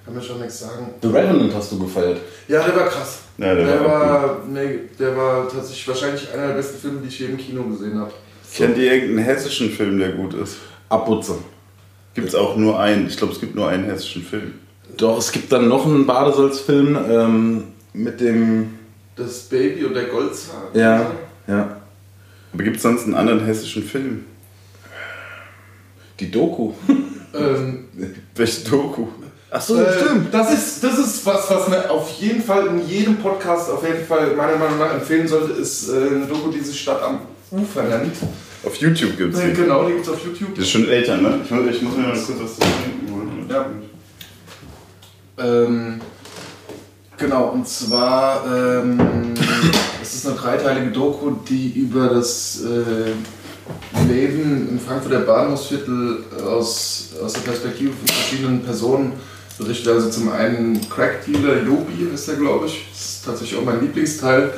Kann 0.05 0.15
mir 0.15 0.23
schon 0.23 0.39
nichts 0.39 0.61
sagen. 0.61 0.91
The 1.03 1.09
Revenant 1.09 1.53
hast 1.55 1.73
du 1.73 1.79
gefeiert. 1.81 2.19
Ja, 2.47 2.63
der 2.63 2.77
war 2.77 2.87
krass. 2.87 3.21
Ja, 3.39 3.55
der 3.55 3.67
der, 3.67 3.81
war 3.81 4.01
war, 4.01 4.43
nee, 4.49 4.81
der 4.99 5.17
war 5.17 5.49
tatsächlich 5.49 5.89
wahrscheinlich 5.89 6.33
einer 6.33 6.49
der 6.49 6.55
besten 6.55 6.79
Filme, 6.79 7.01
die 7.01 7.09
ich 7.09 7.19
je 7.19 7.27
im 7.27 7.37
Kino 7.37 7.65
gesehen 7.65 7.99
habe. 7.99 8.13
Kennt 8.55 8.79
ihr 8.79 8.93
irgendeinen 8.93 9.25
hessischen 9.25 9.71
Film, 9.71 9.99
der 9.99 10.13
gut 10.13 10.35
ist? 10.35 10.59
Abputze. 10.89 11.39
Gibt 12.15 12.29
es 12.29 12.35
auch 12.37 12.57
nur 12.57 12.79
einen? 12.79 13.09
Ich 13.09 13.17
glaube, 13.17 13.33
es 13.33 13.41
gibt 13.41 13.57
nur 13.57 13.69
einen 13.69 13.85
hessischen 13.85 14.23
Film. 14.23 14.55
Doch, 14.97 15.19
es 15.19 15.33
gibt 15.33 15.51
dann 15.51 15.69
noch 15.69 15.85
einen 15.85 16.07
Badesalzfilm 16.07 16.97
ähm, 17.11 17.65
mit 17.93 18.21
dem. 18.21 18.79
Das 19.17 19.41
Baby 19.41 19.85
und 19.85 19.95
der 19.95 20.05
Goldzahn. 20.05 20.63
Ja, 20.75 21.11
ja. 21.49 21.81
Aber 22.53 22.63
gibt 22.63 22.77
es 22.77 22.83
sonst 22.83 23.05
einen 23.05 23.15
anderen 23.15 23.45
hessischen 23.45 23.83
Film? 23.83 24.25
Die 26.21 26.31
Doku. 26.31 26.73
Ähm, 27.35 27.87
Welche 28.37 28.69
Doku? 28.71 29.09
Achso, 29.55 29.77
äh, 29.81 29.87
Das 30.33 30.53
ist, 30.53 30.83
das 30.83 30.99
ist 30.99 31.25
was, 31.25 31.49
was 31.49 31.69
man 31.69 31.87
auf 31.87 32.11
jeden 32.21 32.43
Fall 32.43 32.67
in 32.67 32.89
jedem 32.89 33.17
Podcast 33.17 33.71
auf 33.71 33.87
jeden 33.87 34.05
Fall 34.05 34.35
meiner 34.35 34.57
Meinung 34.57 34.79
nach 34.79 34.95
empfehlen 34.95 35.29
sollte, 35.29 35.53
ist 35.53 35.89
äh, 35.91 35.93
eine 36.17 36.27
Doku, 36.27 36.51
die 36.51 36.61
sich 36.61 36.81
Stadt 36.81 37.01
am 37.03 37.21
Ufer 37.53 37.85
nennt. 37.85 38.17
Auf 38.65 38.75
YouTube 38.77 39.17
gibt 39.17 39.35
es 39.35 39.41
Äh, 39.41 39.51
die. 39.53 39.63
genau, 39.63 39.85
die 39.87 39.93
gibt 39.93 40.07
es 40.07 40.13
auf 40.13 40.25
YouTube. 40.25 40.55
Das 40.57 40.65
ist 40.65 40.71
schon 40.71 40.89
älter, 40.89 41.19
ne? 41.19 41.41
Ich 41.45 41.51
muss, 41.51 41.67
ich 41.71 41.83
muss 41.83 41.97
mir 41.97 42.03
mal 42.03 42.13
kurz 42.13 42.29
was 42.43 42.55
zu 42.55 42.61
trinken 42.61 43.13
holen. 43.15 43.47
Ja. 43.49 43.67
Ähm, 45.39 46.01
genau, 47.17 47.45
und 47.51 47.69
zwar 47.69 48.45
ähm, 48.47 48.99
es 50.03 50.15
ist 50.15 50.27
eine 50.27 50.37
dreiteilige 50.37 50.91
Doku, 50.91 51.31
die 51.49 51.71
über 51.79 52.09
das 52.09 52.61
äh, 52.65 53.13
Leben 54.13 54.69
im 54.71 54.81
Frankfurter 54.81 55.21
Bahnhofsviertel 55.21 56.25
aus, 56.47 57.11
aus 57.25 57.33
der 57.35 57.41
Perspektive 57.41 57.93
von 57.93 58.07
verschiedenen 58.09 58.63
Personen 58.63 59.13
berichtet. 59.59 59.89
Also 59.89 60.11
zum 60.11 60.31
einen 60.31 60.81
Crack-Dealer 60.89 61.63
Jobi 61.63 62.09
ist 62.13 62.29
er, 62.29 62.37
glaube 62.37 62.67
ich. 62.67 62.87
Das 62.91 63.01
ist 63.01 63.25
tatsächlich 63.25 63.59
auch 63.59 63.65
mein 63.65 63.81
Lieblingsteil. 63.81 64.53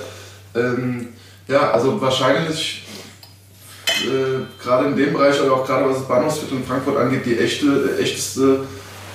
Ähm, 0.55 1.09
ja, 1.49 1.71
also 1.71 2.01
wahrscheinlich 2.01 2.85
äh, 4.05 4.63
gerade 4.63 4.89
in 4.89 4.97
dem 4.97 5.13
Bereich, 5.13 5.41
aber 5.41 5.55
auch 5.55 5.67
gerade 5.67 5.89
was 5.89 5.99
das 5.99 6.09
Bahnhofsviertel 6.09 6.59
in 6.59 6.65
Frankfurt 6.65 6.97
angeht, 6.97 7.25
die 7.25 7.39
echte, 7.39 7.97
äh, 7.99 8.03
echteste 8.03 8.61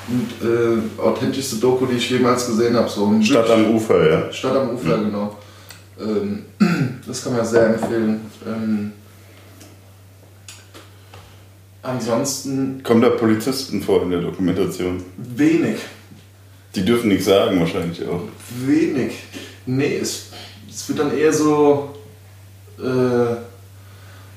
und 0.08 0.48
äh, 0.48 1.02
authentischste 1.02 1.58
Doku, 1.58 1.86
die 1.86 1.98
ich 1.98 2.10
jemals 2.10 2.48
gesehen 2.48 2.76
habe. 2.76 2.90
So 2.90 3.14
Stadt 3.22 3.50
am 3.50 3.76
Ufer, 3.76 4.10
ja. 4.10 4.32
Stadt 4.32 4.56
am 4.56 4.72
Ufer, 4.72 4.98
genau. 4.98 5.38
Ähm, 6.00 6.46
das 7.08 7.24
kann 7.24 7.36
man 7.36 7.46
sehr 7.46 7.68
empfehlen. 7.68 8.22
Ähm, 8.46 8.92
ansonsten 11.84 12.84
Kommen 12.84 13.02
da 13.02 13.10
Polizisten 13.10 13.82
vor 13.82 14.04
in 14.04 14.12
der 14.12 14.22
Dokumentation? 14.22 15.04
wenig. 15.18 15.78
Die 16.76 16.86
dürfen 16.86 17.10
nichts 17.10 17.26
sagen, 17.26 17.60
wahrscheinlich 17.60 18.08
auch. 18.08 18.24
Wenig. 18.66 19.14
Nee, 19.66 19.98
es, 19.98 20.28
es 20.70 20.88
wird 20.88 21.00
dann 21.00 21.18
eher 21.18 21.34
so 21.34 21.94
äh, 22.80 23.36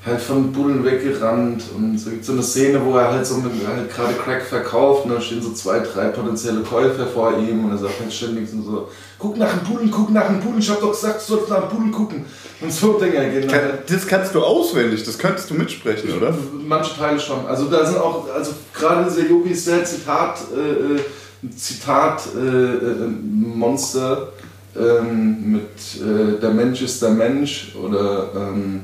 halt 0.05 0.21
von 0.21 0.51
Buddeln 0.51 0.85
weggerannt 0.85 1.63
und 1.75 1.97
so 1.97 2.11
gibt 2.11 2.23
so 2.23 2.33
eine 2.33 2.43
Szene, 2.43 2.79
wo 2.85 2.95
er 2.95 3.11
halt 3.11 3.25
so 3.25 3.37
mit, 3.37 3.51
halt 3.67 3.91
gerade 3.91 4.13
Crack 4.13 4.43
verkauft 4.43 5.05
und 5.05 5.13
dann 5.13 5.21
stehen 5.21 5.41
so 5.41 5.51
zwei, 5.51 5.79
drei 5.79 6.09
potenzielle 6.09 6.61
Käufer 6.61 7.07
vor 7.07 7.35
ihm 7.39 7.65
und 7.65 7.71
er 7.71 7.77
sagt 7.77 7.99
halt 7.99 8.13
ständig 8.13 8.47
so, 8.49 8.87
guck 9.17 9.37
nach 9.37 9.51
dem 9.51 9.61
Pudel, 9.61 9.89
guck 9.89 10.11
nach 10.11 10.27
dem 10.27 10.39
Pudel, 10.41 10.59
ich 10.59 10.69
hab 10.69 10.79
doch 10.79 10.91
gesagt, 10.91 11.21
du 11.21 11.33
sollst 11.33 11.49
nach 11.49 11.67
dem 11.67 11.69
Pudel 11.69 11.91
gucken. 11.91 12.25
Und 12.61 12.71
so 12.71 12.93
Dinger 12.99 13.25
gehen 13.25 13.47
dann 13.47 13.55
halt. 13.55 13.89
Das 13.89 14.05
kannst 14.05 14.35
du 14.35 14.43
auswendig, 14.43 15.03
das 15.03 15.17
könntest 15.17 15.49
du 15.49 15.55
mitsprechen, 15.55 16.15
oder? 16.15 16.33
Manche 16.65 16.95
Teile 16.95 17.19
schon. 17.19 17.45
Also 17.47 17.65
da 17.65 17.83
sind 17.83 17.97
auch, 17.97 18.29
also 18.33 18.51
gerade 18.73 19.09
dieser 19.09 19.27
Yogi 19.27 19.49
ist 19.49 19.65
sehr 19.65 19.83
Zitat, 19.83 20.39
äh, 20.55 21.47
äh, 21.47 21.49
Zitat 21.55 22.21
äh, 22.35 22.39
äh, 22.39 23.07
Monster 23.23 24.29
ähm, 24.77 25.51
mit 25.51 26.01
äh, 26.01 26.39
der 26.39 26.51
Mensch 26.51 26.81
ist 26.81 27.01
der 27.01 27.11
Mensch 27.11 27.75
oder 27.81 28.29
ähm, 28.35 28.81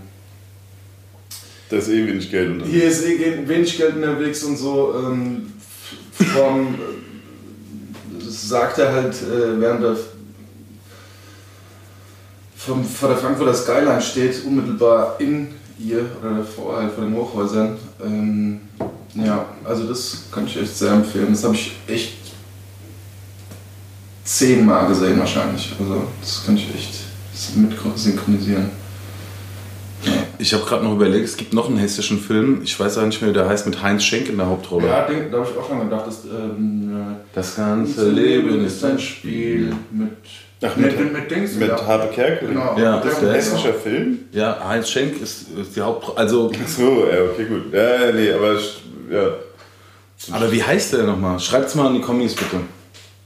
Da 1.71 1.77
ist 1.77 1.87
eh 1.87 2.05
wenig 2.05 2.29
Geld 2.29 2.51
unter. 2.51 2.65
hier 2.65 2.83
ist 2.83 3.05
eh 3.05 3.47
wenig 3.47 3.77
Geld 3.77 3.95
unterwegs 3.95 4.43
und 4.43 4.57
so. 4.57 4.93
Ähm, 4.93 5.53
vom, 6.11 6.75
das 8.19 8.49
sagt 8.49 8.77
er 8.77 8.91
halt 8.91 9.13
äh, 9.13 9.57
während 9.57 9.81
er 9.85 9.95
vom, 12.57 12.83
vor 12.83 13.07
der 13.07 13.17
Frankfurter 13.17 13.53
Skyline 13.53 14.01
steht, 14.01 14.43
unmittelbar 14.45 15.15
in 15.19 15.47
ihr 15.79 16.05
oder 16.21 16.39
davor 16.39 16.75
halt 16.75 16.91
vor 16.91 17.05
den 17.05 17.15
Hochhäusern. 17.15 17.77
Ähm, 18.03 18.59
ja, 19.15 19.45
also 19.63 19.87
das 19.87 20.25
kann 20.29 20.45
ich 20.45 20.57
echt 20.57 20.77
sehr 20.77 20.91
empfehlen. 20.91 21.27
Das 21.31 21.45
habe 21.45 21.55
ich 21.55 21.71
echt 21.87 22.17
zehnmal 24.25 24.89
gesehen 24.89 25.17
wahrscheinlich. 25.17 25.73
Also 25.79 26.03
das 26.19 26.43
kann 26.45 26.57
ich 26.57 26.67
echt 26.75 26.99
mit 27.55 27.71
synchronisieren. 27.95 28.80
Ich 30.41 30.53
habe 30.55 30.65
gerade 30.65 30.83
noch 30.83 30.93
überlegt, 30.95 31.23
es 31.25 31.37
gibt 31.37 31.53
noch 31.53 31.67
einen 31.69 31.77
hessischen 31.77 32.19
Film, 32.19 32.61
ich 32.63 32.77
weiß 32.79 32.97
auch 32.97 33.05
nicht 33.05 33.21
mehr, 33.21 33.29
wie 33.29 33.33
der 33.35 33.47
heißt, 33.47 33.67
mit 33.67 33.83
Heinz 33.83 34.03
Schenk 34.03 34.27
in 34.27 34.37
der 34.37 34.47
Hauptrolle. 34.47 34.87
Ja, 34.87 35.05
den- 35.05 35.31
da 35.31 35.37
habe 35.37 35.47
ich 35.51 35.55
auch 35.57 35.67
schon 35.67 35.81
gedacht, 35.81 36.07
dass 36.07 36.25
ähm, 36.25 36.91
Das 37.33 37.55
ganze 37.55 38.09
Leben 38.09 38.65
ist 38.65 38.83
ein 38.83 38.97
Spiel. 38.97 39.71
mit, 39.91 40.09
Ach, 40.63 40.75
mit, 40.75 40.99
mit- 40.99 41.13
mit, 41.13 41.29
Dings. 41.29 41.55
Mit 41.55 41.67
ja. 41.69 41.85
Harpe 41.85 42.07
Kerkeling. 42.13 42.55
Genau. 42.55 42.75
Ja, 42.79 42.95
mit 42.97 43.05
ist 43.05 43.17
dem- 43.19 43.25
der 43.25 43.33
Hessischer 43.35 43.73
Film? 43.75 44.19
Ja, 44.31 44.59
Heinz 44.67 44.89
Schenk 44.89 45.21
ist, 45.21 45.45
ist 45.61 45.75
die 45.75 45.81
Hauptrolle. 45.81 46.17
Also, 46.17 46.51
Ach 46.51 46.67
so, 46.67 47.05
ja, 47.07 47.21
okay, 47.31 47.45
gut. 47.45 47.71
Ja, 47.71 48.05
ja, 48.07 48.11
nee, 48.11 48.31
aber 48.31 48.55
ich- 48.55 48.81
ja. 49.11 49.27
Aber 50.35 50.51
wie 50.51 50.63
heißt 50.63 50.93
der 50.93 51.03
nochmal? 51.03 51.39
Schreibt's 51.39 51.75
mal 51.75 51.87
in 51.89 51.95
die 51.95 52.01
Kommis 52.01 52.33
bitte. 52.33 52.57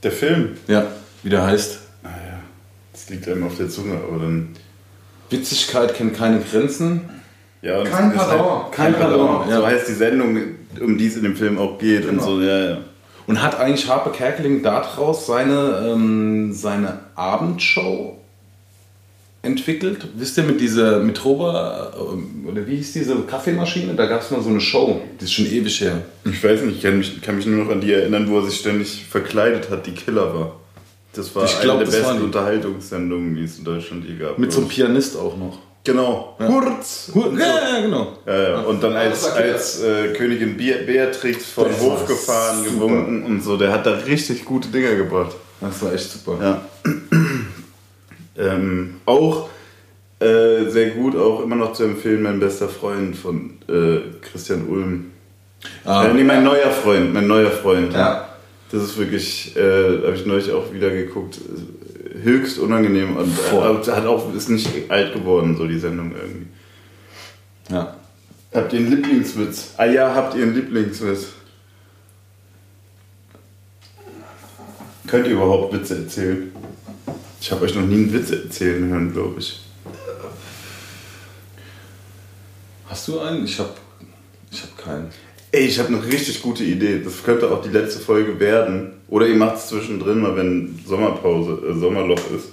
Der 0.03 0.11
Film. 0.11 0.57
Ja, 0.68 0.86
wie 1.24 1.30
der 1.30 1.45
heißt. 1.45 1.80
Naja, 2.03 2.39
das 2.91 3.09
liegt 3.09 3.26
einem 3.30 3.43
auf 3.45 3.55
der 3.57 3.70
Zunge, 3.70 3.93
aber 4.05 4.20
dann. 4.22 4.49
Witzigkeit 5.30 5.93
kennt 5.95 6.15
keine 6.15 6.39
Grenzen. 6.39 7.01
Ja, 7.61 7.80
und 7.80 7.89
Kein 7.89 8.13
Pardon. 8.13 8.63
Halt, 8.63 8.71
Kein 8.71 8.93
Pardon, 8.93 9.49
ja. 9.49 9.57
So 9.57 9.65
heißt 9.65 9.88
die 9.88 9.93
Sendung, 9.93 10.38
um 10.80 10.97
die 10.97 11.07
es 11.07 11.17
in 11.17 11.23
dem 11.23 11.36
Film 11.36 11.57
auch 11.57 11.78
geht 11.80 12.03
und 12.05 12.11
Genau. 12.11 12.23
so, 12.23 12.41
ja, 12.41 12.69
ja. 12.69 12.78
Und 13.28 13.41
hat 13.41 13.59
eigentlich 13.59 13.88
Harpe 13.89 14.11
Kerkeling 14.11 14.61
daraus 14.61 15.26
seine, 15.26 15.89
ähm, 15.91 16.53
seine 16.53 16.99
Abendshow 17.15 18.17
entwickelt? 19.41 20.07
Wisst 20.15 20.38
ihr, 20.38 20.43
mit 20.43 20.59
dieser 20.59 20.99
Mitroba, 20.99 21.91
ähm, 21.99 22.45
oder 22.47 22.67
wie 22.67 22.76
hieß 22.78 22.93
diese 22.93 23.15
Kaffeemaschine? 23.21 23.93
Da 23.95 24.05
gab 24.05 24.21
es 24.21 24.32
mal 24.32 24.41
so 24.41 24.49
eine 24.49 24.61
Show, 24.61 25.01
die 25.19 25.23
ist 25.23 25.34
schon 25.34 25.45
ewig 25.47 25.82
her. 25.82 26.01
Ich 26.26 26.43
weiß 26.43 26.61
nicht, 26.61 26.78
ich 26.78 26.84
kann 26.84 26.97
mich, 26.97 27.21
kann 27.21 27.36
mich 27.38 27.45
nur 27.45 27.63
noch 27.65 27.71
an 27.71 27.82
die 27.82 27.93
erinnern, 27.93 28.30
wo 28.30 28.38
er 28.39 28.45
sich 28.45 28.59
ständig 28.59 29.05
verkleidet 29.09 29.69
hat, 29.69 29.86
die 29.88 29.93
Killer 29.93 30.34
war. 30.34 30.55
Das 31.16 31.36
war 31.36 31.45
Ich 31.45 31.59
glaub, 31.61 31.78
eine 31.78 31.86
der 31.89 31.97
besten. 31.97 32.22
Unterhaltungssendungen, 32.24 33.36
die 33.36 33.43
es 33.43 33.57
in 33.57 33.66
Deutschland 33.66 34.05
je 34.07 34.16
gab. 34.18 34.38
Mit 34.38 34.51
so 34.51 34.61
einem 34.61 34.70
Pianist 34.70 35.18
auch 35.18 35.38
noch. 35.38 35.59
Genau. 35.84 36.36
Hurz! 36.39 37.11
Ja, 37.13 37.22
ja, 37.76 37.82
genau. 37.82 38.18
Ja, 38.26 38.49
ja. 38.49 38.59
Und 38.61 38.82
dann 38.82 38.95
als, 38.95 39.26
als 39.26 39.84
äh, 39.84 40.13
Königin 40.13 40.57
Be 40.57 40.84
Beatrix 40.86 41.51
vom 41.51 41.68
Das 41.68 41.80
Hof 41.80 42.07
gefahren, 42.07 42.57
super. 42.63 42.72
gewunken 42.72 43.24
und 43.24 43.43
so. 43.43 43.55
Der 43.55 43.72
hat 43.72 43.86
da 43.86 43.91
richtig 43.91 44.45
gute 44.45 44.70
Dinger 44.70 44.95
gebracht. 44.95 45.36
Das 45.61 45.82
war 45.84 45.93
echt 45.93 46.11
super. 46.11 46.38
Ja. 46.41 46.61
ähm, 48.38 48.95
auch 49.05 49.49
äh, 50.20 50.70
sehr 50.70 50.89
gut, 50.91 51.16
auch 51.16 51.43
immer 51.43 51.55
noch 51.55 51.74
zu 51.74 51.84
empfehlen, 51.84 52.24
mein 52.24 52.39
bester 52.39 52.68
Freund 52.68 53.16
von 53.16 53.59
äh, 53.70 53.99
Christian 54.22 54.68
Ulm. 54.68 55.11
Ah, 55.84 56.05
äh, 56.05 56.13
nee, 56.13 56.24
mein 56.24 56.43
neuer 56.43 56.72
Freund, 56.72 57.13
mein 57.13 57.28
neuer 57.28 57.51
Freund. 57.51 57.93
Ja. 57.93 58.30
Das 58.76 58.84
ist 58.84 58.97
wirklich, 58.97 59.55
äh, 59.55 60.03
habe 60.05 60.15
ich 60.15 60.26
neulich 60.26 60.51
auch 60.51 60.73
wieder 60.73 60.89
geguckt, 60.89 61.39
höchst 62.21 62.59
unangenehm 62.59 63.15
und 63.15 63.32
äh, 63.32 63.91
hat 63.91 64.05
auch, 64.05 64.34
ist 64.34 64.49
nicht 64.49 64.91
alt 64.91 65.13
geworden, 65.13 65.55
so 65.55 65.65
die 65.65 65.80
Sendung 65.80 66.13
irgendwie. 66.13 66.47
ja. 67.69 67.95
Habt 68.53 68.73
ihr 68.73 68.80
einen 68.80 68.89
Lieblingswitz? 68.89 69.76
Ah 69.78 69.86
ja, 69.86 70.13
habt 70.13 70.36
ihr 70.36 70.43
einen 70.43 70.55
Lieblingswitz? 70.55 71.28
Könnt 75.07 75.28
ihr 75.28 75.34
überhaupt 75.34 75.73
Witze 75.73 75.97
erzählen? 75.99 76.51
Ich 77.39 77.51
habe 77.51 77.63
euch 77.63 77.76
noch 77.76 77.84
nie 77.84 77.95
einen 77.95 78.13
Witz 78.13 78.32
erzählen 78.32 78.89
hören, 78.89 79.13
glaube 79.13 79.39
ich. 79.39 79.61
Hast 82.88 83.07
du 83.07 83.19
einen? 83.19 83.45
Ich 83.45 83.57
habe 83.57 83.73
ich 84.51 84.63
hab 84.63 84.78
keinen. 84.78 85.09
Ey, 85.56 85.68
ich 85.68 85.80
habe 85.80 85.88
eine 85.88 86.03
richtig 86.06 86.41
gute 86.41 86.66
Idee. 86.66 87.01
Das 87.01 87.24
könnte 87.24 87.49
auch 87.49 87.62
die 87.62 87.70
letzte 87.70 87.99
Folge 88.01 88.38
werden. 88.41 88.91
Oder 89.08 89.26
ihr 89.28 89.36
macht 89.38 89.56
es 89.56 89.68
zwischendrin 89.68 90.20
mal, 90.20 90.36
wenn 90.36 90.78
Sommerpause, 90.86 91.62
äh, 91.70 91.80
Sommerloch 91.80 92.20
ist. 92.36 92.49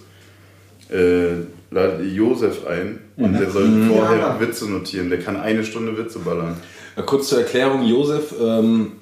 Äh, 0.94 1.46
ladet 1.72 2.03
ihr 2.07 2.12
Josef 2.12 2.64
ein 2.64 3.00
und 3.16 3.32
der 3.40 3.50
soll 3.50 3.68
vorher 3.88 4.18
Ja. 4.18 4.40
Witze 4.40 4.70
notieren. 4.70 5.11
Der 5.11 5.18
kann 5.18 5.36
eine 5.36 5.64
Stunde 5.64 5.98
Witze 5.98 6.20
ballern. 6.20 6.57
Ja, 6.96 7.03
kurz 7.03 7.28
zur 7.30 7.40
Erklärung, 7.40 7.82
Josef 7.82 8.34
ähm, 8.40 8.92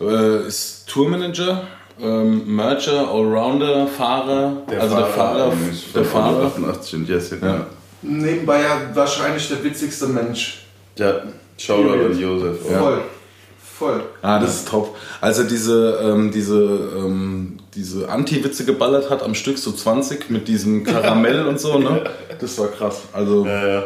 äh, 0.00 0.46
ist 0.46 0.86
Tourmanager, 0.88 1.66
ähm, 2.00 2.54
Merger, 2.54 3.08
Allrounder, 3.10 3.88
Fahrer, 3.88 4.62
also 4.78 4.96
der 4.96 5.06
Fahrer, 5.06 5.52
der 5.94 6.04
von 6.04 6.20
Fahrer. 6.22 6.46
88 6.46 6.94
und. 6.94 7.08
Ja. 7.08 7.48
Ja. 7.48 7.66
Nebenbei 8.02 8.60
ja 8.62 8.90
wahrscheinlich 8.94 9.48
der 9.48 9.64
witzigste 9.64 10.06
Mensch. 10.06 10.66
ja, 10.98 11.22
Shoutout 11.58 12.06
an 12.06 12.18
Josef. 12.18 12.60
Voll. 12.60 13.02
Voll. 13.78 14.02
Ah, 14.22 14.38
das 14.38 14.56
ist 14.56 14.68
top. 14.68 14.96
Als 15.20 15.38
er 15.38 15.44
diese, 15.44 16.00
ähm, 16.02 16.30
diese, 16.30 16.62
ähm, 16.96 17.58
diese 17.74 18.08
Anti-Witze 18.08 18.64
geballert 18.64 19.10
hat 19.10 19.22
am 19.22 19.34
Stück, 19.34 19.58
so 19.58 19.70
20 19.70 20.30
mit 20.30 20.48
diesem 20.48 20.82
Karamell 20.84 21.46
und 21.46 21.60
so, 21.60 21.78
ne? 21.78 22.04
Das 22.40 22.58
war 22.58 22.68
krass. 22.68 23.02
Also, 23.12 23.44
Ja, 23.44 23.68
ja. 23.68 23.84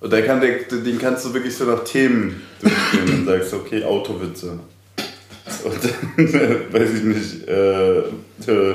Und 0.00 0.12
der 0.12 0.26
kann, 0.26 0.40
der, 0.40 0.58
den 0.80 0.98
kannst 0.98 1.24
du 1.24 1.32
wirklich 1.32 1.56
so 1.56 1.64
nach 1.64 1.84
Themen 1.84 2.42
durchgehen 2.60 3.20
und 3.20 3.26
sagst, 3.26 3.54
okay, 3.54 3.84
Autowitze. 3.84 4.58
Und 5.62 5.74
dann, 5.84 6.26
weiß 6.72 6.90
ich 6.94 7.02
nicht, 7.04 7.48
äh, 7.48 7.98
äh, 8.00 8.74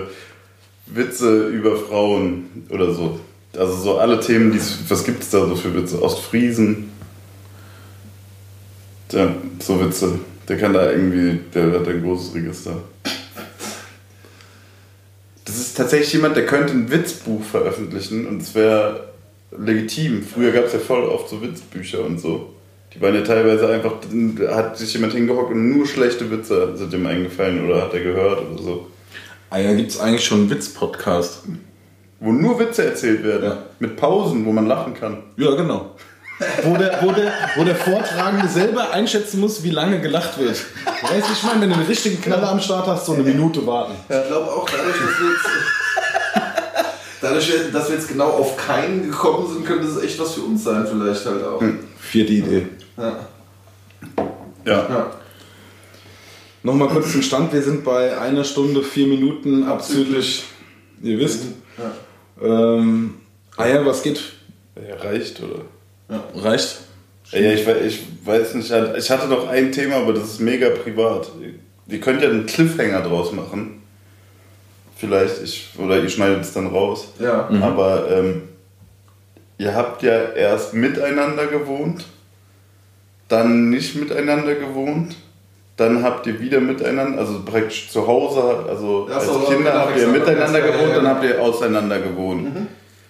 Witze 0.85 1.47
über 1.47 1.75
Frauen 1.75 2.65
oder 2.69 2.93
so. 2.93 3.19
Also 3.57 3.75
so 3.75 3.97
alle 3.97 4.21
Themen, 4.21 4.53
die 4.53 4.61
was 4.87 5.03
gibt 5.03 5.21
es 5.21 5.29
da 5.31 5.45
so 5.45 5.55
für 5.55 5.75
Witze? 5.75 6.01
Ostfriesen. 6.01 6.91
Ja, 9.11 9.33
so 9.59 9.79
Witze. 9.79 10.19
Der 10.47 10.57
kann 10.57 10.73
da 10.73 10.91
irgendwie, 10.91 11.39
der 11.53 11.71
hat 11.71 11.87
ein 11.87 12.01
großes 12.01 12.35
Register. 12.35 12.81
Das 15.45 15.57
ist 15.57 15.77
tatsächlich 15.77 16.13
jemand, 16.13 16.35
der 16.35 16.45
könnte 16.45 16.73
ein 16.73 16.91
Witzbuch 16.91 17.43
veröffentlichen 17.43 18.27
und 18.27 18.41
es 18.41 18.53
wäre 18.53 19.07
legitim. 19.57 20.23
Früher 20.23 20.51
gab 20.51 20.65
es 20.65 20.73
ja 20.73 20.79
voll 20.79 21.03
oft 21.03 21.29
so 21.29 21.41
Witzbücher 21.41 22.03
und 22.03 22.19
so. 22.19 22.53
Die 22.93 23.01
waren 23.01 23.15
ja 23.15 23.21
teilweise 23.21 23.67
einfach, 23.67 23.93
hat 24.49 24.77
sich 24.77 24.93
jemand 24.93 25.13
hingehockt 25.13 25.51
und 25.51 25.69
nur 25.69 25.85
schlechte 25.85 26.29
Witze 26.31 26.75
sind 26.75 26.93
ihm 26.93 27.05
eingefallen 27.05 27.65
oder 27.65 27.83
hat 27.83 27.93
er 27.93 28.01
gehört 28.01 28.41
oder 28.49 28.61
so. 28.61 28.87
ah 29.49 29.59
ja, 29.59 29.73
gibt 29.73 29.91
es 29.91 29.99
eigentlich 29.99 30.25
schon 30.25 30.41
einen 30.41 30.49
Witz-Podcast? 30.49 31.43
Wo 32.19 32.31
nur 32.31 32.59
Witze 32.59 32.85
erzählt 32.85 33.23
werden. 33.23 33.43
Ja. 33.43 33.63
Mit 33.79 33.95
Pausen, 33.95 34.45
wo 34.45 34.51
man 34.51 34.65
lachen 34.65 34.93
kann. 34.93 35.19
Ja, 35.37 35.51
genau. 35.51 35.95
Wo 36.63 36.77
der, 36.77 36.99
wo, 37.01 37.11
der, 37.11 37.31
wo 37.55 37.63
der 37.63 37.75
Vortragende 37.75 38.47
selber 38.47 38.91
einschätzen 38.91 39.39
muss, 39.39 39.63
wie 39.63 39.71
lange 39.71 39.99
gelacht 39.99 40.37
wird. 40.37 40.57
Weißt 41.01 41.27
du, 41.27 41.33
ich 41.33 41.43
meine, 41.43 41.61
wenn 41.61 41.69
du 41.69 41.75
einen 41.75 41.87
richtigen 41.87 42.21
Knaller 42.21 42.49
am 42.49 42.59
Start 42.59 42.85
hast, 42.85 43.07
so 43.07 43.13
eine 43.13 43.23
Minute 43.23 43.65
warten. 43.65 43.93
Ich 44.07 44.27
glaube 44.27 44.51
auch 44.51 44.69
dadurch, 44.69 44.97
dass 44.97 45.19
wir 45.19 45.29
jetzt, 45.31 45.49
dadurch, 47.21 47.71
dass 47.73 47.89
wir 47.89 47.95
jetzt 47.95 48.07
genau 48.07 48.29
auf 48.29 48.55
keinen 48.55 49.09
gekommen 49.09 49.51
sind, 49.51 49.65
könnte 49.65 49.87
es 49.87 50.03
echt 50.03 50.19
was 50.19 50.35
für 50.35 50.41
uns 50.41 50.63
sein, 50.63 50.85
vielleicht 50.87 51.25
halt 51.25 51.43
auch. 51.43 51.63
Vierte 51.99 52.33
Idee. 52.33 52.67
Ja. 52.97 53.19
Ja. 54.63 54.89
Ja. 54.89 55.11
Nochmal 56.61 56.89
kurz 56.89 57.11
zum 57.11 57.21
Stand. 57.23 57.51
Wir 57.53 57.63
sind 57.63 57.83
bei 57.83 58.19
einer 58.19 58.43
Stunde, 58.43 58.83
vier 58.83 59.07
Minuten 59.07 59.63
abzüglich. 59.63 60.43
Ihr 61.01 61.17
wisst. 61.17 61.45
Ja. 61.77 62.45
Ähm, 62.45 63.15
ah 63.55 63.65
ja, 63.65 63.85
was 63.85 64.03
geht? 64.03 64.21
ja 64.75 64.95
reicht, 64.97 65.41
oder? 65.41 65.61
Reicht? 66.09 66.79
Ja, 67.31 67.51
ich, 67.51 67.67
ich 67.67 68.03
weiß 68.23 68.53
nicht, 68.55 68.71
ich 68.71 69.11
hatte 69.11 69.27
noch 69.27 69.49
ein 69.49 69.71
Thema, 69.71 69.97
aber 69.97 70.13
das 70.13 70.23
ist 70.23 70.39
mega 70.39 70.69
privat. 70.69 71.29
Ihr 71.87 71.99
könnt 71.99 72.21
ja 72.21 72.29
einen 72.29 72.45
Cliffhanger 72.45 73.01
draus 73.01 73.31
machen. 73.31 73.81
Vielleicht, 74.95 75.43
ich, 75.43 75.69
oder 75.77 76.01
ihr 76.01 76.09
schneidet 76.09 76.41
es 76.41 76.53
dann 76.53 76.67
raus. 76.67 77.09
Ja. 77.19 77.49
Aber 77.61 78.09
ähm, 78.09 78.43
ihr 79.57 79.75
habt 79.75 80.03
ja 80.03 80.31
erst 80.31 80.73
miteinander 80.73 81.47
gewohnt, 81.47 82.05
dann 83.27 83.69
nicht 83.69 83.95
miteinander 83.95 84.55
gewohnt, 84.55 85.15
dann 85.75 86.01
habt 86.01 86.25
ihr 86.25 86.39
wieder 86.39 86.59
miteinander, 86.59 87.19
also 87.19 87.43
praktisch 87.45 87.89
zu 87.91 88.07
Hause, 88.07 88.65
also 88.67 89.07
Ach 89.11 89.17
als 89.17 89.25
so, 89.25 89.39
Kinder 89.41 89.73
habt 89.73 89.97
ihr 89.97 90.07
miteinander 90.07 90.59
Ja, 90.59 90.65
ja, 90.65 90.71
gewohnt, 90.71 90.89
ja. 90.89 90.95
dann 90.95 91.07
habt 91.07 91.23
ihr 91.23 91.39
auseinander 91.39 91.99
gewohnt. 91.99 92.47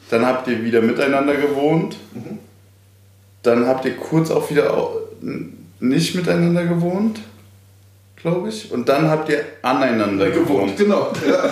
Dann 0.10 0.26
habt 0.26 0.48
ihr 0.48 0.64
wieder 0.64 0.82
miteinander 0.82 1.36
gewohnt, 1.36 1.98
dann 3.48 3.66
habt 3.66 3.86
ihr 3.86 3.96
kurz 3.96 4.30
auch 4.30 4.50
wieder 4.50 4.92
nicht 5.80 6.16
miteinander 6.16 6.66
gewohnt, 6.66 7.20
glaube 8.16 8.50
ich, 8.50 8.72
und 8.72 8.88
dann 8.90 9.10
habt 9.10 9.30
ihr 9.30 9.44
aneinander 9.62 10.30
gewohnt. 10.30 10.78
Gewohnt, 10.78 10.78
genau. 10.78 11.12
Ja, 11.28 11.50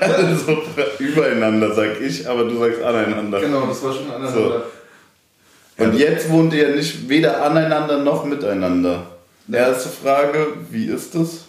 Also 0.02 0.58
übereinander, 0.98 1.72
sag 1.74 2.00
ich, 2.00 2.28
aber 2.28 2.44
du 2.44 2.58
sagst 2.58 2.82
aneinander. 2.82 3.40
genau, 3.40 3.66
das 3.66 3.82
war 3.84 3.92
schon 3.92 4.10
aneinander. 4.10 4.62
Und 5.78 5.94
jetzt 5.94 6.28
wohnt 6.30 6.52
ihr 6.54 6.74
nicht 6.74 7.08
weder 7.08 7.42
aneinander 7.44 7.98
noch 8.02 8.24
miteinander. 8.24 9.06
Erste 9.50 9.88
Frage, 9.88 10.48
wie 10.70 10.86
ist 10.86 11.14
es? 11.14 11.44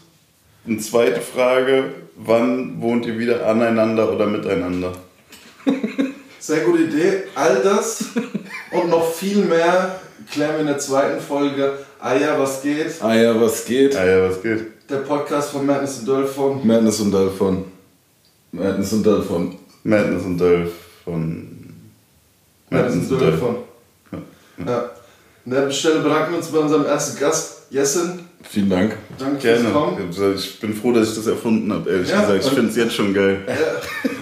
Und 0.66 0.80
zweite 0.84 1.20
Frage, 1.22 1.86
wann 2.16 2.82
wohnt 2.82 3.06
ihr 3.06 3.18
wieder 3.18 3.46
aneinander 3.48 4.12
oder 4.12 4.28
miteinander? 4.28 4.94
Sehr 6.44 6.66
gute 6.66 6.84
Idee. 6.84 7.24
All 7.36 7.62
das 7.64 8.04
und 8.72 8.90
noch 8.90 9.14
viel 9.14 9.46
mehr 9.46 9.98
klären 10.30 10.56
wir 10.56 10.60
in 10.60 10.68
der 10.68 10.78
zweiten 10.78 11.22
Folge. 11.22 11.72
Ah 12.02 12.16
ja, 12.16 12.38
was 12.38 12.62
geht? 12.62 13.02
Ah 13.02 13.16
ja, 13.16 13.40
was 13.40 13.64
geht? 13.64 13.96
Ah 13.96 14.06
ja, 14.06 14.30
was 14.30 14.42
geht? 14.42 14.66
Der 14.90 14.98
Podcast 14.98 15.52
von 15.52 15.66
Madness 15.66 16.00
und 16.00 16.06
Dolph 16.10 16.36
von. 16.36 16.68
Madness 16.68 17.00
und 17.00 17.14
Dalphon. 17.14 17.64
Madness 18.52 18.92
und 18.92 19.06
Dalphon. 19.06 19.58
Madness 19.86 20.24
und 20.26 20.38
Dolph 20.38 20.72
von... 21.06 21.48
Madness 22.70 23.10
und 23.10 23.22
Dolph 23.22 23.40
von. 23.40 23.56
Ja. 24.68 24.90
An 25.46 25.52
der 25.52 25.72
Stelle 25.72 26.02
bedanken 26.02 26.32
wir 26.32 26.38
uns 26.40 26.48
bei 26.48 26.60
unserem 26.60 26.86
ersten 26.86 27.22
Gast, 27.22 27.68
Jessen. 27.70 28.28
Vielen 28.44 28.70
Dank. 28.70 28.96
Danke 29.18 29.40
fürs 29.42 29.62
Gerne. 29.62 29.74
Kommen. 29.74 30.10
Ich 30.36 30.60
bin 30.60 30.74
froh, 30.74 30.92
dass 30.92 31.10
ich 31.10 31.16
das 31.16 31.28
erfunden 31.28 31.72
habe, 31.74 31.90
ehrlich 31.90 32.10
Ja, 32.10 32.22
gesagt. 32.22 32.46
Ich 32.46 32.52
finde 32.52 32.70
es 32.70 32.76
jetzt 32.76 32.94
schon 32.94 33.14
geil. 33.14 33.40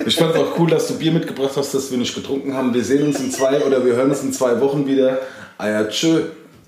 Ich 0.06 0.16
fand 0.16 0.34
es 0.34 0.38
auch 0.42 0.58
cool, 0.58 0.68
dass 0.70 0.88
du 0.88 0.98
Bier 0.98 1.12
mitgebracht 1.12 1.52
hast, 1.56 1.76
das 1.76 1.92
wir 1.92 1.98
nicht 2.00 2.16
getrunken 2.16 2.56
haben. 2.56 2.74
Wir 2.74 2.84
sehen 2.84 3.06
uns 3.06 3.20
in 3.20 3.30
zwei 3.30 3.62
oder 3.64 3.86
wir 3.86 3.94
hören 3.96 4.10
uns 4.10 4.24
in 4.24 4.34
zwei 4.34 4.60
Wochen 4.60 4.88
wieder. 4.88 5.20
Ja, 5.60 5.84
tschö. 5.86 6.22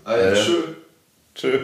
Ja, 0.06 0.30
Ja. 0.30 0.36
schön. 0.36 0.64
Tschö. 1.34 1.58